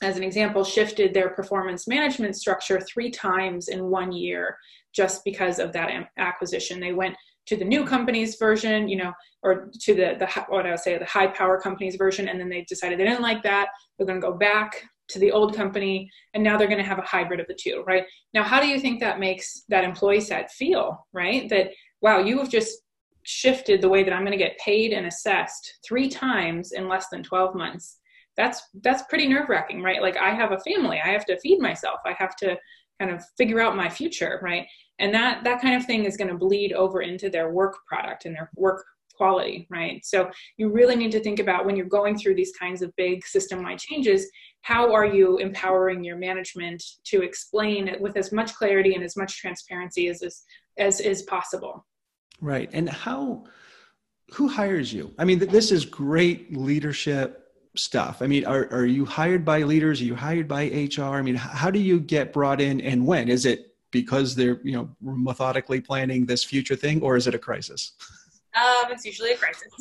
as 0.03 0.17
an 0.17 0.23
example 0.23 0.65
shifted 0.65 1.13
their 1.13 1.31
performance 1.31 1.89
management 1.89 2.37
structure 2.37 2.81
three 2.81 3.11
times 3.11 3.69
in 3.69 3.85
one 3.85 4.13
year 4.13 4.57
just 4.99 5.25
because 5.25 5.61
of 5.61 5.73
that 5.73 5.91
acquisition. 6.17 6.81
They 6.81 6.93
went 6.93 7.15
to 7.47 7.57
the 7.57 7.65
new 7.65 7.87
company's 7.87 8.35
version, 8.35 8.89
you 8.89 8.97
know, 8.97 9.13
or 9.45 9.71
to 9.85 9.95
the 9.95 10.17
the 10.19 10.27
what 10.49 10.67
I 10.67 10.71
would 10.71 10.81
say 10.81 10.99
the 10.99 11.05
high 11.05 11.29
power 11.29 11.61
company's 11.61 11.95
version, 11.95 12.29
and 12.29 12.39
then 12.39 12.49
they 12.49 12.67
decided 12.69 12.99
they 12.99 13.05
didn't 13.05 13.29
like 13.31 13.45
that. 13.45 13.69
They're 13.97 14.09
going 14.09 14.21
to 14.21 14.27
go 14.31 14.37
back 14.37 14.83
to 15.11 15.21
the 15.21 15.31
old 15.31 15.55
company, 15.55 16.11
and 16.35 16.43
now 16.43 16.59
they're 16.59 16.75
going 16.75 16.85
to 16.85 16.93
have 16.93 16.99
a 16.99 17.13
hybrid 17.15 17.39
of 17.39 17.47
the 17.47 17.59
two, 17.65 17.85
right? 17.87 18.05
Now, 18.35 18.43
how 18.43 18.61
do 18.61 18.67
you 18.67 18.81
think 18.81 18.99
that 18.99 19.21
makes 19.21 19.63
that 19.69 19.85
employee 19.85 20.21
set 20.21 20.51
feel, 20.51 21.07
right? 21.13 21.49
That 21.49 21.69
wow, 22.03 22.19
you 22.19 22.39
have 22.39 22.51
just 22.51 22.73
shifted 23.23 23.81
the 23.81 23.89
way 23.89 24.03
that 24.03 24.13
I'm 24.13 24.25
going 24.27 24.39
to 24.39 24.45
get 24.45 24.59
paid 24.59 24.93
and 24.93 25.07
assessed 25.07 25.79
three 25.87 26.09
times 26.09 26.73
in 26.73 26.89
less 26.89 27.07
than 27.09 27.23
12 27.23 27.55
months 27.55 27.99
that's 28.39 28.63
that's 28.83 29.03
pretty 29.11 29.27
nerve 29.27 29.49
wracking, 29.49 29.83
right? 29.83 30.01
Like 30.01 30.17
I 30.17 30.31
have 30.31 30.53
a 30.53 30.61
family, 30.61 31.01
I 31.05 31.09
have 31.09 31.27
to 31.27 31.39
feed 31.41 31.59
myself, 31.59 31.99
I 32.07 32.15
have 32.19 32.37
to 32.37 32.57
kind 33.01 33.11
of 33.11 33.23
figure 33.37 33.61
out 33.61 33.77
my 33.77 33.89
future, 33.89 34.39
right? 34.43 34.67
And 34.99 35.15
that 35.15 35.45
that 35.45 35.61
kind 35.61 35.77
of 35.77 35.85
thing 35.87 36.05
is 36.05 36.17
going 36.17 36.29
to 36.29 36.37
bleed 36.37 36.73
over 36.73 37.03
into 37.03 37.31
their 37.31 37.53
work 37.53 37.77
product 37.87 38.25
and 38.25 38.35
their 38.35 38.51
work 38.57 38.85
quality, 39.15 39.67
right? 39.69 40.05
So 40.05 40.31
you 40.57 40.71
really 40.71 40.97
need 40.97 41.13
to 41.13 41.21
think 41.21 41.41
about 41.41 41.67
when 41.67 41.77
you're 41.77 41.87
going 41.87 42.17
through 42.17 42.37
these 42.37 42.53
kinds 42.53 42.83
of 42.83 42.95
big 42.97 43.27
system-wide 43.27 43.79
changes, 43.79 44.31
how 44.63 44.93
are 44.95 45.05
you 45.05 45.39
empowering 45.39 46.05
your 46.05 46.17
management 46.17 46.83
to 47.05 47.23
explain 47.23 47.89
it 47.89 48.01
with 48.01 48.17
as 48.17 48.31
much 48.31 48.55
clarity 48.55 48.95
and 48.95 49.03
as 49.03 49.17
much 49.17 49.39
transparency 49.39 50.09
as 50.09 50.23
is, 50.23 50.45
as 50.79 51.01
is 51.01 51.23
possible? 51.23 51.85
Right. 52.41 52.71
And 52.73 52.89
how 52.89 53.45
who 54.35 54.47
hires 54.47 54.93
you? 54.93 55.13
I 55.19 55.25
mean, 55.25 55.39
this 55.39 55.73
is 55.73 55.85
great 55.85 56.57
leadership 56.57 57.48
stuff. 57.79 58.23
I 58.23 58.27
mean, 58.27 58.45
are, 58.45 58.69
are 58.73 58.87
you 58.87 59.05
hired 59.05 59.45
by 59.45 59.63
leaders? 59.63 60.01
Are 60.01 60.05
you 60.05 60.15
hired 60.15 60.49
by 60.49 60.65
HR? 60.67 61.17
I 61.17 61.23
mean, 61.23 61.35
how 61.35 61.71
do 61.71 61.79
you 61.79 62.01
get 62.01 62.33
brought 62.33 62.61
in 62.61 62.81
and 62.81 63.07
when? 63.07 63.29
Is 63.29 63.47
it 63.47 63.75
because 63.91 64.35
they're, 64.35 64.61
you 64.63 64.73
know, 64.73 64.89
methodically 65.01 65.81
planning 65.81 66.27
this 66.27 66.45
future 66.45 66.77
thing 66.77 67.03
or 67.03 67.17
is 67.17 67.27
it 67.27 67.35
a 67.35 67.39
crisis? 67.39 67.93
Um, 68.57 68.91
it's 68.91 69.05
usually 69.05 69.33
a 69.33 69.37
crisis. 69.37 69.73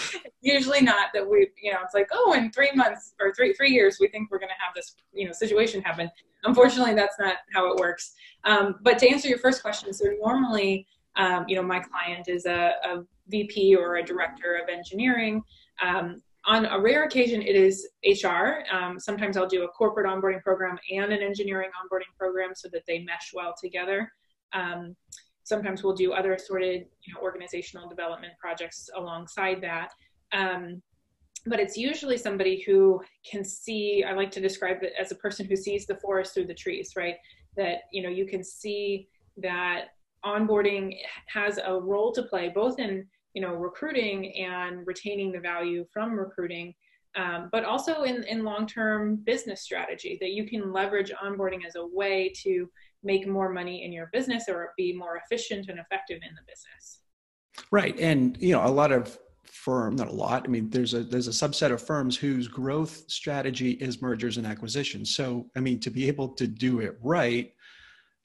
usually 0.40 0.80
not 0.80 1.10
that 1.14 1.28
we, 1.28 1.48
you 1.62 1.72
know, 1.72 1.78
it's 1.84 1.94
like, 1.94 2.08
oh, 2.12 2.32
in 2.32 2.50
three 2.50 2.72
months 2.74 3.14
or 3.20 3.32
three 3.34 3.52
three 3.52 3.70
years, 3.70 3.98
we 4.00 4.08
think 4.08 4.30
we're 4.30 4.38
going 4.38 4.48
to 4.48 4.64
have 4.64 4.74
this, 4.74 4.96
you 5.12 5.26
know, 5.26 5.32
situation 5.32 5.82
happen. 5.82 6.10
Unfortunately, 6.44 6.94
that's 6.94 7.18
not 7.18 7.36
how 7.54 7.70
it 7.70 7.78
works. 7.78 8.14
Um, 8.44 8.76
but 8.82 8.98
to 9.00 9.08
answer 9.08 9.28
your 9.28 9.38
first 9.38 9.62
question, 9.62 9.92
so 9.92 10.06
normally, 10.20 10.86
um, 11.16 11.44
you 11.48 11.56
know, 11.56 11.62
my 11.62 11.80
client 11.80 12.28
is 12.28 12.46
a, 12.46 12.72
a, 12.84 13.02
VP 13.28 13.76
or 13.76 13.98
a 13.98 14.02
director 14.02 14.56
of 14.56 14.68
engineering. 14.68 15.40
Um, 15.80 16.20
on 16.46 16.66
a 16.66 16.80
rare 16.80 17.04
occasion, 17.04 17.42
it 17.42 17.54
is 17.54 17.86
HR. 18.04 18.64
Um, 18.72 18.98
sometimes 18.98 19.36
I'll 19.36 19.48
do 19.48 19.64
a 19.64 19.68
corporate 19.68 20.06
onboarding 20.06 20.42
program 20.42 20.78
and 20.90 21.12
an 21.12 21.22
engineering 21.22 21.70
onboarding 21.70 22.16
program 22.18 22.50
so 22.54 22.68
that 22.72 22.82
they 22.86 23.00
mesh 23.00 23.32
well 23.34 23.54
together. 23.60 24.10
Um, 24.52 24.96
sometimes 25.44 25.82
we'll 25.82 25.94
do 25.94 26.12
other 26.12 26.38
sorted 26.38 26.86
you 27.02 27.14
know, 27.14 27.20
organizational 27.20 27.88
development 27.88 28.32
projects 28.40 28.88
alongside 28.96 29.60
that. 29.60 29.90
Um, 30.32 30.82
but 31.46 31.58
it's 31.58 31.76
usually 31.76 32.16
somebody 32.16 32.62
who 32.66 33.00
can 33.28 33.44
see, 33.44 34.04
I 34.06 34.12
like 34.12 34.30
to 34.32 34.40
describe 34.40 34.82
it 34.82 34.92
as 34.98 35.10
a 35.10 35.16
person 35.16 35.46
who 35.46 35.56
sees 35.56 35.86
the 35.86 35.96
forest 35.96 36.34
through 36.34 36.46
the 36.46 36.54
trees, 36.54 36.92
right? 36.96 37.16
That, 37.56 37.82
you 37.92 38.02
know, 38.02 38.10
you 38.10 38.26
can 38.26 38.44
see 38.44 39.08
that 39.38 39.88
onboarding 40.24 40.96
has 41.26 41.58
a 41.64 41.80
role 41.80 42.12
to 42.12 42.22
play 42.24 42.50
both 42.50 42.78
in, 42.78 43.06
you 43.34 43.42
know, 43.42 43.54
recruiting 43.54 44.34
and 44.36 44.86
retaining 44.86 45.32
the 45.32 45.40
value 45.40 45.84
from 45.92 46.18
recruiting, 46.18 46.74
um, 47.16 47.48
but 47.52 47.64
also 47.64 48.02
in, 48.02 48.22
in 48.24 48.44
long-term 48.44 49.16
business 49.24 49.62
strategy 49.62 50.18
that 50.20 50.30
you 50.30 50.46
can 50.46 50.72
leverage 50.72 51.12
onboarding 51.22 51.66
as 51.66 51.76
a 51.76 51.86
way 51.86 52.32
to 52.42 52.68
make 53.02 53.26
more 53.26 53.50
money 53.52 53.84
in 53.84 53.92
your 53.92 54.10
business 54.12 54.44
or 54.48 54.72
be 54.76 54.92
more 54.92 55.20
efficient 55.24 55.68
and 55.68 55.78
effective 55.78 56.20
in 56.22 56.34
the 56.34 56.42
business. 56.46 57.00
Right. 57.70 57.98
And 57.98 58.36
you 58.40 58.52
know 58.52 58.64
a 58.64 58.68
lot 58.68 58.92
of 58.92 59.18
firm 59.44 59.96
not 59.96 60.08
a 60.08 60.12
lot 60.12 60.44
i 60.46 60.48
mean 60.48 60.70
there's 60.70 60.94
a 60.94 61.02
there's 61.02 61.26
a 61.26 61.32
subset 61.32 61.72
of 61.72 61.82
firms 61.82 62.16
whose 62.16 62.46
growth 62.46 63.04
strategy 63.08 63.72
is 63.72 64.00
mergers 64.00 64.36
and 64.36 64.46
acquisitions. 64.46 65.14
So 65.14 65.46
i 65.56 65.60
mean 65.60 65.80
to 65.80 65.90
be 65.90 66.08
able 66.08 66.28
to 66.34 66.46
do 66.46 66.80
it 66.80 66.98
right 67.02 67.52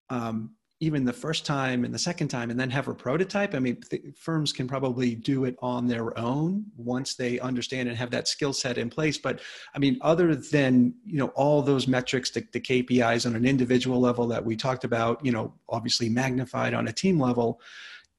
um, 0.09 0.51
even 0.81 1.05
the 1.05 1.13
first 1.13 1.45
time 1.45 1.85
and 1.85 1.93
the 1.93 1.99
second 1.99 2.27
time 2.27 2.49
and 2.49 2.59
then 2.59 2.69
have 2.69 2.87
a 2.87 2.93
prototype. 2.93 3.55
I 3.55 3.59
mean 3.59 3.77
th- 3.89 4.03
firms 4.17 4.51
can 4.51 4.67
probably 4.67 5.15
do 5.15 5.45
it 5.45 5.55
on 5.61 5.87
their 5.87 6.17
own 6.19 6.65
once 6.75 7.15
they 7.15 7.39
understand 7.39 7.87
and 7.87 7.97
have 7.97 8.11
that 8.11 8.27
skill 8.27 8.51
set 8.51 8.77
in 8.77 8.89
place. 8.89 9.17
But 9.17 9.39
i 9.73 9.79
mean 9.79 9.97
other 10.01 10.35
than 10.35 10.93
you 11.05 11.17
know 11.17 11.27
all 11.29 11.61
those 11.61 11.87
metrics 11.87 12.31
the, 12.31 12.45
the 12.51 12.59
kpis 12.59 13.25
on 13.25 13.35
an 13.35 13.45
individual 13.45 13.99
level 13.99 14.27
that 14.27 14.43
we 14.43 14.55
talked 14.55 14.83
about 14.83 15.23
you 15.25 15.31
know 15.31 15.53
obviously 15.69 16.09
magnified 16.09 16.73
on 16.73 16.87
a 16.87 16.93
team 16.93 17.19
level 17.19 17.59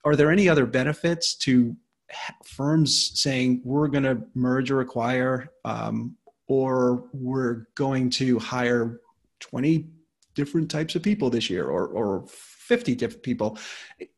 are 0.05 0.17
there 0.17 0.31
any 0.31 0.49
other 0.49 0.67
benefits 0.67 1.35
to 1.35 1.77
firms 2.45 3.21
saying 3.21 3.61
we're 3.65 3.89
going 3.89 4.05
to 4.05 4.23
merge 4.35 4.71
or 4.71 4.81
acquire 4.81 5.51
um, 5.65 6.17
or 6.47 7.05
we're 7.13 7.67
going 7.75 8.09
to 8.09 8.39
hire 8.39 9.01
20 9.41 9.89
different 10.37 10.71
types 10.71 10.95
of 10.95 11.03
people 11.03 11.31
this 11.31 11.51
year 11.51 11.67
or, 11.67 11.89
or 11.89 12.27
50 12.29 12.95
different 12.95 13.23
people. 13.23 13.59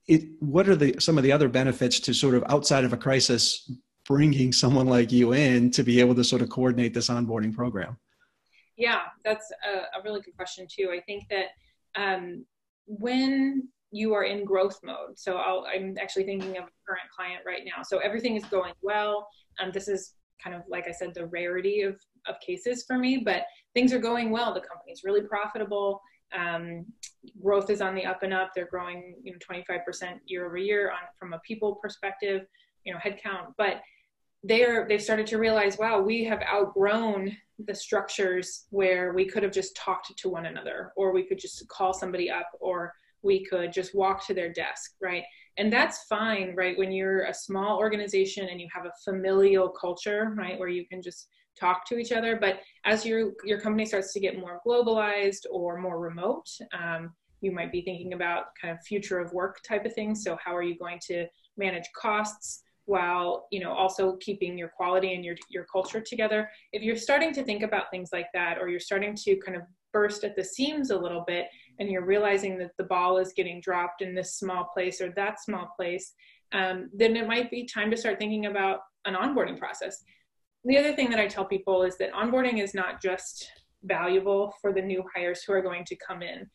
It, 0.06 0.24
what 0.40 0.68
are 0.68 0.76
the 0.76 0.96
some 0.98 1.16
of 1.16 1.24
the 1.24 1.32
other 1.32 1.48
benefits 1.48 2.00
to 2.00 2.12
sort 2.12 2.34
of 2.34 2.44
outside 2.48 2.84
of 2.84 2.92
a 2.92 2.96
crisis 2.96 3.70
bringing 4.06 4.52
someone 4.52 4.86
like 4.86 5.12
you 5.12 5.32
in 5.32 5.70
to 5.70 5.82
be 5.82 6.00
able 6.00 6.14
to 6.14 6.24
sort 6.24 6.42
of 6.42 6.50
coordinate 6.50 6.92
this 6.92 7.08
onboarding 7.08 7.54
program? 7.54 7.96
Yeah 8.76 9.00
that's 9.24 9.50
a, 9.64 9.98
a 9.98 10.02
really 10.02 10.20
good 10.20 10.36
question 10.36 10.66
too. 10.70 10.90
I 10.92 11.00
think 11.00 11.24
that 11.30 11.46
um, 11.96 12.44
when 12.86 13.68
you 13.90 14.12
are 14.12 14.24
in 14.24 14.44
growth 14.44 14.78
mode 14.84 15.16
so 15.16 15.38
i 15.38 15.72
am 15.72 15.96
actually 15.98 16.22
thinking 16.24 16.58
of 16.58 16.64
a 16.64 16.72
current 16.86 17.08
client 17.14 17.40
right 17.46 17.62
now. 17.64 17.82
So 17.82 17.98
everything 17.98 18.36
is 18.36 18.44
going 18.44 18.74
well. 18.82 19.28
And 19.58 19.68
um, 19.68 19.72
this 19.72 19.88
is 19.88 20.14
kind 20.42 20.54
of 20.54 20.62
like 20.68 20.86
i 20.86 20.92
said 20.92 21.14
the 21.14 21.26
rarity 21.26 21.82
of, 21.82 22.00
of 22.28 22.38
cases 22.40 22.84
for 22.86 22.98
me 22.98 23.18
but 23.18 23.42
things 23.74 23.92
are 23.92 23.98
going 23.98 24.30
well 24.30 24.52
the 24.54 24.60
company's 24.60 25.02
really 25.04 25.22
profitable 25.22 26.00
um, 26.36 26.84
growth 27.42 27.70
is 27.70 27.80
on 27.80 27.94
the 27.94 28.04
up 28.04 28.22
and 28.22 28.32
up. 28.32 28.50
They're 28.54 28.68
growing, 28.70 29.16
you 29.22 29.32
know, 29.32 29.38
25% 29.38 30.20
year 30.26 30.46
over 30.46 30.56
year 30.56 30.90
on 30.90 30.98
from 31.18 31.32
a 31.32 31.38
people 31.40 31.76
perspective, 31.76 32.42
you 32.84 32.92
know, 32.92 32.98
headcount. 32.98 33.54
But 33.56 33.80
they're 34.44 34.86
they've 34.88 35.02
started 35.02 35.26
to 35.28 35.38
realize, 35.38 35.78
wow, 35.78 36.00
we 36.00 36.24
have 36.24 36.42
outgrown 36.42 37.36
the 37.66 37.74
structures 37.74 38.66
where 38.70 39.12
we 39.12 39.24
could 39.24 39.42
have 39.42 39.52
just 39.52 39.74
talked 39.74 40.16
to 40.16 40.28
one 40.28 40.46
another, 40.46 40.92
or 40.96 41.12
we 41.12 41.24
could 41.24 41.38
just 41.38 41.66
call 41.68 41.92
somebody 41.92 42.30
up, 42.30 42.48
or 42.60 42.92
we 43.22 43.44
could 43.44 43.72
just 43.72 43.96
walk 43.96 44.24
to 44.26 44.34
their 44.34 44.52
desk, 44.52 44.92
right? 45.02 45.24
And 45.56 45.72
that's 45.72 46.04
fine, 46.04 46.54
right? 46.54 46.78
When 46.78 46.92
you're 46.92 47.24
a 47.24 47.34
small 47.34 47.78
organization 47.78 48.48
and 48.48 48.60
you 48.60 48.68
have 48.72 48.86
a 48.86 48.92
familial 49.04 49.68
culture, 49.70 50.32
right, 50.38 50.56
where 50.56 50.68
you 50.68 50.86
can 50.86 51.02
just 51.02 51.26
talk 51.58 51.86
to 51.86 51.98
each 51.98 52.12
other. 52.12 52.36
But 52.40 52.60
as 52.84 53.04
your 53.04 53.32
your 53.44 53.60
company 53.60 53.86
starts 53.86 54.12
to 54.12 54.20
get 54.20 54.38
more 54.38 54.60
globalized 54.66 55.44
or 55.50 55.78
more 55.78 55.98
remote, 55.98 56.48
um, 56.72 57.12
you 57.40 57.52
might 57.52 57.72
be 57.72 57.82
thinking 57.82 58.12
about 58.14 58.46
kind 58.60 58.76
of 58.76 58.84
future 58.84 59.18
of 59.18 59.32
work 59.32 59.58
type 59.62 59.84
of 59.84 59.94
things. 59.94 60.24
So 60.24 60.36
how 60.44 60.56
are 60.56 60.62
you 60.62 60.76
going 60.76 61.00
to 61.06 61.26
manage 61.56 61.88
costs 61.94 62.62
while 62.86 63.46
you 63.50 63.60
know 63.60 63.72
also 63.72 64.16
keeping 64.16 64.56
your 64.56 64.68
quality 64.68 65.14
and 65.14 65.24
your 65.24 65.36
your 65.50 65.64
culture 65.64 66.00
together? 66.00 66.48
If 66.72 66.82
you're 66.82 66.96
starting 66.96 67.32
to 67.34 67.44
think 67.44 67.62
about 67.62 67.90
things 67.90 68.10
like 68.12 68.28
that, 68.34 68.58
or 68.58 68.68
you're 68.68 68.80
starting 68.80 69.14
to 69.14 69.36
kind 69.36 69.56
of 69.56 69.62
burst 69.92 70.22
at 70.24 70.36
the 70.36 70.44
seams 70.44 70.90
a 70.90 70.98
little 70.98 71.24
bit, 71.26 71.46
and 71.78 71.90
you're 71.90 72.04
realizing 72.04 72.58
that 72.58 72.72
the 72.76 72.84
ball 72.84 73.18
is 73.18 73.32
getting 73.32 73.60
dropped 73.60 74.02
in 74.02 74.14
this 74.14 74.36
small 74.36 74.64
place 74.74 75.00
or 75.00 75.12
that 75.16 75.40
small 75.40 75.72
place, 75.76 76.12
um, 76.52 76.90
then 76.92 77.16
it 77.16 77.26
might 77.26 77.50
be 77.50 77.66
time 77.66 77.90
to 77.90 77.96
start 77.96 78.18
thinking 78.18 78.46
about 78.46 78.80
an 79.04 79.14
onboarding 79.14 79.58
process 79.58 80.04
the 80.68 80.78
other 80.78 80.94
thing 80.94 81.10
that 81.10 81.18
I 81.18 81.26
tell 81.26 81.44
people 81.44 81.82
is 81.82 81.96
that 81.98 82.12
onboarding 82.12 82.62
is 82.62 82.74
not 82.74 83.02
just 83.02 83.50
valuable 83.84 84.54
for 84.60 84.72
the 84.72 84.82
new 84.82 85.02
hires 85.14 85.42
who 85.42 85.52
are 85.54 85.62
going 85.62 85.84
to 85.86 85.96
come 85.96 86.22
in. 86.22 86.48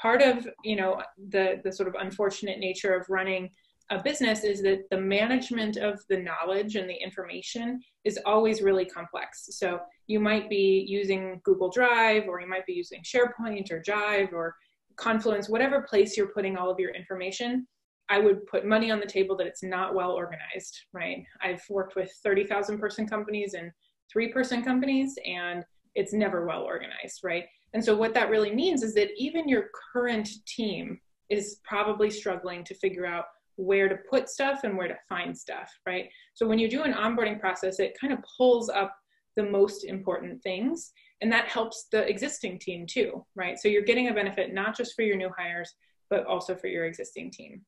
Part 0.00 0.22
of 0.22 0.48
you 0.64 0.76
know 0.76 1.02
the 1.30 1.60
the 1.64 1.72
sort 1.72 1.88
of 1.88 1.94
unfortunate 1.98 2.58
nature 2.58 2.94
of 2.94 3.06
running 3.08 3.50
a 3.90 4.00
business 4.02 4.44
is 4.44 4.62
that 4.62 4.88
the 4.90 5.00
management 5.00 5.76
of 5.76 6.00
the 6.08 6.16
knowledge 6.16 6.76
and 6.76 6.88
the 6.88 6.94
information 6.94 7.80
is 8.04 8.18
always 8.24 8.62
really 8.62 8.84
complex. 8.84 9.48
So 9.50 9.80
you 10.06 10.20
might 10.20 10.48
be 10.48 10.84
using 10.88 11.40
Google 11.44 11.70
Drive 11.70 12.28
or 12.28 12.40
you 12.40 12.48
might 12.48 12.66
be 12.66 12.72
using 12.72 13.02
SharePoint 13.02 13.70
or 13.72 13.82
Jive 13.82 14.32
or 14.32 14.54
Confluence, 14.96 15.48
whatever 15.48 15.82
place 15.82 16.16
you're 16.16 16.28
putting 16.28 16.56
all 16.56 16.70
of 16.70 16.78
your 16.78 16.94
information. 16.94 17.66
I 18.10 18.18
would 18.18 18.44
put 18.46 18.66
money 18.66 18.90
on 18.90 18.98
the 18.98 19.06
table 19.06 19.36
that 19.36 19.46
it's 19.46 19.62
not 19.62 19.94
well 19.94 20.10
organized, 20.10 20.82
right? 20.92 21.24
I've 21.40 21.62
worked 21.70 21.94
with 21.94 22.12
30,000 22.24 22.78
person 22.78 23.06
companies 23.06 23.54
and 23.54 23.70
three 24.12 24.32
person 24.32 24.64
companies, 24.64 25.16
and 25.24 25.64
it's 25.94 26.12
never 26.12 26.44
well 26.44 26.62
organized, 26.62 27.20
right? 27.22 27.44
And 27.72 27.84
so, 27.84 27.96
what 27.96 28.12
that 28.14 28.28
really 28.28 28.52
means 28.52 28.82
is 28.82 28.94
that 28.94 29.10
even 29.16 29.48
your 29.48 29.68
current 29.92 30.28
team 30.46 30.98
is 31.28 31.60
probably 31.62 32.10
struggling 32.10 32.64
to 32.64 32.74
figure 32.74 33.06
out 33.06 33.26
where 33.54 33.88
to 33.88 33.96
put 34.10 34.28
stuff 34.28 34.64
and 34.64 34.76
where 34.76 34.88
to 34.88 34.96
find 35.08 35.36
stuff, 35.36 35.70
right? 35.86 36.08
So, 36.34 36.48
when 36.48 36.58
you 36.58 36.68
do 36.68 36.82
an 36.82 36.94
onboarding 36.94 37.38
process, 37.38 37.78
it 37.78 37.96
kind 38.00 38.12
of 38.12 38.18
pulls 38.36 38.68
up 38.68 38.92
the 39.36 39.44
most 39.44 39.84
important 39.84 40.42
things, 40.42 40.90
and 41.20 41.30
that 41.30 41.46
helps 41.46 41.86
the 41.92 42.08
existing 42.08 42.58
team 42.58 42.86
too, 42.88 43.24
right? 43.36 43.56
So, 43.56 43.68
you're 43.68 43.82
getting 43.82 44.08
a 44.08 44.14
benefit 44.14 44.52
not 44.52 44.76
just 44.76 44.96
for 44.96 45.02
your 45.02 45.16
new 45.16 45.30
hires, 45.38 45.72
but 46.08 46.26
also 46.26 46.56
for 46.56 46.66
your 46.66 46.86
existing 46.86 47.30
team 47.30 47.64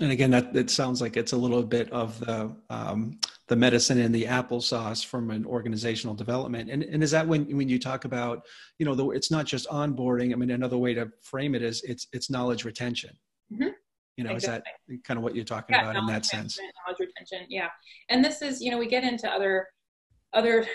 and 0.00 0.10
again 0.10 0.30
that 0.30 0.54
it 0.56 0.70
sounds 0.70 1.00
like 1.00 1.16
it's 1.16 1.32
a 1.32 1.36
little 1.36 1.62
bit 1.62 1.90
of 1.92 2.18
the 2.20 2.54
um, 2.70 3.18
the 3.48 3.56
medicine 3.56 4.00
and 4.00 4.14
the 4.14 4.24
applesauce 4.24 5.04
from 5.04 5.30
an 5.30 5.44
organizational 5.44 6.14
development 6.14 6.70
and, 6.70 6.82
and 6.82 7.02
is 7.02 7.10
that 7.10 7.26
when 7.26 7.44
when 7.56 7.68
you 7.68 7.78
talk 7.78 8.04
about 8.04 8.46
you 8.78 8.86
know 8.86 8.94
the, 8.94 9.10
it's 9.10 9.30
not 9.30 9.44
just 9.44 9.68
onboarding 9.68 10.32
i 10.32 10.36
mean 10.36 10.50
another 10.50 10.78
way 10.78 10.94
to 10.94 11.10
frame 11.20 11.54
it 11.54 11.62
is 11.62 11.82
it's 11.82 12.06
it's 12.12 12.30
knowledge 12.30 12.64
retention 12.64 13.10
mm-hmm. 13.52 13.68
you 14.16 14.24
know 14.24 14.30
exactly. 14.32 14.72
is 14.88 14.96
that 14.96 15.04
kind 15.04 15.18
of 15.18 15.24
what 15.24 15.34
you're 15.34 15.44
talking 15.44 15.74
yeah, 15.74 15.82
about 15.82 15.96
in 15.96 16.06
that 16.06 16.24
sense 16.24 16.58
knowledge 16.86 17.00
retention 17.00 17.46
yeah 17.50 17.68
and 18.08 18.24
this 18.24 18.40
is 18.40 18.62
you 18.62 18.70
know 18.70 18.78
we 18.78 18.86
get 18.86 19.04
into 19.04 19.28
other 19.28 19.66
other 20.32 20.66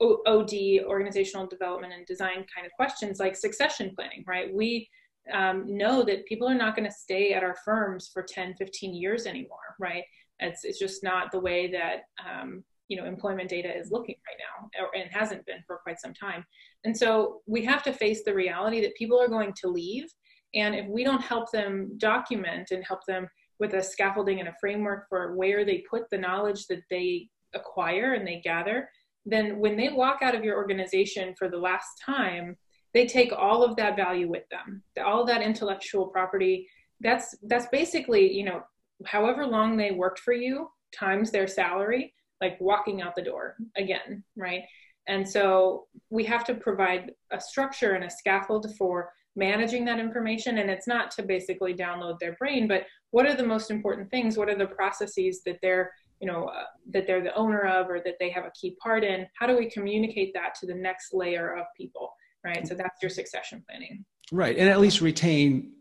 OD, 0.00 0.52
organizational 0.86 1.46
development 1.46 1.92
and 1.92 2.06
design 2.06 2.44
kind 2.54 2.66
of 2.66 2.72
questions 2.72 3.20
like 3.20 3.36
succession 3.36 3.92
planning, 3.94 4.24
right? 4.26 4.52
We 4.52 4.88
um, 5.32 5.64
know 5.66 6.02
that 6.04 6.26
people 6.26 6.48
are 6.48 6.54
not 6.54 6.76
going 6.76 6.88
to 6.88 6.94
stay 6.94 7.32
at 7.32 7.42
our 7.42 7.56
firms 7.64 8.10
for 8.12 8.22
10, 8.22 8.54
15 8.54 8.94
years 8.94 9.26
anymore, 9.26 9.76
right? 9.78 10.04
It's, 10.40 10.64
it's 10.64 10.78
just 10.78 11.02
not 11.02 11.32
the 11.32 11.40
way 11.40 11.70
that, 11.72 12.02
um, 12.24 12.64
you 12.88 12.96
know, 12.96 13.04
employment 13.04 13.50
data 13.50 13.76
is 13.76 13.90
looking 13.90 14.16
right 14.26 14.36
now 14.38 14.84
or, 14.84 14.96
and 14.96 15.10
hasn't 15.12 15.44
been 15.46 15.62
for 15.66 15.78
quite 15.78 16.00
some 16.00 16.14
time. 16.14 16.44
And 16.84 16.96
so 16.96 17.40
we 17.46 17.64
have 17.64 17.82
to 17.84 17.92
face 17.92 18.22
the 18.24 18.34
reality 18.34 18.80
that 18.82 18.94
people 18.96 19.20
are 19.20 19.28
going 19.28 19.52
to 19.60 19.68
leave. 19.68 20.06
And 20.54 20.74
if 20.74 20.86
we 20.86 21.04
don't 21.04 21.20
help 21.20 21.50
them 21.50 21.92
document 21.98 22.70
and 22.70 22.84
help 22.84 23.00
them 23.06 23.28
with 23.60 23.74
a 23.74 23.82
scaffolding 23.82 24.40
and 24.40 24.48
a 24.48 24.54
framework 24.60 25.06
for 25.08 25.36
where 25.36 25.64
they 25.64 25.84
put 25.90 26.08
the 26.10 26.18
knowledge 26.18 26.66
that 26.68 26.82
they 26.90 27.28
acquire 27.54 28.14
and 28.14 28.26
they 28.26 28.40
gather, 28.40 28.88
then 29.26 29.58
when 29.58 29.76
they 29.76 29.90
walk 29.90 30.20
out 30.22 30.34
of 30.34 30.44
your 30.44 30.56
organization 30.56 31.34
for 31.38 31.48
the 31.48 31.58
last 31.58 32.00
time, 32.04 32.56
they 32.98 33.06
take 33.06 33.32
all 33.32 33.62
of 33.62 33.76
that 33.76 33.94
value 33.94 34.28
with 34.28 34.42
them, 34.50 34.82
all 35.06 35.24
that 35.24 35.40
intellectual 35.40 36.08
property. 36.08 36.68
That's 36.98 37.36
that's 37.44 37.68
basically, 37.68 38.32
you 38.32 38.44
know, 38.44 38.64
however 39.06 39.46
long 39.46 39.76
they 39.76 39.92
worked 39.92 40.18
for 40.18 40.32
you 40.32 40.68
times 40.92 41.30
their 41.30 41.46
salary, 41.46 42.12
like 42.40 42.60
walking 42.60 43.00
out 43.00 43.14
the 43.14 43.22
door 43.22 43.54
again, 43.76 44.24
right? 44.36 44.62
And 45.06 45.26
so 45.28 45.86
we 46.10 46.24
have 46.24 46.44
to 46.46 46.54
provide 46.54 47.12
a 47.30 47.40
structure 47.40 47.92
and 47.92 48.02
a 48.02 48.10
scaffold 48.10 48.66
for 48.76 49.12
managing 49.36 49.84
that 49.84 50.00
information. 50.00 50.58
And 50.58 50.68
it's 50.68 50.88
not 50.88 51.12
to 51.12 51.22
basically 51.22 51.74
download 51.74 52.18
their 52.18 52.32
brain, 52.32 52.66
but 52.66 52.82
what 53.12 53.26
are 53.26 53.36
the 53.36 53.46
most 53.46 53.70
important 53.70 54.10
things? 54.10 54.36
What 54.36 54.48
are 54.48 54.58
the 54.58 54.66
processes 54.66 55.42
that 55.46 55.60
they're, 55.62 55.92
you 56.20 56.26
know, 56.26 56.46
uh, 56.46 56.64
that 56.90 57.06
they're 57.06 57.22
the 57.22 57.36
owner 57.36 57.64
of 57.64 57.88
or 57.88 58.00
that 58.04 58.16
they 58.18 58.30
have 58.30 58.44
a 58.44 58.52
key 58.60 58.76
part 58.82 59.04
in? 59.04 59.24
How 59.38 59.46
do 59.46 59.56
we 59.56 59.70
communicate 59.70 60.34
that 60.34 60.56
to 60.56 60.66
the 60.66 60.74
next 60.74 61.14
layer 61.14 61.54
of 61.56 61.66
people? 61.76 62.10
Right. 62.48 62.66
So 62.66 62.74
that's 62.74 63.02
your 63.02 63.10
succession 63.10 63.62
planning. 63.68 64.04
Right. 64.32 64.56
And 64.56 64.68
at 64.68 64.80
least 64.80 65.00
retain 65.00 65.72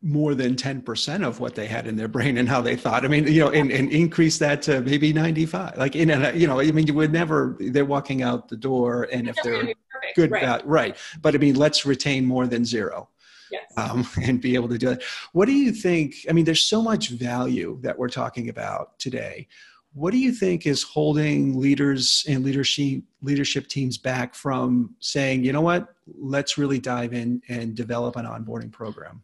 more 0.00 0.34
than 0.34 0.54
10% 0.54 1.26
of 1.26 1.40
what 1.40 1.54
they 1.56 1.66
had 1.66 1.86
in 1.86 1.96
their 1.96 2.08
brain 2.08 2.38
and 2.38 2.48
how 2.48 2.60
they 2.60 2.76
thought. 2.76 3.04
I 3.04 3.08
mean, 3.08 3.26
you 3.26 3.40
know, 3.40 3.50
and, 3.50 3.70
and 3.70 3.90
increase 3.90 4.38
that 4.38 4.62
to 4.62 4.80
maybe 4.80 5.12
95. 5.12 5.76
Like, 5.76 5.96
in 5.96 6.10
a, 6.10 6.32
you 6.32 6.46
know, 6.46 6.60
I 6.60 6.70
mean, 6.70 6.86
you 6.86 6.94
would 6.94 7.12
never, 7.12 7.56
they're 7.58 7.84
walking 7.84 8.22
out 8.22 8.48
the 8.48 8.56
door 8.56 9.08
and 9.12 9.28
if 9.28 9.36
they're 9.42 9.74
perfect, 9.90 10.16
good, 10.16 10.30
right. 10.30 10.42
About, 10.42 10.66
right. 10.66 10.96
But 11.20 11.34
I 11.34 11.38
mean, 11.38 11.56
let's 11.56 11.84
retain 11.84 12.24
more 12.24 12.46
than 12.46 12.64
zero. 12.64 13.08
Yes. 13.50 13.72
Um, 13.76 14.06
and 14.22 14.40
be 14.40 14.54
able 14.54 14.68
to 14.68 14.78
do 14.78 14.90
that. 14.90 15.02
What 15.32 15.46
do 15.46 15.52
you 15.52 15.72
think? 15.72 16.14
I 16.28 16.32
mean, 16.32 16.44
there's 16.44 16.60
so 16.60 16.80
much 16.80 17.08
value 17.08 17.78
that 17.82 17.98
we're 17.98 18.08
talking 18.08 18.48
about 18.48 18.98
today. 18.98 19.48
What 19.94 20.12
do 20.12 20.18
you 20.18 20.32
think 20.32 20.66
is 20.66 20.82
holding 20.82 21.58
leaders 21.58 22.24
and 22.28 22.44
leadership 22.44 23.02
leadership 23.22 23.68
teams 23.68 23.98
back 23.98 24.34
from 24.34 24.94
saying, 25.00 25.44
you 25.44 25.52
know 25.52 25.60
what, 25.60 25.94
let's 26.06 26.58
really 26.58 26.78
dive 26.78 27.12
in 27.12 27.42
and 27.48 27.74
develop 27.74 28.16
an 28.16 28.26
onboarding 28.26 28.70
program? 28.70 29.22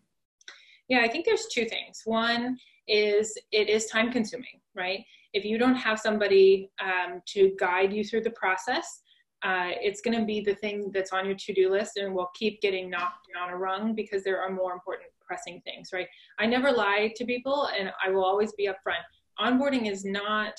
Yeah, 0.89 1.01
I 1.01 1.09
think 1.09 1.25
there's 1.25 1.47
two 1.47 1.67
things. 1.67 2.03
One 2.05 2.59
is 2.89 3.39
it 3.53 3.69
is 3.69 3.87
time 3.87 4.11
consuming, 4.11 4.61
right? 4.75 5.05
If 5.33 5.45
you 5.45 5.59
don't 5.59 5.75
have 5.75 5.99
somebody 5.99 6.71
um, 6.81 7.23
to 7.27 7.55
guide 7.59 7.93
you 7.93 8.05
through 8.05 8.23
the 8.23 8.31
process, 8.31 9.03
uh, 9.45 9.73
it's 9.83 10.01
going 10.01 10.19
to 10.19 10.25
be 10.25 10.41
the 10.41 10.55
thing 10.55 10.91
that's 10.93 11.13
on 11.13 11.27
your 11.27 11.35
to-do 11.35 11.71
list 11.71 11.99
and 11.99 12.15
will 12.15 12.31
keep 12.35 12.63
getting 12.63 12.89
knocked 12.89 13.29
down 13.35 13.51
a 13.51 13.57
rung 13.57 13.95
because 13.95 14.25
there 14.25 14.41
are 14.41 14.51
more 14.51 14.73
important 14.73 15.11
pressing 15.21 15.61
things 15.65 15.91
right 15.93 16.07
i 16.39 16.45
never 16.45 16.71
lie 16.71 17.13
to 17.17 17.25
people 17.25 17.69
and 17.79 17.91
i 18.05 18.11
will 18.11 18.25
always 18.25 18.53
be 18.53 18.67
upfront 18.67 19.03
onboarding 19.41 19.91
is 19.91 20.05
not 20.05 20.55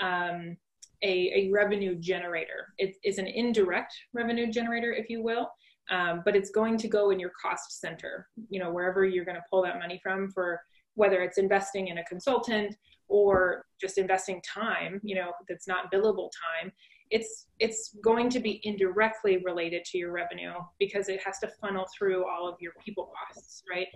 um, 0.00 0.56
a, 1.02 1.32
a, 1.34 1.50
revenue 1.52 1.94
generator. 1.94 2.72
It 2.78 2.96
is 3.04 3.18
an 3.18 3.26
indirect 3.26 3.92
revenue 4.12 4.50
generator 4.50 4.92
if 4.92 5.08
you 5.08 5.22
will 5.22 5.50
um, 5.90 6.22
but 6.24 6.34
it's 6.34 6.50
going 6.50 6.78
to 6.78 6.88
go 6.88 7.10
in 7.10 7.20
your 7.20 7.32
cost 7.40 7.80
center 7.80 8.28
you 8.48 8.60
know 8.60 8.72
wherever 8.72 9.04
you're 9.04 9.24
going 9.24 9.36
to 9.36 9.44
pull 9.50 9.62
that 9.62 9.78
money 9.78 10.00
from 10.02 10.30
for 10.30 10.60
whether 10.94 11.22
it's 11.22 11.38
investing 11.38 11.88
in 11.88 11.98
a 11.98 12.04
consultant 12.04 12.74
or 13.08 13.66
just 13.80 13.98
investing 13.98 14.40
time 14.42 15.00
you 15.02 15.14
know 15.14 15.32
that's 15.48 15.68
not 15.68 15.92
billable 15.92 16.30
time. 16.62 16.72
It's 17.10 17.48
it's 17.60 17.94
going 18.02 18.30
to 18.30 18.40
be 18.40 18.60
indirectly 18.64 19.42
related 19.44 19.84
to 19.86 19.98
your 19.98 20.10
revenue 20.10 20.54
because 20.78 21.08
it 21.08 21.20
has 21.22 21.38
to 21.40 21.48
funnel 21.60 21.86
through 21.96 22.26
all 22.26 22.48
of 22.48 22.56
your 22.60 22.72
people 22.84 23.12
costs 23.12 23.62
right? 23.70 23.88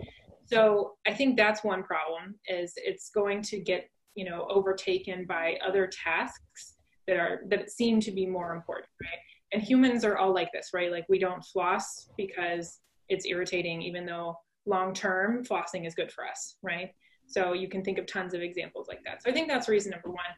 So 0.45 0.93
i 1.07 1.13
think 1.13 1.37
that's 1.37 1.63
one 1.63 1.83
problem 1.83 2.35
is 2.47 2.73
it's 2.75 3.09
going 3.09 3.41
to 3.43 3.59
get 3.59 3.89
you 4.15 4.25
know 4.25 4.47
overtaken 4.49 5.25
by 5.25 5.57
other 5.65 5.87
tasks 5.87 6.75
that 7.07 7.17
are 7.17 7.41
that 7.47 7.69
seem 7.69 7.99
to 7.99 8.11
be 8.11 8.25
more 8.25 8.53
important 8.53 8.89
right? 9.01 9.19
And 9.51 9.63
humans 9.63 10.05
are 10.05 10.17
all 10.17 10.33
like 10.33 10.49
this 10.53 10.69
right? 10.73 10.91
Like 10.91 11.05
we 11.09 11.19
don't 11.19 11.43
floss 11.43 12.09
because 12.17 12.79
it's 13.07 13.25
irritating 13.25 13.81
even 13.81 14.05
though 14.05 14.35
long 14.65 14.93
term 14.93 15.43
flossing 15.43 15.87
is 15.87 15.95
good 15.95 16.11
for 16.11 16.25
us 16.25 16.57
right? 16.61 16.91
So 17.27 17.53
you 17.53 17.69
can 17.69 17.83
think 17.83 17.97
of 17.99 18.07
tons 18.07 18.33
of 18.33 18.41
examples 18.41 18.87
like 18.87 19.01
that. 19.05 19.21
So 19.21 19.29
i 19.29 19.33
think 19.33 19.47
that's 19.47 19.69
reason 19.69 19.91
number 19.91 20.09
one. 20.09 20.33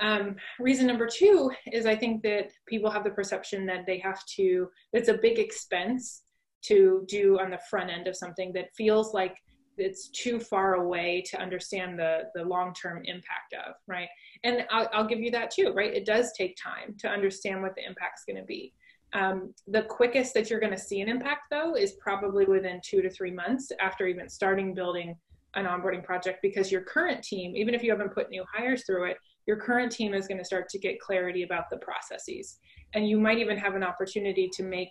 Um, 0.00 0.36
reason 0.58 0.86
number 0.86 1.06
two 1.06 1.52
is 1.72 1.86
I 1.86 1.94
think 1.94 2.22
that 2.22 2.50
people 2.66 2.90
have 2.90 3.04
the 3.04 3.10
perception 3.10 3.64
that 3.66 3.86
they 3.86 3.98
have 3.98 4.24
to, 4.36 4.68
it's 4.92 5.08
a 5.08 5.14
big 5.14 5.38
expense 5.38 6.22
to 6.62 7.04
do 7.08 7.38
on 7.38 7.50
the 7.50 7.60
front 7.70 7.90
end 7.90 8.08
of 8.08 8.16
something 8.16 8.52
that 8.54 8.74
feels 8.76 9.14
like 9.14 9.36
it's 9.76 10.08
too 10.08 10.38
far 10.40 10.74
away 10.74 11.22
to 11.30 11.40
understand 11.40 11.98
the, 11.98 12.24
the 12.34 12.44
long-term 12.44 13.02
impact 13.04 13.54
of, 13.66 13.74
right? 13.86 14.08
And 14.42 14.66
I'll, 14.70 14.88
I'll 14.92 15.06
give 15.06 15.20
you 15.20 15.30
that 15.32 15.50
too, 15.50 15.72
right? 15.74 15.92
It 15.92 16.06
does 16.06 16.32
take 16.36 16.56
time 16.56 16.94
to 16.98 17.08
understand 17.08 17.62
what 17.62 17.74
the 17.74 17.84
impact's 17.84 18.24
gonna 18.26 18.44
be. 18.44 18.72
Um, 19.12 19.54
the 19.68 19.82
quickest 19.82 20.34
that 20.34 20.50
you're 20.50 20.60
gonna 20.60 20.78
see 20.78 21.00
an 21.00 21.08
impact 21.08 21.42
though 21.50 21.76
is 21.76 21.92
probably 21.92 22.44
within 22.46 22.80
two 22.84 23.02
to 23.02 23.10
three 23.10 23.30
months 23.30 23.70
after 23.80 24.06
even 24.06 24.28
starting 24.28 24.74
building 24.74 25.16
an 25.54 25.66
onboarding 25.66 26.02
project 26.02 26.40
because 26.42 26.72
your 26.72 26.82
current 26.82 27.22
team, 27.22 27.56
even 27.56 27.74
if 27.74 27.82
you 27.82 27.90
haven't 27.90 28.12
put 28.12 28.30
new 28.30 28.44
hires 28.52 28.84
through 28.84 29.04
it, 29.04 29.16
your 29.46 29.56
current 29.56 29.92
team 29.92 30.14
is 30.14 30.26
going 30.26 30.38
to 30.38 30.44
start 30.44 30.68
to 30.70 30.78
get 30.78 31.00
clarity 31.00 31.42
about 31.42 31.70
the 31.70 31.76
processes. 31.78 32.58
And 32.94 33.08
you 33.08 33.18
might 33.18 33.38
even 33.38 33.58
have 33.58 33.74
an 33.74 33.82
opportunity 33.82 34.48
to 34.54 34.62
make 34.62 34.88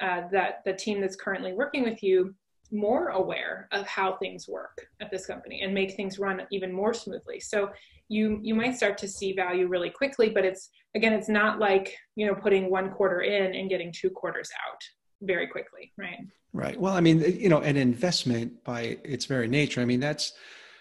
uh, 0.00 0.22
that 0.32 0.62
the 0.64 0.72
team 0.72 1.00
that's 1.00 1.16
currently 1.16 1.52
working 1.52 1.82
with 1.82 2.02
you 2.02 2.34
more 2.72 3.08
aware 3.08 3.68
of 3.72 3.86
how 3.86 4.16
things 4.16 4.48
work 4.48 4.86
at 5.00 5.10
this 5.10 5.26
company 5.26 5.62
and 5.62 5.74
make 5.74 5.94
things 5.94 6.18
run 6.18 6.42
even 6.50 6.72
more 6.72 6.94
smoothly. 6.94 7.40
So 7.40 7.70
you 8.08 8.40
you 8.42 8.54
might 8.54 8.76
start 8.76 8.98
to 8.98 9.08
see 9.08 9.32
value 9.32 9.68
really 9.68 9.90
quickly, 9.90 10.30
but 10.30 10.44
it's 10.44 10.70
again, 10.94 11.12
it's 11.12 11.28
not 11.28 11.58
like 11.58 11.96
you 12.16 12.26
know 12.26 12.34
putting 12.34 12.70
one 12.70 12.90
quarter 12.90 13.20
in 13.22 13.54
and 13.54 13.68
getting 13.68 13.92
two 13.92 14.10
quarters 14.10 14.50
out 14.68 14.80
very 15.22 15.46
quickly, 15.46 15.92
right? 15.96 16.18
Right. 16.52 16.80
Well, 16.80 16.94
I 16.94 17.00
mean, 17.00 17.20
you 17.20 17.48
know, 17.48 17.60
an 17.60 17.76
investment 17.76 18.64
by 18.64 18.98
its 19.04 19.26
very 19.26 19.46
nature, 19.46 19.80
I 19.80 19.84
mean, 19.84 20.00
that's 20.00 20.32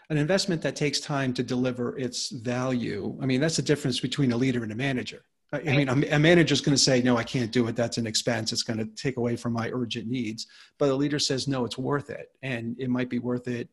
an 0.09 0.17
investment 0.17 0.63
that 0.63 0.75
takes 0.75 0.99
time 0.99 1.33
to 1.35 1.43
deliver 1.43 1.97
its 1.97 2.31
value. 2.31 3.15
I 3.21 3.27
mean, 3.27 3.39
that's 3.39 3.57
the 3.57 3.61
difference 3.61 3.99
between 3.99 4.31
a 4.31 4.37
leader 4.37 4.63
and 4.63 4.71
a 4.71 4.75
manager. 4.75 5.21
I 5.51 5.61
mean, 5.61 5.89
a 5.89 6.19
manager 6.19 6.53
is 6.53 6.61
going 6.61 6.75
to 6.75 6.81
say, 6.81 7.01
no, 7.01 7.17
I 7.17 7.23
can't 7.23 7.51
do 7.51 7.67
it. 7.67 7.75
That's 7.75 7.97
an 7.97 8.05
expense. 8.05 8.53
It's 8.53 8.61
going 8.61 8.77
to 8.77 8.85
take 8.85 9.17
away 9.17 9.35
from 9.35 9.53
my 9.53 9.71
urgent 9.73 10.07
needs. 10.07 10.45
But 10.77 10.89
a 10.89 10.95
leader 10.95 11.17
says, 11.17 11.47
no, 11.47 11.65
it's 11.65 11.77
worth 11.77 12.11
it. 12.11 12.29
And 12.43 12.75
it 12.79 12.89
might 12.89 13.09
be 13.09 13.17
worth 13.17 13.47
it 13.47 13.67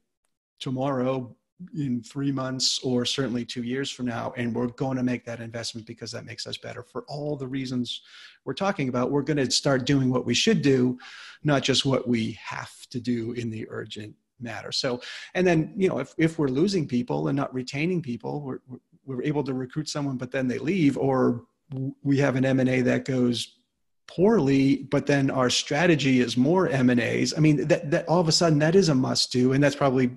tomorrow, 0.59 1.37
in 1.75 2.03
three 2.03 2.33
months, 2.33 2.81
or 2.83 3.05
certainly 3.05 3.45
two 3.45 3.63
years 3.63 3.91
from 3.91 4.07
now. 4.07 4.33
And 4.37 4.55
we're 4.55 4.69
going 4.69 4.97
to 4.97 5.03
make 5.03 5.25
that 5.27 5.41
investment 5.41 5.87
because 5.87 6.13
that 6.13 6.25
makes 6.25 6.47
us 6.47 6.57
better 6.57 6.83
for 6.83 7.05
all 7.09 7.37
the 7.37 7.47
reasons 7.49 8.03
we're 8.45 8.55
talking 8.55 8.89
about. 8.89 9.11
We're 9.11 9.23
going 9.23 9.39
to 9.39 9.51
start 9.51 9.85
doing 9.85 10.11
what 10.11 10.25
we 10.25 10.35
should 10.35 10.63
do, 10.63 10.99
not 11.45 11.63
just 11.63 11.85
what 11.85 12.09
we 12.09 12.39
have 12.43 12.73
to 12.91 13.01
do 13.01 13.33
in 13.33 13.51
the 13.51 13.67
urgent 13.69 14.15
matter. 14.41 14.73
So, 14.73 15.01
and 15.35 15.47
then, 15.47 15.73
you 15.77 15.89
know, 15.89 15.99
if, 15.99 16.15
if 16.19 16.39
we're 16.39 16.49
losing 16.49 16.87
people 16.87 17.29
and 17.29 17.37
not 17.37 17.55
retaining 17.55 18.03
people, 18.03 18.43
we're, 18.43 18.61
we're 19.05 19.23
able 19.23 19.45
to 19.45 19.55
recruit 19.55 19.89
someone, 19.89 20.17
but 20.17 20.31
then 20.31 20.49
they 20.49 20.59
leave, 20.59 20.99
or 20.99 21.45
we 22.03 22.19
have 22.19 22.37
an 22.37 22.45
M&A 22.45 22.81
that 22.83 23.05
goes 23.05 23.57
poorly, 24.07 24.87
but 24.91 25.07
then 25.07 25.31
our 25.31 25.51
strategy 25.51 26.21
is 26.21 26.37
more 26.37 26.69
M&As. 26.69 27.35
I 27.37 27.41
mean, 27.41 27.67
that, 27.69 27.91
that 27.91 28.09
all 28.09 28.21
of 28.21 28.29
a 28.29 28.33
sudden 28.33 28.59
that 28.61 28.75
is 28.75 28.89
a 28.89 28.95
must 28.95 29.33
do. 29.33 29.53
And 29.53 29.63
that's 29.63 29.77
probably 29.77 30.17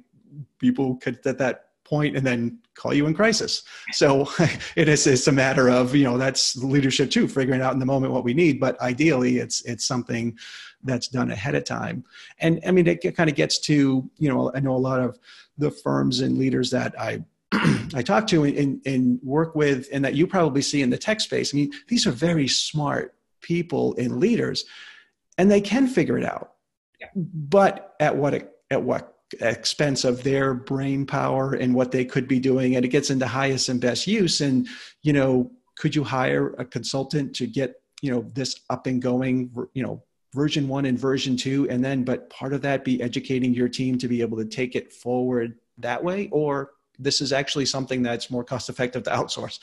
people 0.59 0.95
could 0.97 1.25
at 1.25 1.37
that 1.39 1.65
point 1.83 2.15
and 2.15 2.25
then 2.25 2.59
call 2.75 2.93
you 2.93 3.07
in 3.07 3.13
crisis. 3.15 3.63
So 3.93 4.29
it 4.75 4.87
is 4.87 5.07
it's 5.07 5.27
a 5.27 5.31
matter 5.31 5.69
of, 5.69 5.95
you 5.95 6.03
know, 6.03 6.17
that's 6.17 6.55
leadership 6.57 7.09
too, 7.09 7.27
figuring 7.27 7.61
out 7.61 7.73
in 7.73 7.79
the 7.79 7.85
moment 7.85 8.13
what 8.13 8.23
we 8.23 8.33
need. 8.33 8.59
But 8.59 8.79
ideally 8.79 9.39
it's 9.39 9.61
it's 9.63 9.85
something 9.85 10.37
that's 10.83 11.07
done 11.07 11.31
ahead 11.31 11.55
of 11.55 11.63
time. 11.63 12.05
And 12.39 12.61
I 12.65 12.71
mean 12.71 12.87
it 12.87 13.15
kind 13.15 13.29
of 13.29 13.35
gets 13.35 13.57
to, 13.61 14.09
you 14.17 14.29
know, 14.29 14.51
I 14.53 14.59
know 14.59 14.75
a 14.75 14.77
lot 14.77 14.99
of 14.99 15.17
the 15.57 15.71
firms 15.71 16.21
and 16.21 16.37
leaders 16.37 16.69
that 16.69 16.97
I 16.99 17.23
I 17.93 18.03
talk 18.03 18.27
to 18.27 18.43
and, 18.43 18.81
and 18.85 19.19
work 19.23 19.55
with 19.55 19.87
and 19.91 20.05
that 20.05 20.15
you 20.15 20.27
probably 20.27 20.61
see 20.61 20.81
in 20.81 20.89
the 20.89 20.97
tech 20.97 21.19
space. 21.19 21.53
I 21.53 21.57
mean, 21.57 21.71
these 21.87 22.05
are 22.05 22.11
very 22.11 22.47
smart 22.47 23.15
people 23.41 23.95
and 23.97 24.19
leaders 24.19 24.65
and 25.37 25.49
they 25.49 25.61
can 25.61 25.87
figure 25.87 26.17
it 26.17 26.25
out. 26.25 26.53
Yeah. 26.99 27.07
But 27.15 27.95
at 27.99 28.15
what 28.15 28.55
at 28.69 28.83
what 28.83 29.15
expense 29.41 30.03
of 30.03 30.23
their 30.23 30.53
brain 30.53 31.05
power 31.05 31.53
and 31.53 31.73
what 31.73 31.91
they 31.91 32.03
could 32.03 32.27
be 32.27 32.39
doing 32.39 32.75
and 32.75 32.83
it 32.83 32.89
gets 32.89 33.09
into 33.09 33.27
highest 33.27 33.69
and 33.69 33.79
best 33.79 34.07
use 34.07 34.41
and 34.41 34.67
you 35.03 35.13
know 35.13 35.51
could 35.77 35.95
you 35.95 36.03
hire 36.03 36.55
a 36.57 36.65
consultant 36.65 37.35
to 37.35 37.45
get 37.45 37.75
you 38.01 38.11
know 38.11 38.25
this 38.33 38.61
up 38.71 38.87
and 38.87 39.03
going 39.03 39.51
you 39.73 39.83
know 39.83 40.01
version 40.33 40.67
one 40.67 40.85
and 40.85 40.97
version 40.97 41.37
two 41.37 41.69
and 41.69 41.85
then 41.85 42.03
but 42.03 42.27
part 42.31 42.53
of 42.53 42.61
that 42.63 42.83
be 42.83 43.01
educating 43.03 43.53
your 43.53 43.69
team 43.69 43.99
to 43.99 44.07
be 44.07 44.21
able 44.21 44.37
to 44.37 44.45
take 44.45 44.75
it 44.75 44.91
forward 44.91 45.59
that 45.77 46.03
way 46.03 46.27
or 46.31 46.71
this 46.99 47.21
is 47.21 47.31
actually 47.31 47.65
something 47.65 48.03
that's 48.03 48.29
more 48.29 48.43
cost 48.43 48.69
effective 48.69 49.03
to 49.03 49.09
outsource. 49.09 49.59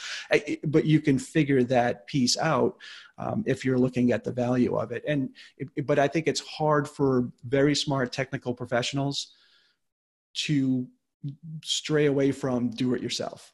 But 0.64 0.86
you 0.86 1.00
can 1.00 1.18
figure 1.18 1.62
that 1.64 2.06
piece 2.06 2.36
out 2.38 2.76
um, 3.18 3.44
if 3.46 3.64
you're 3.64 3.78
looking 3.78 4.12
at 4.12 4.24
the 4.24 4.32
value 4.32 4.76
of 4.76 4.92
it. 4.92 5.04
And 5.06 5.30
but 5.84 5.98
i 5.98 6.08
think 6.08 6.26
it's 6.26 6.40
hard 6.40 6.88
for 6.88 7.30
very 7.44 7.74
smart 7.74 8.12
technical 8.12 8.54
professionals 8.54 9.32
to 10.34 10.86
stray 11.64 12.06
away 12.06 12.30
from 12.30 12.70
do 12.70 12.94
it 12.94 13.02
yourself 13.02 13.52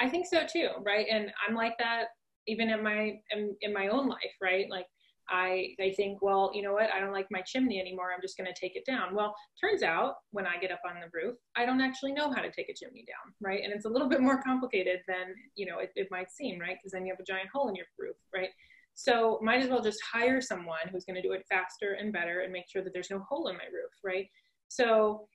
i 0.00 0.08
think 0.08 0.26
so 0.26 0.44
too 0.50 0.68
right? 0.84 1.06
And 1.10 1.30
i'm 1.46 1.54
like 1.54 1.76
that 1.78 2.06
even 2.46 2.70
in 2.70 2.82
my 2.82 3.18
in, 3.30 3.54
in 3.60 3.72
my 3.72 3.88
own 3.88 4.08
life 4.08 4.34
right? 4.40 4.66
Like 4.70 4.86
I, 5.30 5.74
think, 5.96 6.22
well, 6.22 6.50
you 6.54 6.62
know 6.62 6.72
what? 6.72 6.90
I 6.92 7.00
don't 7.00 7.12
like 7.12 7.26
my 7.30 7.42
chimney 7.42 7.80
anymore. 7.80 8.10
I'm 8.14 8.22
just 8.22 8.36
going 8.36 8.52
to 8.52 8.58
take 8.58 8.76
it 8.76 8.86
down. 8.86 9.14
Well, 9.14 9.34
turns 9.60 9.82
out 9.82 10.14
when 10.30 10.46
I 10.46 10.58
get 10.58 10.70
up 10.70 10.80
on 10.88 10.96
the 11.00 11.10
roof, 11.12 11.36
I 11.56 11.66
don't 11.66 11.80
actually 11.80 12.12
know 12.12 12.30
how 12.32 12.40
to 12.40 12.50
take 12.50 12.68
a 12.68 12.74
chimney 12.74 13.04
down, 13.06 13.34
right? 13.40 13.60
And 13.62 13.72
it's 13.72 13.84
a 13.84 13.88
little 13.88 14.08
bit 14.08 14.20
more 14.20 14.42
complicated 14.42 15.00
than, 15.06 15.34
you 15.54 15.66
know, 15.66 15.78
it, 15.78 15.90
it 15.96 16.08
might 16.10 16.30
seem, 16.30 16.58
right? 16.58 16.76
Because 16.78 16.92
then 16.92 17.04
you 17.04 17.12
have 17.12 17.20
a 17.20 17.24
giant 17.24 17.48
hole 17.52 17.68
in 17.68 17.74
your 17.74 17.86
roof, 17.98 18.16
right? 18.34 18.50
So 18.94 19.38
might 19.42 19.62
as 19.62 19.68
well 19.68 19.82
just 19.82 20.00
hire 20.12 20.40
someone 20.40 20.88
who's 20.90 21.04
going 21.04 21.14
to 21.16 21.22
do 21.22 21.32
it 21.32 21.46
faster 21.48 21.92
and 21.92 22.12
better 22.12 22.40
and 22.40 22.52
make 22.52 22.68
sure 22.68 22.82
that 22.82 22.92
there's 22.92 23.10
no 23.10 23.20
hole 23.20 23.48
in 23.48 23.56
my 23.56 23.64
roof, 23.64 23.92
right? 24.04 24.28
So 24.68 25.28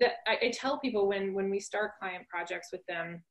that 0.00 0.14
I, 0.26 0.46
I 0.46 0.50
tell 0.50 0.78
people 0.80 1.06
when 1.06 1.34
when 1.34 1.50
we 1.50 1.60
start 1.60 1.92
client 1.98 2.26
projects 2.28 2.70
with 2.72 2.84
them, 2.86 3.22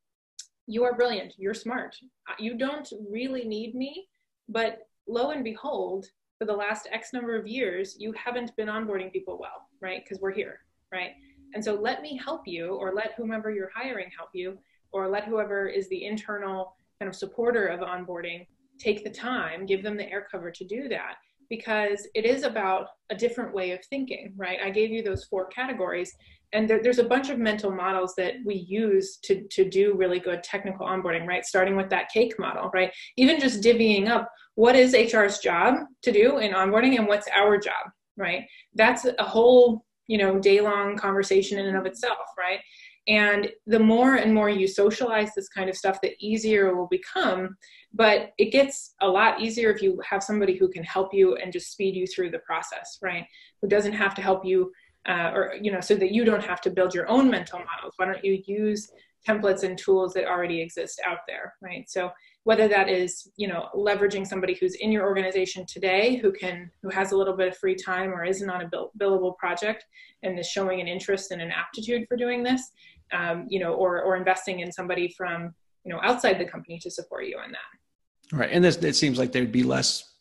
you 0.68 0.84
are 0.84 0.96
brilliant, 0.96 1.34
you're 1.38 1.54
smart, 1.54 1.98
you 2.40 2.58
don't 2.58 2.88
really 3.10 3.44
need 3.44 3.76
me, 3.76 4.08
but 4.48 4.88
lo 5.08 5.32
and 5.32 5.44
behold, 5.44 6.06
for 6.38 6.46
the 6.46 6.54
last 6.54 6.88
X 6.92 7.14
number 7.14 7.36
of 7.36 7.48
years, 7.48 7.96
you 8.00 8.14
haven't 8.14 8.56
been 8.56 8.68
onboarding 8.68 9.12
people 9.12 9.38
well, 9.40 9.70
right? 9.82 10.04
Because 10.04 10.22
we're 10.22 10.34
here, 10.34 10.60
right? 10.92 11.12
And 11.54 11.64
so 11.64 11.76
let 11.76 12.02
me 12.02 12.18
help 12.18 12.42
you, 12.46 12.76
or 12.76 12.94
let 12.94 13.14
whomever 13.16 13.52
you're 13.52 13.72
hiring 13.74 14.10
help 14.18 14.30
you, 14.34 14.58
or 14.92 15.08
let 15.08 15.26
whoever 15.26 15.68
is 15.68 15.88
the 15.90 16.06
internal 16.06 16.76
kind 17.00 17.10
of 17.10 17.16
supporter 17.16 17.68
of 17.68 17.82
onboarding 17.82 18.48
take 18.80 19.04
the 19.04 19.10
time, 19.10 19.66
give 19.66 19.84
them 19.84 19.98
the 19.98 20.10
air 20.10 20.28
cover 20.30 20.52
to 20.52 20.66
do 20.66 20.88
that. 20.90 21.16
Because 21.56 22.08
it 22.16 22.26
is 22.26 22.42
about 22.42 22.88
a 23.12 23.16
different 23.16 23.54
way 23.54 23.68
of 23.74 23.86
thinking, 23.86 24.34
right? 24.36 24.58
I 24.64 24.72
gave 24.72 24.90
you 24.90 25.04
those 25.04 25.26
four 25.26 25.46
categories, 25.48 26.12
and 26.52 26.68
there, 26.68 26.82
there's 26.82 26.98
a 26.98 27.04
bunch 27.04 27.30
of 27.30 27.38
mental 27.38 27.70
models 27.70 28.16
that 28.18 28.34
we 28.44 28.56
use 28.56 29.20
to, 29.26 29.44
to 29.52 29.70
do 29.70 29.94
really 29.96 30.20
good 30.20 30.42
technical 30.42 30.88
onboarding, 30.88 31.28
right? 31.28 31.46
Starting 31.46 31.76
with 31.76 31.92
that 31.92 32.10
cake 32.12 32.34
model, 32.40 32.72
right? 32.74 32.92
Even 33.18 33.40
just 33.40 33.62
divvying 33.62 34.08
up 34.08 34.32
what 34.56 34.76
is 34.76 34.96
HR's 34.96 35.38
job 35.38 35.76
to 36.02 36.12
do 36.12 36.40
in 36.40 36.54
onboarding 36.54 36.98
and 36.98 37.08
what's 37.08 37.28
our 37.36 37.60
job, 37.60 37.84
right? 38.18 38.46
That's 38.74 39.06
a 39.06 39.24
whole, 39.24 39.86
you 40.08 40.18
know, 40.18 40.40
day 40.40 40.60
long 40.60 40.98
conversation 40.98 41.60
in 41.60 41.68
and 41.68 41.78
of 41.78 41.86
itself, 41.86 42.18
right? 42.38 42.60
And 43.08 43.50
the 43.68 43.80
more 43.80 44.16
and 44.16 44.34
more 44.34 44.50
you 44.50 44.68
socialize 44.68 45.34
this 45.36 45.50
kind 45.50 45.70
of 45.70 45.76
stuff, 45.76 46.00
the 46.02 46.16
easier 46.20 46.68
it 46.68 46.76
will 46.76 46.88
become. 46.88 47.58
But 47.94 48.34
it 48.38 48.52
gets 48.52 48.96
a 49.02 49.08
lot 49.08 49.42
easier 49.42 49.72
if 49.72 49.82
you 49.82 50.02
have 50.10 50.24
somebody 50.24 50.58
who 50.58 50.70
can 50.70 50.84
help 50.84 51.14
you 51.14 51.36
and 51.36 51.52
just 51.52 51.72
speed 51.72 51.96
you 51.96 52.08
through 52.08 52.32
the 52.32 52.40
process, 52.40 53.00
right? 53.02 53.26
Who 53.62 53.68
doesn't 53.68 53.94
have 53.94 54.16
to 54.16 54.22
help 54.22 54.46
you 54.46 54.72
uh, 55.08 55.32
or 55.34 55.54
you 55.62 55.72
know 55.72 55.82
so 55.82 55.96
that 55.96 56.12
you 56.12 56.24
don't 56.24 56.44
have 56.44 56.62
to 56.62 56.70
build 56.70 56.94
your 56.94 57.10
own 57.10 57.30
mental 57.30 57.60
models 57.60 57.94
why 57.98 58.06
don't 58.06 58.24
you 58.24 58.42
use 58.46 58.92
templates 59.28 59.64
and 59.64 59.78
tools 59.78 60.14
that 60.14 60.26
already 60.26 60.62
exist 60.62 61.02
out 61.06 61.20
there 61.28 61.54
right 61.62 61.90
so 61.90 62.12
whether 62.44 62.68
that 62.68 62.90
is 62.90 63.30
you 63.36 63.48
know 63.48 63.70
leveraging 63.76 64.26
somebody 64.26 64.54
who's 64.54 64.76
in 64.76 64.92
your 64.92 65.04
organization 65.04 65.66
today 65.66 66.16
who 66.18 66.32
can 66.32 66.70
who 66.82 66.90
has 66.90 67.12
a 67.12 67.18
little 67.18 67.36
bit 67.36 67.50
of 67.50 67.58
free 67.58 67.76
time 67.76 68.12
or 68.12 68.24
isn't 68.24 68.50
on 68.50 68.62
a 68.62 68.68
bill, 68.68 68.92
billable 69.00 69.38
project 69.38 69.86
and 70.24 70.38
is 70.40 70.48
showing 70.48 70.80
an 70.80 70.88
interest 70.88 71.32
and 71.32 71.42
an 71.42 71.52
aptitude 71.52 72.06
for 72.08 72.16
doing 72.16 72.44
this 72.44 72.72
um, 73.12 73.46
you 73.50 73.60
know 73.60 73.74
or 73.74 74.02
or 74.02 74.16
investing 74.16 74.62
in 74.62 74.72
somebody 74.72 75.14
from 75.18 75.54
you 75.84 75.92
know 75.92 76.00
outside 76.02 76.40
the 76.40 76.46
company 76.46 76.80
to 76.80 76.90
support 76.90 77.26
you 77.26 77.38
on 77.38 77.52
that 77.52 78.38
right 78.38 78.50
and 78.52 78.64
this 78.64 78.78
it 78.78 78.96
seems 78.96 79.18
like 79.18 79.32
there'd 79.32 79.52
be 79.52 79.64
less 79.64 80.14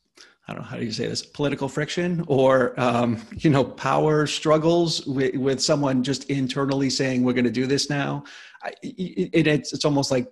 I 0.49 0.55
don't 0.55 0.63
know 0.63 0.69
how 0.69 0.77
do 0.77 0.85
you 0.85 0.93
say 0.93 1.07
this 1.07 1.23
political 1.23 1.69
friction 1.69 2.25
or 2.27 2.79
um, 2.79 3.19
you 3.37 3.51
know 3.51 3.65
power 3.65 4.27
struggles 4.27 5.07
with, 5.07 5.37
with, 5.37 5.63
someone 5.63 6.03
just 6.03 6.25
internally 6.25 6.91
saying 6.91 7.23
we're 7.23 7.33
going 7.33 7.45
to 7.45 7.51
do 7.51 7.67
this 7.67 7.89
now. 7.89 8.25
I, 8.63 8.73
it, 8.83 9.47
it's 9.47 9.73
it's 9.73 9.85
almost 9.85 10.11
like 10.11 10.31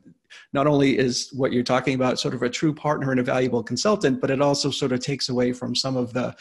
not 0.53 0.66
only 0.66 0.98
is 0.98 1.30
what 1.32 1.53
you're 1.53 1.62
talking 1.62 1.94
about 1.94 2.18
sort 2.18 2.34
of 2.34 2.42
a 2.42 2.51
true 2.51 2.74
partner 2.74 3.12
and 3.12 3.20
a 3.20 3.22
valuable 3.22 3.62
consultant, 3.62 4.20
but 4.20 4.30
it 4.30 4.40
also 4.40 4.70
sort 4.70 4.92
of 4.92 5.01
takes 5.01 5.28
away 5.28 5.53
from 5.53 5.74
some 5.74 5.96
of 5.96 6.12
the 6.12 6.34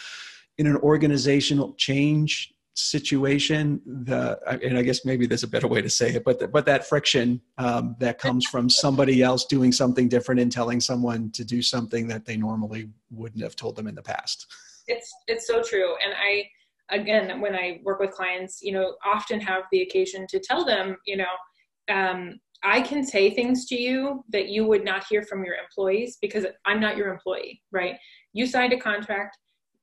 in 0.57 0.66
an 0.68 0.78
organizational 0.78 1.74
change 1.76 2.53
situation 2.80 3.82
the 3.86 4.40
and 4.64 4.78
i 4.78 4.82
guess 4.82 5.06
maybe 5.06 5.26
there's 5.26 5.44
a 5.44 5.48
better 5.48 5.68
way 5.68 5.82
to 5.82 5.90
say 5.90 6.14
it 6.14 6.24
but 6.24 6.40
the, 6.40 6.48
but 6.48 6.66
that 6.66 6.88
friction 6.88 7.42
um, 7.58 7.96
that 8.00 8.18
comes 8.18 8.46
from 8.46 8.70
somebody 8.70 9.22
else 9.22 9.46
doing 9.46 9.72
something 9.72 10.08
different 10.08 10.40
and 10.40 10.52
telling 10.52 10.80
someone 10.80 11.30
to 11.32 11.44
do 11.44 11.62
something 11.62 12.08
that 12.08 12.26
they 12.26 12.38
normally 12.38 12.90
wouldn't 13.12 13.44
have 13.44 13.56
told 13.56 13.76
them 13.76 13.88
in 13.88 13.96
the 13.96 14.02
past. 14.02 14.48
It's 14.88 15.14
it's 15.28 15.46
so 15.46 15.62
true. 15.62 15.94
And 16.04 16.14
i 16.18 16.50
again 16.92 17.40
when 17.40 17.54
i 17.54 17.80
work 17.84 18.00
with 18.00 18.10
clients 18.12 18.62
you 18.64 18.72
know 18.72 18.96
often 19.06 19.40
have 19.40 19.64
the 19.72 19.84
occasion 19.84 20.26
to 20.28 20.40
tell 20.40 20.66
them 20.66 20.96
you 21.06 21.18
know 21.18 21.36
um, 21.96 22.40
i 22.64 22.82
can 22.82 23.06
say 23.06 23.30
things 23.30 23.68
to 23.68 23.76
you 23.76 24.24
that 24.30 24.50
you 24.50 24.66
would 24.66 24.84
not 24.84 25.06
hear 25.08 25.22
from 25.22 25.44
your 25.44 25.54
employees 25.54 26.18
because 26.20 26.48
i'm 26.66 26.80
not 26.80 26.98
your 26.98 27.10
employee 27.14 27.62
right? 27.72 27.96
You 28.34 28.46
signed 28.46 28.74
a 28.74 28.78
contract 28.78 29.38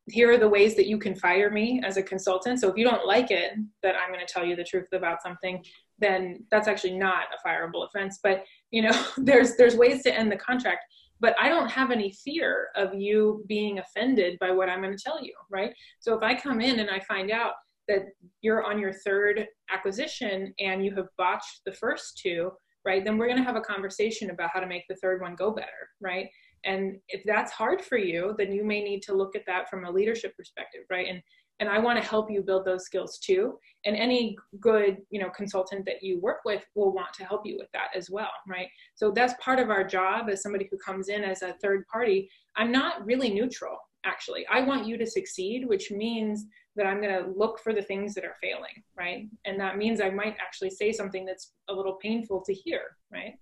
here 0.08 0.32
are 0.32 0.38
the 0.38 0.48
ways 0.48 0.76
that 0.76 0.86
you 0.86 0.98
can 0.98 1.16
fire 1.16 1.50
me 1.50 1.80
as 1.84 1.96
a 1.96 2.02
consultant. 2.02 2.60
So 2.60 2.68
if 2.68 2.76
you 2.76 2.84
don't 2.84 3.06
like 3.06 3.30
it, 3.30 3.52
that 3.82 3.96
I'm 3.96 4.12
going 4.12 4.24
to 4.24 4.32
tell 4.32 4.44
you 4.44 4.54
the 4.54 4.64
truth 4.64 4.88
about 4.92 5.22
something, 5.22 5.64
then 5.98 6.44
that's 6.50 6.68
actually 6.68 6.96
not 6.96 7.24
a 7.34 7.48
fireable 7.48 7.86
offense. 7.86 8.20
But 8.22 8.44
you 8.70 8.82
know, 8.82 9.04
there's 9.16 9.56
there's 9.56 9.76
ways 9.76 10.02
to 10.04 10.16
end 10.16 10.30
the 10.30 10.36
contract. 10.36 10.84
But 11.18 11.34
I 11.40 11.48
don't 11.48 11.70
have 11.70 11.90
any 11.90 12.12
fear 12.12 12.68
of 12.76 12.94
you 12.94 13.42
being 13.48 13.78
offended 13.78 14.38
by 14.38 14.50
what 14.50 14.68
I'm 14.68 14.82
going 14.82 14.96
to 14.96 15.02
tell 15.02 15.24
you, 15.24 15.32
right? 15.50 15.72
So 15.98 16.14
if 16.14 16.22
I 16.22 16.34
come 16.34 16.60
in 16.60 16.78
and 16.78 16.90
I 16.90 17.00
find 17.00 17.30
out 17.30 17.52
that 17.88 18.02
you're 18.42 18.64
on 18.64 18.78
your 18.78 18.92
third 18.92 19.46
acquisition 19.70 20.52
and 20.58 20.84
you 20.84 20.94
have 20.94 21.06
botched 21.16 21.62
the 21.64 21.72
first 21.72 22.18
two, 22.22 22.50
right? 22.84 23.04
Then 23.04 23.16
we're 23.16 23.28
going 23.28 23.38
to 23.38 23.44
have 23.44 23.56
a 23.56 23.60
conversation 23.62 24.30
about 24.30 24.50
how 24.52 24.60
to 24.60 24.66
make 24.66 24.84
the 24.88 24.96
third 24.96 25.22
one 25.22 25.34
go 25.36 25.52
better, 25.52 25.88
right? 26.00 26.28
And 26.66 26.98
if 27.08 27.22
that's 27.24 27.52
hard 27.52 27.80
for 27.80 27.96
you 27.96 28.34
then 28.36 28.52
you 28.52 28.64
may 28.64 28.82
need 28.82 29.02
to 29.02 29.14
look 29.14 29.34
at 29.34 29.46
that 29.46 29.70
from 29.70 29.84
a 29.84 29.90
leadership 29.90 30.36
perspective 30.36 30.82
right? 30.90 31.06
And 31.08 31.22
and 31.58 31.70
i 31.70 31.78
want 31.78 32.00
to 32.00 32.06
help 32.06 32.30
you 32.30 32.42
build 32.42 32.66
those 32.66 32.84
skills 32.84 33.18
too. 33.18 33.58
And 33.84 33.96
any 33.96 34.36
good 34.60 34.98
you 35.10 35.20
know 35.20 35.30
consultant 35.30 35.84
that 35.86 36.02
you 36.02 36.20
work 36.20 36.40
with 36.44 36.64
will 36.74 36.92
want 36.92 37.14
to 37.14 37.24
help 37.24 37.42
you 37.44 37.56
with 37.58 37.70
that 37.72 37.88
as 37.94 38.10
well 38.10 38.30
right? 38.48 38.68
So 38.94 39.10
that's 39.10 39.34
part 39.40 39.58
of 39.58 39.70
our 39.70 39.84
job 39.84 40.28
as 40.28 40.42
somebody 40.42 40.68
who 40.70 40.78
comes 40.78 41.08
in 41.08 41.24
as 41.24 41.42
a 41.42 41.54
third 41.62 41.86
party. 41.86 42.28
I'm 42.56 42.72
not 42.72 43.04
really 43.06 43.30
neutral 43.30 43.78
actually. 44.04 44.46
I 44.48 44.60
want 44.60 44.86
you 44.86 44.98
to 44.98 45.06
succeed 45.06 45.66
which 45.66 45.90
means 45.90 46.46
that 46.76 46.86
i'm 46.86 47.00
going 47.00 47.24
to 47.24 47.30
look 47.34 47.58
for 47.58 47.72
the 47.72 47.82
things 47.82 48.12
that 48.14 48.24
are 48.24 48.36
failing 48.40 48.82
right? 48.98 49.28
And 49.46 49.58
that 49.60 49.78
means 49.78 50.00
i 50.00 50.10
might 50.10 50.36
actually 50.40 50.70
say 50.70 50.92
something 50.92 51.24
that's 51.24 51.52
a 51.68 51.74
little 51.74 51.94
painful 51.94 52.42
to 52.42 52.52
hear 52.52 52.82
right 53.10 53.34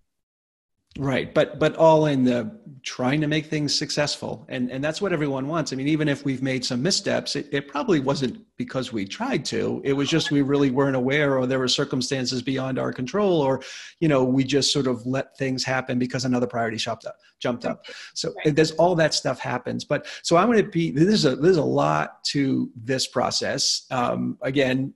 Right, 0.97 1.35
but 1.35 1.59
but 1.59 1.75
all 1.75 2.07
in 2.07 2.23
the 2.23 2.57
trying 2.85 3.21
to 3.21 3.27
make 3.27 3.47
things 3.47 3.77
successful, 3.77 4.47
and 4.49 4.71
and 4.71 4.85
that's 4.85 5.03
what 5.03 5.13
everyone 5.13 5.49
wants. 5.49 5.73
I 5.73 5.77
mean, 5.77 5.89
even 5.89 6.09
if 6.09 6.25
we've 6.25 6.43
made 6.43 6.65
some 6.65 6.83
missteps, 6.83 7.35
it, 7.35 7.49
it 7.51 7.67
probably 7.67 7.99
wasn't 7.99 8.45
because 8.57 8.93
we 8.93 9.05
tried 9.05 9.45
to. 9.47 9.81
It 9.85 9.95
was 9.95 10.09
just 10.09 10.31
we 10.31 10.43
really 10.43 10.71
weren't 10.71 10.95
aware, 10.95 11.37
or 11.37 11.47
there 11.47 11.59
were 11.59 11.67
circumstances 11.67 12.43
beyond 12.43 12.79
our 12.79 12.93
control, 12.93 13.41
or 13.41 13.61
you 13.99 14.07
know, 14.07 14.23
we 14.23 14.45
just 14.45 14.73
sort 14.73 14.87
of 14.87 15.05
let 15.05 15.37
things 15.37 15.65
happen 15.65 15.99
because 15.99 16.25
another 16.25 16.47
priority 16.47 16.77
jumped 16.77 17.07
up. 17.07 17.17
Jumped 17.41 17.65
up. 17.65 17.87
So 18.15 18.33
right. 18.45 18.55
there's 18.55 18.71
all 18.73 18.95
that 18.95 19.15
stuff 19.15 19.41
happens. 19.41 19.85
But 19.85 20.07
so 20.23 20.37
I'm 20.37 20.47
going 20.47 20.63
to 20.63 20.71
be. 20.71 20.93
There's 20.93 21.25
a 21.25 21.35
there's 21.35 21.57
a 21.57 21.65
lot 21.65 22.23
to 22.27 22.71
this 22.77 23.09
process. 23.09 23.87
Um, 23.91 24.39
again 24.43 24.95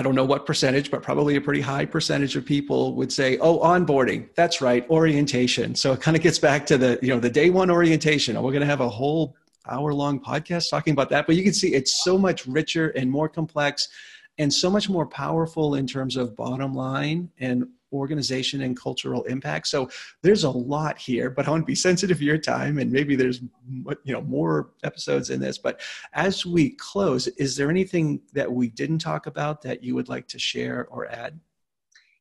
I 0.00 0.02
don't 0.02 0.14
know 0.14 0.24
what 0.24 0.46
percentage, 0.46 0.90
but 0.90 1.02
probably 1.02 1.36
a 1.36 1.42
pretty 1.42 1.60
high 1.60 1.84
percentage 1.84 2.34
of 2.34 2.46
people 2.46 2.94
would 2.94 3.12
say, 3.12 3.36
"Oh, 3.36 3.58
onboarding. 3.58 4.34
That's 4.34 4.62
right, 4.62 4.88
orientation." 4.88 5.74
So 5.74 5.92
it 5.92 6.00
kind 6.00 6.16
of 6.16 6.22
gets 6.22 6.38
back 6.38 6.64
to 6.66 6.78
the 6.78 6.98
you 7.02 7.08
know 7.08 7.20
the 7.20 7.28
day 7.28 7.50
one 7.50 7.70
orientation. 7.70 8.34
Oh, 8.34 8.40
we're 8.40 8.52
going 8.52 8.62
to 8.62 8.66
have 8.66 8.80
a 8.80 8.88
whole 8.88 9.36
hour 9.68 9.92
long 9.92 10.18
podcast 10.18 10.70
talking 10.70 10.92
about 10.92 11.10
that, 11.10 11.26
but 11.26 11.36
you 11.36 11.42
can 11.42 11.52
see 11.52 11.74
it's 11.74 12.02
so 12.02 12.16
much 12.16 12.46
richer 12.46 12.88
and 12.96 13.10
more 13.10 13.28
complex, 13.28 13.90
and 14.38 14.50
so 14.50 14.70
much 14.70 14.88
more 14.88 15.04
powerful 15.04 15.74
in 15.74 15.86
terms 15.86 16.16
of 16.16 16.34
bottom 16.34 16.72
line 16.72 17.28
and 17.38 17.68
organization 17.92 18.62
and 18.62 18.78
cultural 18.78 19.22
impact. 19.24 19.68
So 19.68 19.88
there's 20.22 20.44
a 20.44 20.50
lot 20.50 20.98
here, 20.98 21.30
but 21.30 21.46
I 21.46 21.50
want 21.50 21.62
to 21.62 21.66
be 21.66 21.74
sensitive 21.74 22.18
to 22.18 22.24
your 22.24 22.38
time 22.38 22.78
and 22.78 22.90
maybe 22.90 23.16
there's 23.16 23.40
you 23.68 24.12
know 24.12 24.22
more 24.22 24.70
episodes 24.84 25.30
in 25.30 25.40
this. 25.40 25.58
But 25.58 25.80
as 26.12 26.46
we 26.46 26.70
close, 26.70 27.26
is 27.28 27.56
there 27.56 27.70
anything 27.70 28.20
that 28.32 28.50
we 28.50 28.68
didn't 28.68 28.98
talk 28.98 29.26
about 29.26 29.62
that 29.62 29.82
you 29.82 29.94
would 29.94 30.08
like 30.08 30.28
to 30.28 30.38
share 30.38 30.86
or 30.90 31.06
add? 31.08 31.38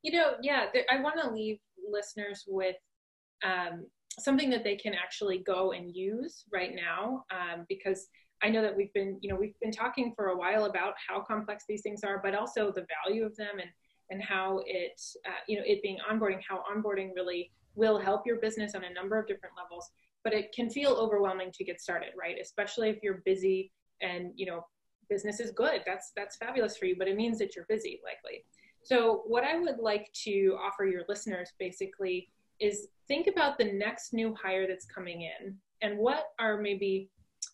You 0.02 0.14
know, 0.14 0.34
yeah, 0.42 0.66
I 0.90 1.02
want 1.02 1.20
to 1.22 1.30
leave 1.30 1.60
listeners 1.92 2.46
with 2.48 2.76
um, 3.44 3.86
something 4.20 4.50
that 4.50 4.64
they 4.64 4.76
can 4.76 4.94
actually 4.94 5.40
go 5.40 5.72
and 5.72 5.94
use 5.96 6.46
right 6.52 6.74
now 6.76 7.26
um, 7.32 7.66
because 7.68 8.08
I 8.42 8.50
know 8.50 8.62
that 8.62 8.76
we've 8.76 8.94
been, 8.94 9.18
you 9.22 9.30
know, 9.30 9.36
we've 9.36 9.60
been 9.62 9.72
talking 9.72 10.14
for 10.16 10.28
a 10.28 10.38
while 10.38 10.66
about 10.66 10.94
how 11.06 11.22
complex 11.22 11.66
these 11.68 11.82
things 11.82 12.04
are, 12.04 12.22
but 12.24 12.36
also 12.36 12.72
the 12.72 12.86
value 13.06 13.26
of 13.26 13.36
them 13.36 13.60
and 13.60 13.70
and 14.10 14.22
how 14.22 14.62
it, 14.66 15.00
uh, 15.28 15.42
you 15.48 15.58
know, 15.58 15.64
it 15.66 15.82
being 15.82 15.98
onboarding, 16.10 16.40
how 16.48 16.64
onboarding 16.74 17.12
really 17.16 17.52
will 17.76 18.00
help 18.00 18.26
your 18.26 18.38
business 18.38 18.76
on 18.76 18.84
a 18.84 18.94
number 18.94 19.18
of 19.20 19.28
different 19.28 19.56
levels. 19.56 19.90
But 20.24 20.34
it 20.34 20.52
can 20.54 20.70
feel 20.70 20.92
overwhelming 20.92 21.52
to 21.54 21.64
get 21.64 21.80
started, 21.80 22.10
right? 22.20 22.38
Especially 22.42 22.90
if 22.90 22.98
you're 23.02 23.22
busy 23.26 23.72
and 24.02 24.32
you 24.36 24.46
know, 24.46 24.66
business 25.10 25.40
is 25.40 25.52
good. 25.52 25.82
That's 25.86 26.12
that's 26.16 26.38
fabulous 26.38 26.78
for 26.78 26.86
you, 26.86 26.96
but 26.98 27.08
it 27.08 27.16
means 27.16 27.40
that 27.40 27.56
you're 27.56 27.66
busy, 27.70 28.00
likely. 28.04 28.46
So 28.84 29.24
what 29.28 29.44
I 29.44 29.60
would 29.60 29.80
like 29.80 30.12
to 30.26 30.58
offer 30.62 30.86
your 30.86 31.04
listeners 31.10 31.52
basically 31.60 32.30
is 32.60 32.88
think 33.08 33.28
about 33.28 33.58
the 33.58 33.72
next 33.72 34.14
new 34.14 34.36
hire 34.42 34.68
that's 34.68 34.86
coming 34.86 35.22
in 35.22 35.56
and 35.82 35.98
what 35.98 36.26
are 36.40 36.58
maybe 36.58 37.10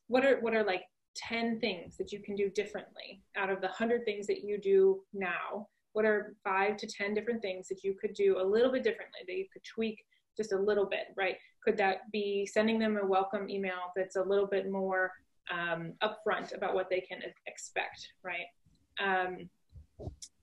what 0.07 0.25
are 0.25 0.39
what 0.41 0.53
are 0.53 0.63
like 0.63 0.83
10 1.15 1.59
things 1.59 1.95
that 1.97 2.11
you 2.11 2.19
can 2.19 2.35
do 2.35 2.49
differently 2.49 3.21
out 3.37 3.49
of 3.49 3.61
the 3.61 3.67
100 3.67 4.03
things 4.05 4.27
that 4.27 4.43
you 4.43 4.59
do 4.59 5.01
now 5.13 5.67
what 5.95 6.03
are 6.03 6.35
5 6.43 6.75
to 6.75 6.87
10 6.87 7.13
different 7.13 7.41
things 7.41 7.69
that 7.69 7.81
you 7.81 7.95
could 7.99 8.13
do 8.13 8.37
a 8.37 8.43
little 8.43 8.69
bit 8.69 8.83
differently 8.83 9.21
that 9.25 9.33
you 9.33 9.45
could 9.51 9.63
tweak 9.63 10.03
just 10.35 10.51
a 10.51 10.59
little 10.59 10.85
bit 10.85 11.07
right? 11.15 11.37
Could 11.63 11.77
that 11.77 12.11
be 12.11 12.45
sending 12.45 12.77
them 12.77 12.99
a 13.01 13.05
welcome 13.05 13.49
email 13.49 13.93
that's 13.95 14.17
a 14.17 14.21
little 14.21 14.45
bit 14.45 14.69
more 14.69 15.11
um, 15.49 15.93
upfront 16.03 16.53
about 16.53 16.75
what 16.75 16.89
they 16.89 16.99
can 16.99 17.19
expect 17.47 18.09
right? 18.23 18.47
Um, 19.01 19.49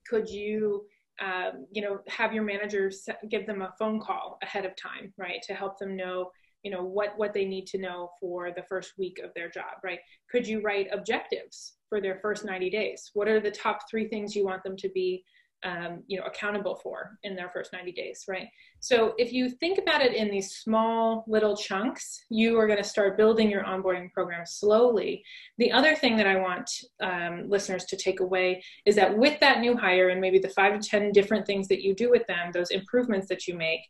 could 0.08 0.26
you 0.26 0.86
um, 1.20 1.66
you 1.70 1.82
know 1.82 1.98
have 2.08 2.32
your 2.32 2.44
manager 2.44 2.90
give 3.28 3.46
them 3.46 3.60
a 3.60 3.74
phone 3.78 4.00
call 4.00 4.38
ahead 4.42 4.64
of 4.64 4.72
time 4.76 5.12
right 5.18 5.42
to 5.42 5.52
help 5.52 5.78
them 5.78 5.94
know 5.94 6.30
you 6.62 6.70
know 6.70 6.82
what 6.82 7.12
what 7.18 7.34
they 7.34 7.44
need 7.44 7.66
to 7.66 7.78
know 7.78 8.10
for 8.18 8.50
the 8.50 8.62
first 8.70 8.92
week 8.96 9.20
of 9.22 9.34
their 9.34 9.50
job 9.50 9.74
right? 9.84 9.98
Could 10.30 10.46
you 10.46 10.62
write 10.62 10.88
objectives 10.92 11.74
for 11.90 12.00
their 12.00 12.20
first 12.22 12.46
90 12.46 12.70
days? 12.70 13.10
What 13.12 13.28
are 13.28 13.38
the 13.38 13.50
top 13.50 13.80
three 13.90 14.08
things 14.08 14.34
you 14.34 14.46
want 14.46 14.62
them 14.62 14.78
to 14.78 14.88
be 14.88 15.22
um, 15.64 16.02
you 16.06 16.18
know 16.18 16.26
accountable 16.26 16.76
for 16.82 17.18
in 17.22 17.34
their 17.36 17.50
first 17.50 17.72
90 17.72 17.92
days 17.92 18.24
right? 18.28 18.48
So 18.80 19.14
if 19.18 19.32
you 19.32 19.48
think 19.48 19.78
about 19.78 20.02
it 20.02 20.14
in 20.14 20.30
these 20.30 20.56
small 20.56 21.24
little 21.26 21.56
chunks 21.56 22.24
you 22.30 22.58
are 22.58 22.66
going 22.66 22.82
to 22.82 22.84
start 22.84 23.16
building 23.16 23.50
your 23.50 23.64
onboarding 23.64 24.12
program 24.12 24.44
slowly. 24.46 25.24
The 25.58 25.72
other 25.72 25.94
thing 25.94 26.16
that 26.16 26.26
i 26.26 26.36
want 26.36 26.68
um, 27.00 27.48
listeners 27.48 27.84
to 27.86 27.96
take 27.96 28.20
away 28.20 28.62
is 28.86 28.96
that 28.96 29.16
with 29.16 29.38
that 29.40 29.60
new 29.60 29.76
hire 29.76 30.08
and 30.08 30.20
maybe 30.20 30.38
the 30.38 30.48
five 30.48 30.78
to 30.78 30.88
ten 30.88 31.12
different 31.12 31.46
things 31.46 31.68
that 31.68 31.82
you 31.82 31.94
do 31.94 32.10
with 32.10 32.26
them 32.26 32.50
those 32.52 32.70
improvements 32.70 33.28
that 33.28 33.46
you 33.46 33.54
make 33.54 33.80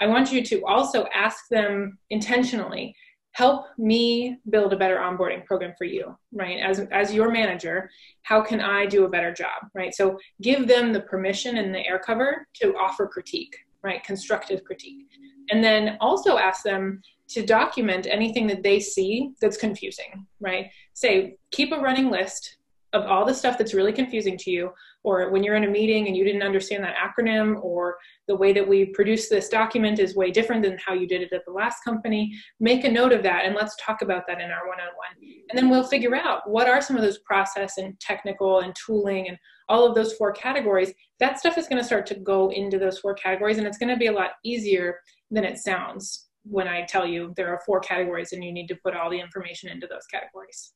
i 0.00 0.06
want 0.06 0.32
you 0.32 0.42
to 0.44 0.64
also 0.64 1.06
ask 1.14 1.48
them 1.48 1.98
intentionally 2.10 2.94
help 3.32 3.66
me 3.78 4.38
build 4.50 4.72
a 4.72 4.76
better 4.76 4.96
onboarding 4.96 5.44
program 5.44 5.72
for 5.76 5.84
you 5.84 6.16
right? 6.32 6.58
As 6.60 6.80
as 6.90 7.12
your 7.12 7.30
manager 7.30 7.90
how 8.22 8.40
can 8.40 8.60
i 8.60 8.86
do 8.86 9.04
a 9.04 9.08
better 9.08 9.32
job 9.32 9.68
right? 9.74 9.94
So 9.94 10.18
give 10.40 10.68
them 10.68 10.92
the 10.92 11.00
permission 11.00 11.56
and 11.58 11.74
the 11.74 11.86
air 11.86 11.98
cover 11.98 12.46
to 12.60 12.74
offer 12.76 13.06
critique 13.06 13.56
right? 13.82 14.02
Constructive 14.04 14.62
critique. 14.64 15.06
And 15.50 15.62
then 15.62 15.96
also 16.00 16.38
ask 16.38 16.62
them 16.62 17.02
to 17.30 17.44
document 17.44 18.06
anything 18.08 18.46
that 18.46 18.62
they 18.62 18.78
see 18.78 19.32
that's 19.40 19.56
confusing 19.56 20.26
right? 20.40 20.70
Say 20.94 21.36
keep 21.50 21.72
a 21.72 21.80
running 21.80 22.10
list 22.10 22.58
of 22.92 23.04
all 23.06 23.24
the 23.24 23.34
stuff 23.34 23.56
that's 23.56 23.74
really 23.74 23.92
confusing 23.92 24.36
to 24.36 24.50
you, 24.50 24.70
or 25.04 25.30
when 25.30 25.42
you're 25.42 25.56
in 25.56 25.64
a 25.64 25.70
meeting 25.70 26.06
and 26.06 26.16
you 26.16 26.24
didn't 26.24 26.42
understand 26.42 26.84
that 26.84 26.96
acronym, 26.96 27.62
or 27.62 27.96
the 28.28 28.36
way 28.36 28.52
that 28.52 28.66
we 28.66 28.86
produce 28.86 29.28
this 29.28 29.48
document 29.48 29.98
is 29.98 30.14
way 30.14 30.30
different 30.30 30.62
than 30.62 30.78
how 30.84 30.92
you 30.92 31.06
did 31.06 31.22
it 31.22 31.32
at 31.32 31.44
the 31.44 31.52
last 31.52 31.82
company, 31.84 32.32
make 32.60 32.84
a 32.84 32.90
note 32.90 33.12
of 33.12 33.22
that 33.22 33.44
and 33.44 33.54
let's 33.54 33.76
talk 33.76 34.02
about 34.02 34.26
that 34.26 34.40
in 34.40 34.50
our 34.50 34.68
one 34.68 34.80
on 34.80 34.86
one. 34.96 35.28
And 35.50 35.58
then 35.58 35.68
we'll 35.68 35.84
figure 35.84 36.14
out 36.14 36.48
what 36.48 36.68
are 36.68 36.80
some 36.80 36.96
of 36.96 37.02
those 37.02 37.18
process 37.20 37.78
and 37.78 37.98
technical 38.00 38.60
and 38.60 38.74
tooling 38.74 39.28
and 39.28 39.38
all 39.68 39.86
of 39.86 39.94
those 39.94 40.14
four 40.14 40.32
categories. 40.32 40.92
That 41.18 41.38
stuff 41.38 41.58
is 41.58 41.66
going 41.66 41.80
to 41.80 41.86
start 41.86 42.06
to 42.06 42.14
go 42.16 42.50
into 42.50 42.78
those 42.78 42.98
four 42.98 43.14
categories, 43.14 43.58
and 43.58 43.66
it's 43.66 43.78
going 43.78 43.92
to 43.92 43.96
be 43.96 44.08
a 44.08 44.12
lot 44.12 44.32
easier 44.44 44.98
than 45.30 45.44
it 45.44 45.58
sounds 45.58 46.28
when 46.44 46.68
I 46.68 46.82
tell 46.82 47.06
you 47.06 47.32
there 47.36 47.48
are 47.48 47.62
four 47.64 47.80
categories 47.80 48.32
and 48.32 48.42
you 48.42 48.52
need 48.52 48.66
to 48.68 48.76
put 48.76 48.96
all 48.96 49.10
the 49.10 49.20
information 49.20 49.70
into 49.70 49.86
those 49.86 50.06
categories. 50.06 50.72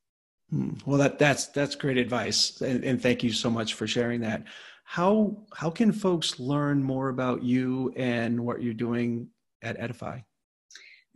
Hmm. 0.50 0.70
Well, 0.84 0.98
that 0.98 1.18
that's 1.18 1.46
that's 1.48 1.74
great 1.74 1.96
advice, 1.96 2.60
and, 2.60 2.84
and, 2.84 3.02
thank 3.02 3.24
you 3.24 3.32
so 3.32 3.50
much 3.50 3.74
for 3.74 3.86
sharing 3.86 4.20
that. 4.20 4.44
How 4.84 5.36
how 5.52 5.70
can 5.70 5.90
folks 5.90 6.38
learn 6.38 6.82
more 6.82 7.08
about 7.08 7.42
you 7.42 7.92
and 7.96 8.38
what 8.38 8.62
you're 8.62 8.72
doing 8.72 9.28
at 9.62 9.76
Edify? 9.80 10.20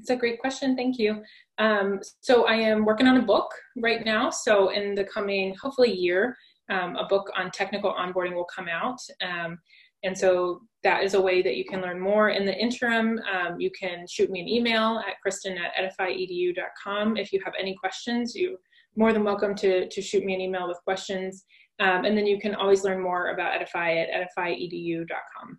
It's 0.00 0.10
a 0.10 0.16
great 0.16 0.40
question. 0.40 0.74
Thank 0.74 0.98
you. 0.98 1.22
Um, 1.58 2.00
so 2.22 2.46
I 2.46 2.54
am 2.54 2.84
working 2.84 3.06
on 3.06 3.18
a 3.18 3.22
book 3.22 3.52
right 3.76 4.04
now. 4.04 4.30
So 4.30 4.70
in 4.70 4.94
the 4.94 5.04
coming, 5.04 5.54
hopefully, 5.60 5.92
year, 5.92 6.36
um, 6.70 6.96
a 6.96 7.06
book 7.06 7.30
on 7.36 7.50
technical 7.50 7.92
onboarding 7.92 8.34
will 8.34 8.48
come 8.52 8.66
out. 8.66 8.98
Um, 9.22 9.58
and 10.02 10.16
so 10.16 10.62
that 10.82 11.04
is 11.04 11.14
a 11.14 11.20
way 11.20 11.42
that 11.42 11.56
you 11.56 11.64
can 11.66 11.82
learn 11.82 12.00
more. 12.00 12.30
In 12.30 12.46
the 12.46 12.56
interim, 12.56 13.20
um, 13.30 13.60
you 13.60 13.70
can 13.78 14.06
shoot 14.08 14.30
me 14.30 14.40
an 14.40 14.48
email 14.48 15.02
at 15.06 15.20
kristen 15.22 15.58
at 15.58 15.72
edifyedu.com 15.76 17.18
if 17.18 17.32
you 17.32 17.40
have 17.44 17.52
any 17.58 17.76
questions. 17.76 18.34
You 18.34 18.56
more 18.96 19.12
than 19.12 19.24
welcome 19.24 19.54
to, 19.56 19.88
to 19.88 20.02
shoot 20.02 20.24
me 20.24 20.34
an 20.34 20.40
email 20.40 20.68
with 20.68 20.78
questions. 20.84 21.44
Um, 21.78 22.04
and 22.04 22.16
then 22.16 22.26
you 22.26 22.38
can 22.38 22.54
always 22.54 22.84
learn 22.84 23.00
more 23.00 23.28
about 23.28 23.54
Edify 23.54 23.94
at 23.94 24.08
edifyedu.com. 24.38 25.58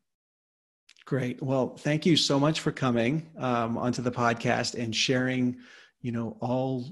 Great. 1.06 1.42
Well, 1.42 1.76
thank 1.78 2.06
you 2.06 2.16
so 2.16 2.40
much 2.40 2.60
for 2.60 2.72
coming 2.72 3.30
um, 3.38 3.78
onto 3.78 4.02
the 4.02 4.12
podcast 4.12 4.82
and 4.82 4.96
sharing, 4.96 5.58
you 6.02 6.12
know, 6.12 6.38
all 6.39 6.86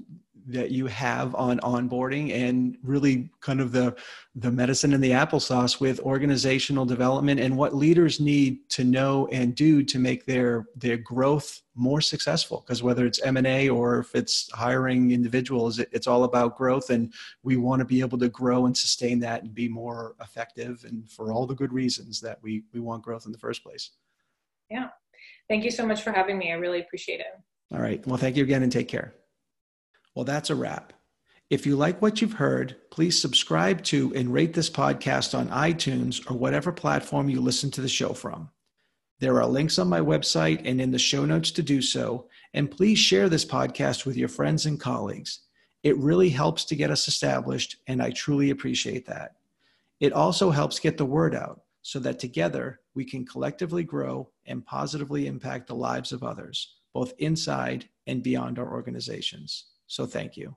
that 0.46 0.70
you 0.70 0.86
have 0.86 1.34
on 1.34 1.60
onboarding 1.60 2.32
and 2.32 2.76
really 2.82 3.28
kind 3.40 3.60
of 3.60 3.72
the 3.72 3.94
the 4.34 4.50
medicine 4.50 4.92
and 4.92 5.02
the 5.02 5.10
applesauce 5.10 5.80
with 5.80 6.00
organizational 6.00 6.84
development 6.84 7.40
and 7.40 7.56
what 7.56 7.74
leaders 7.74 8.20
need 8.20 8.68
to 8.68 8.84
know 8.84 9.28
and 9.32 9.54
do 9.54 9.82
to 9.82 9.98
make 9.98 10.24
their 10.26 10.66
their 10.76 10.96
growth 10.96 11.62
more 11.74 12.00
successful. 12.00 12.62
Because 12.66 12.82
whether 12.82 13.06
it's 13.06 13.20
m&a 13.22 13.68
or 13.68 13.98
if 13.98 14.14
it's 14.14 14.50
hiring 14.52 15.12
individuals 15.12 15.78
it, 15.78 15.88
it's 15.92 16.06
all 16.06 16.24
about 16.24 16.56
growth 16.56 16.90
and 16.90 17.12
we 17.42 17.56
want 17.56 17.80
to 17.80 17.86
be 17.86 18.00
able 18.00 18.18
to 18.18 18.28
grow 18.28 18.66
and 18.66 18.76
sustain 18.76 19.20
that 19.20 19.42
and 19.42 19.54
be 19.54 19.68
more 19.68 20.14
effective 20.20 20.84
and 20.88 21.08
for 21.10 21.32
all 21.32 21.46
the 21.46 21.54
good 21.54 21.72
reasons 21.72 22.20
that 22.20 22.38
we 22.42 22.64
we 22.72 22.80
want 22.80 23.02
growth 23.02 23.26
in 23.26 23.32
the 23.32 23.38
first 23.38 23.62
place. 23.62 23.90
Yeah. 24.70 24.88
Thank 25.48 25.64
you 25.64 25.70
so 25.70 25.84
much 25.84 26.02
for 26.02 26.12
having 26.12 26.38
me. 26.38 26.52
I 26.52 26.54
really 26.54 26.80
appreciate 26.80 27.20
it 27.20 27.26
all 27.72 27.80
right 27.80 28.06
well 28.06 28.18
thank 28.18 28.36
you 28.36 28.44
again 28.44 28.62
and 28.62 28.72
take 28.72 28.88
care 28.88 29.14
well, 30.14 30.24
that's 30.24 30.50
a 30.50 30.54
wrap. 30.54 30.92
If 31.50 31.66
you 31.66 31.76
like 31.76 32.02
what 32.02 32.20
you've 32.20 32.34
heard, 32.34 32.76
please 32.90 33.20
subscribe 33.20 33.82
to 33.84 34.12
and 34.14 34.32
rate 34.32 34.54
this 34.54 34.70
podcast 34.70 35.38
on 35.38 35.48
iTunes 35.48 36.28
or 36.30 36.34
whatever 36.36 36.72
platform 36.72 37.28
you 37.28 37.40
listen 37.40 37.70
to 37.72 37.80
the 37.80 37.88
show 37.88 38.12
from. 38.12 38.50
There 39.20 39.40
are 39.40 39.46
links 39.46 39.78
on 39.78 39.88
my 39.88 40.00
website 40.00 40.62
and 40.64 40.80
in 40.80 40.90
the 40.90 40.98
show 40.98 41.24
notes 41.24 41.50
to 41.52 41.62
do 41.62 41.80
so, 41.82 42.28
and 42.54 42.70
please 42.70 42.98
share 42.98 43.28
this 43.28 43.44
podcast 43.44 44.04
with 44.04 44.16
your 44.16 44.28
friends 44.28 44.66
and 44.66 44.80
colleagues. 44.80 45.40
It 45.82 45.96
really 45.98 46.28
helps 46.28 46.64
to 46.66 46.76
get 46.76 46.90
us 46.90 47.08
established, 47.08 47.76
and 47.86 48.02
I 48.02 48.10
truly 48.10 48.50
appreciate 48.50 49.06
that. 49.06 49.36
It 50.00 50.12
also 50.12 50.50
helps 50.50 50.80
get 50.80 50.96
the 50.96 51.04
word 51.04 51.34
out 51.34 51.62
so 51.82 51.98
that 52.00 52.18
together 52.18 52.80
we 52.94 53.04
can 53.04 53.24
collectively 53.24 53.84
grow 53.84 54.30
and 54.46 54.64
positively 54.64 55.26
impact 55.26 55.68
the 55.68 55.74
lives 55.74 56.12
of 56.12 56.22
others, 56.22 56.79
both 56.94 57.12
inside 57.18 57.88
and 58.06 58.22
beyond 58.22 58.58
our 58.58 58.70
organizations. 58.70 59.66
So 59.86 60.06
thank 60.06 60.36
you. 60.36 60.56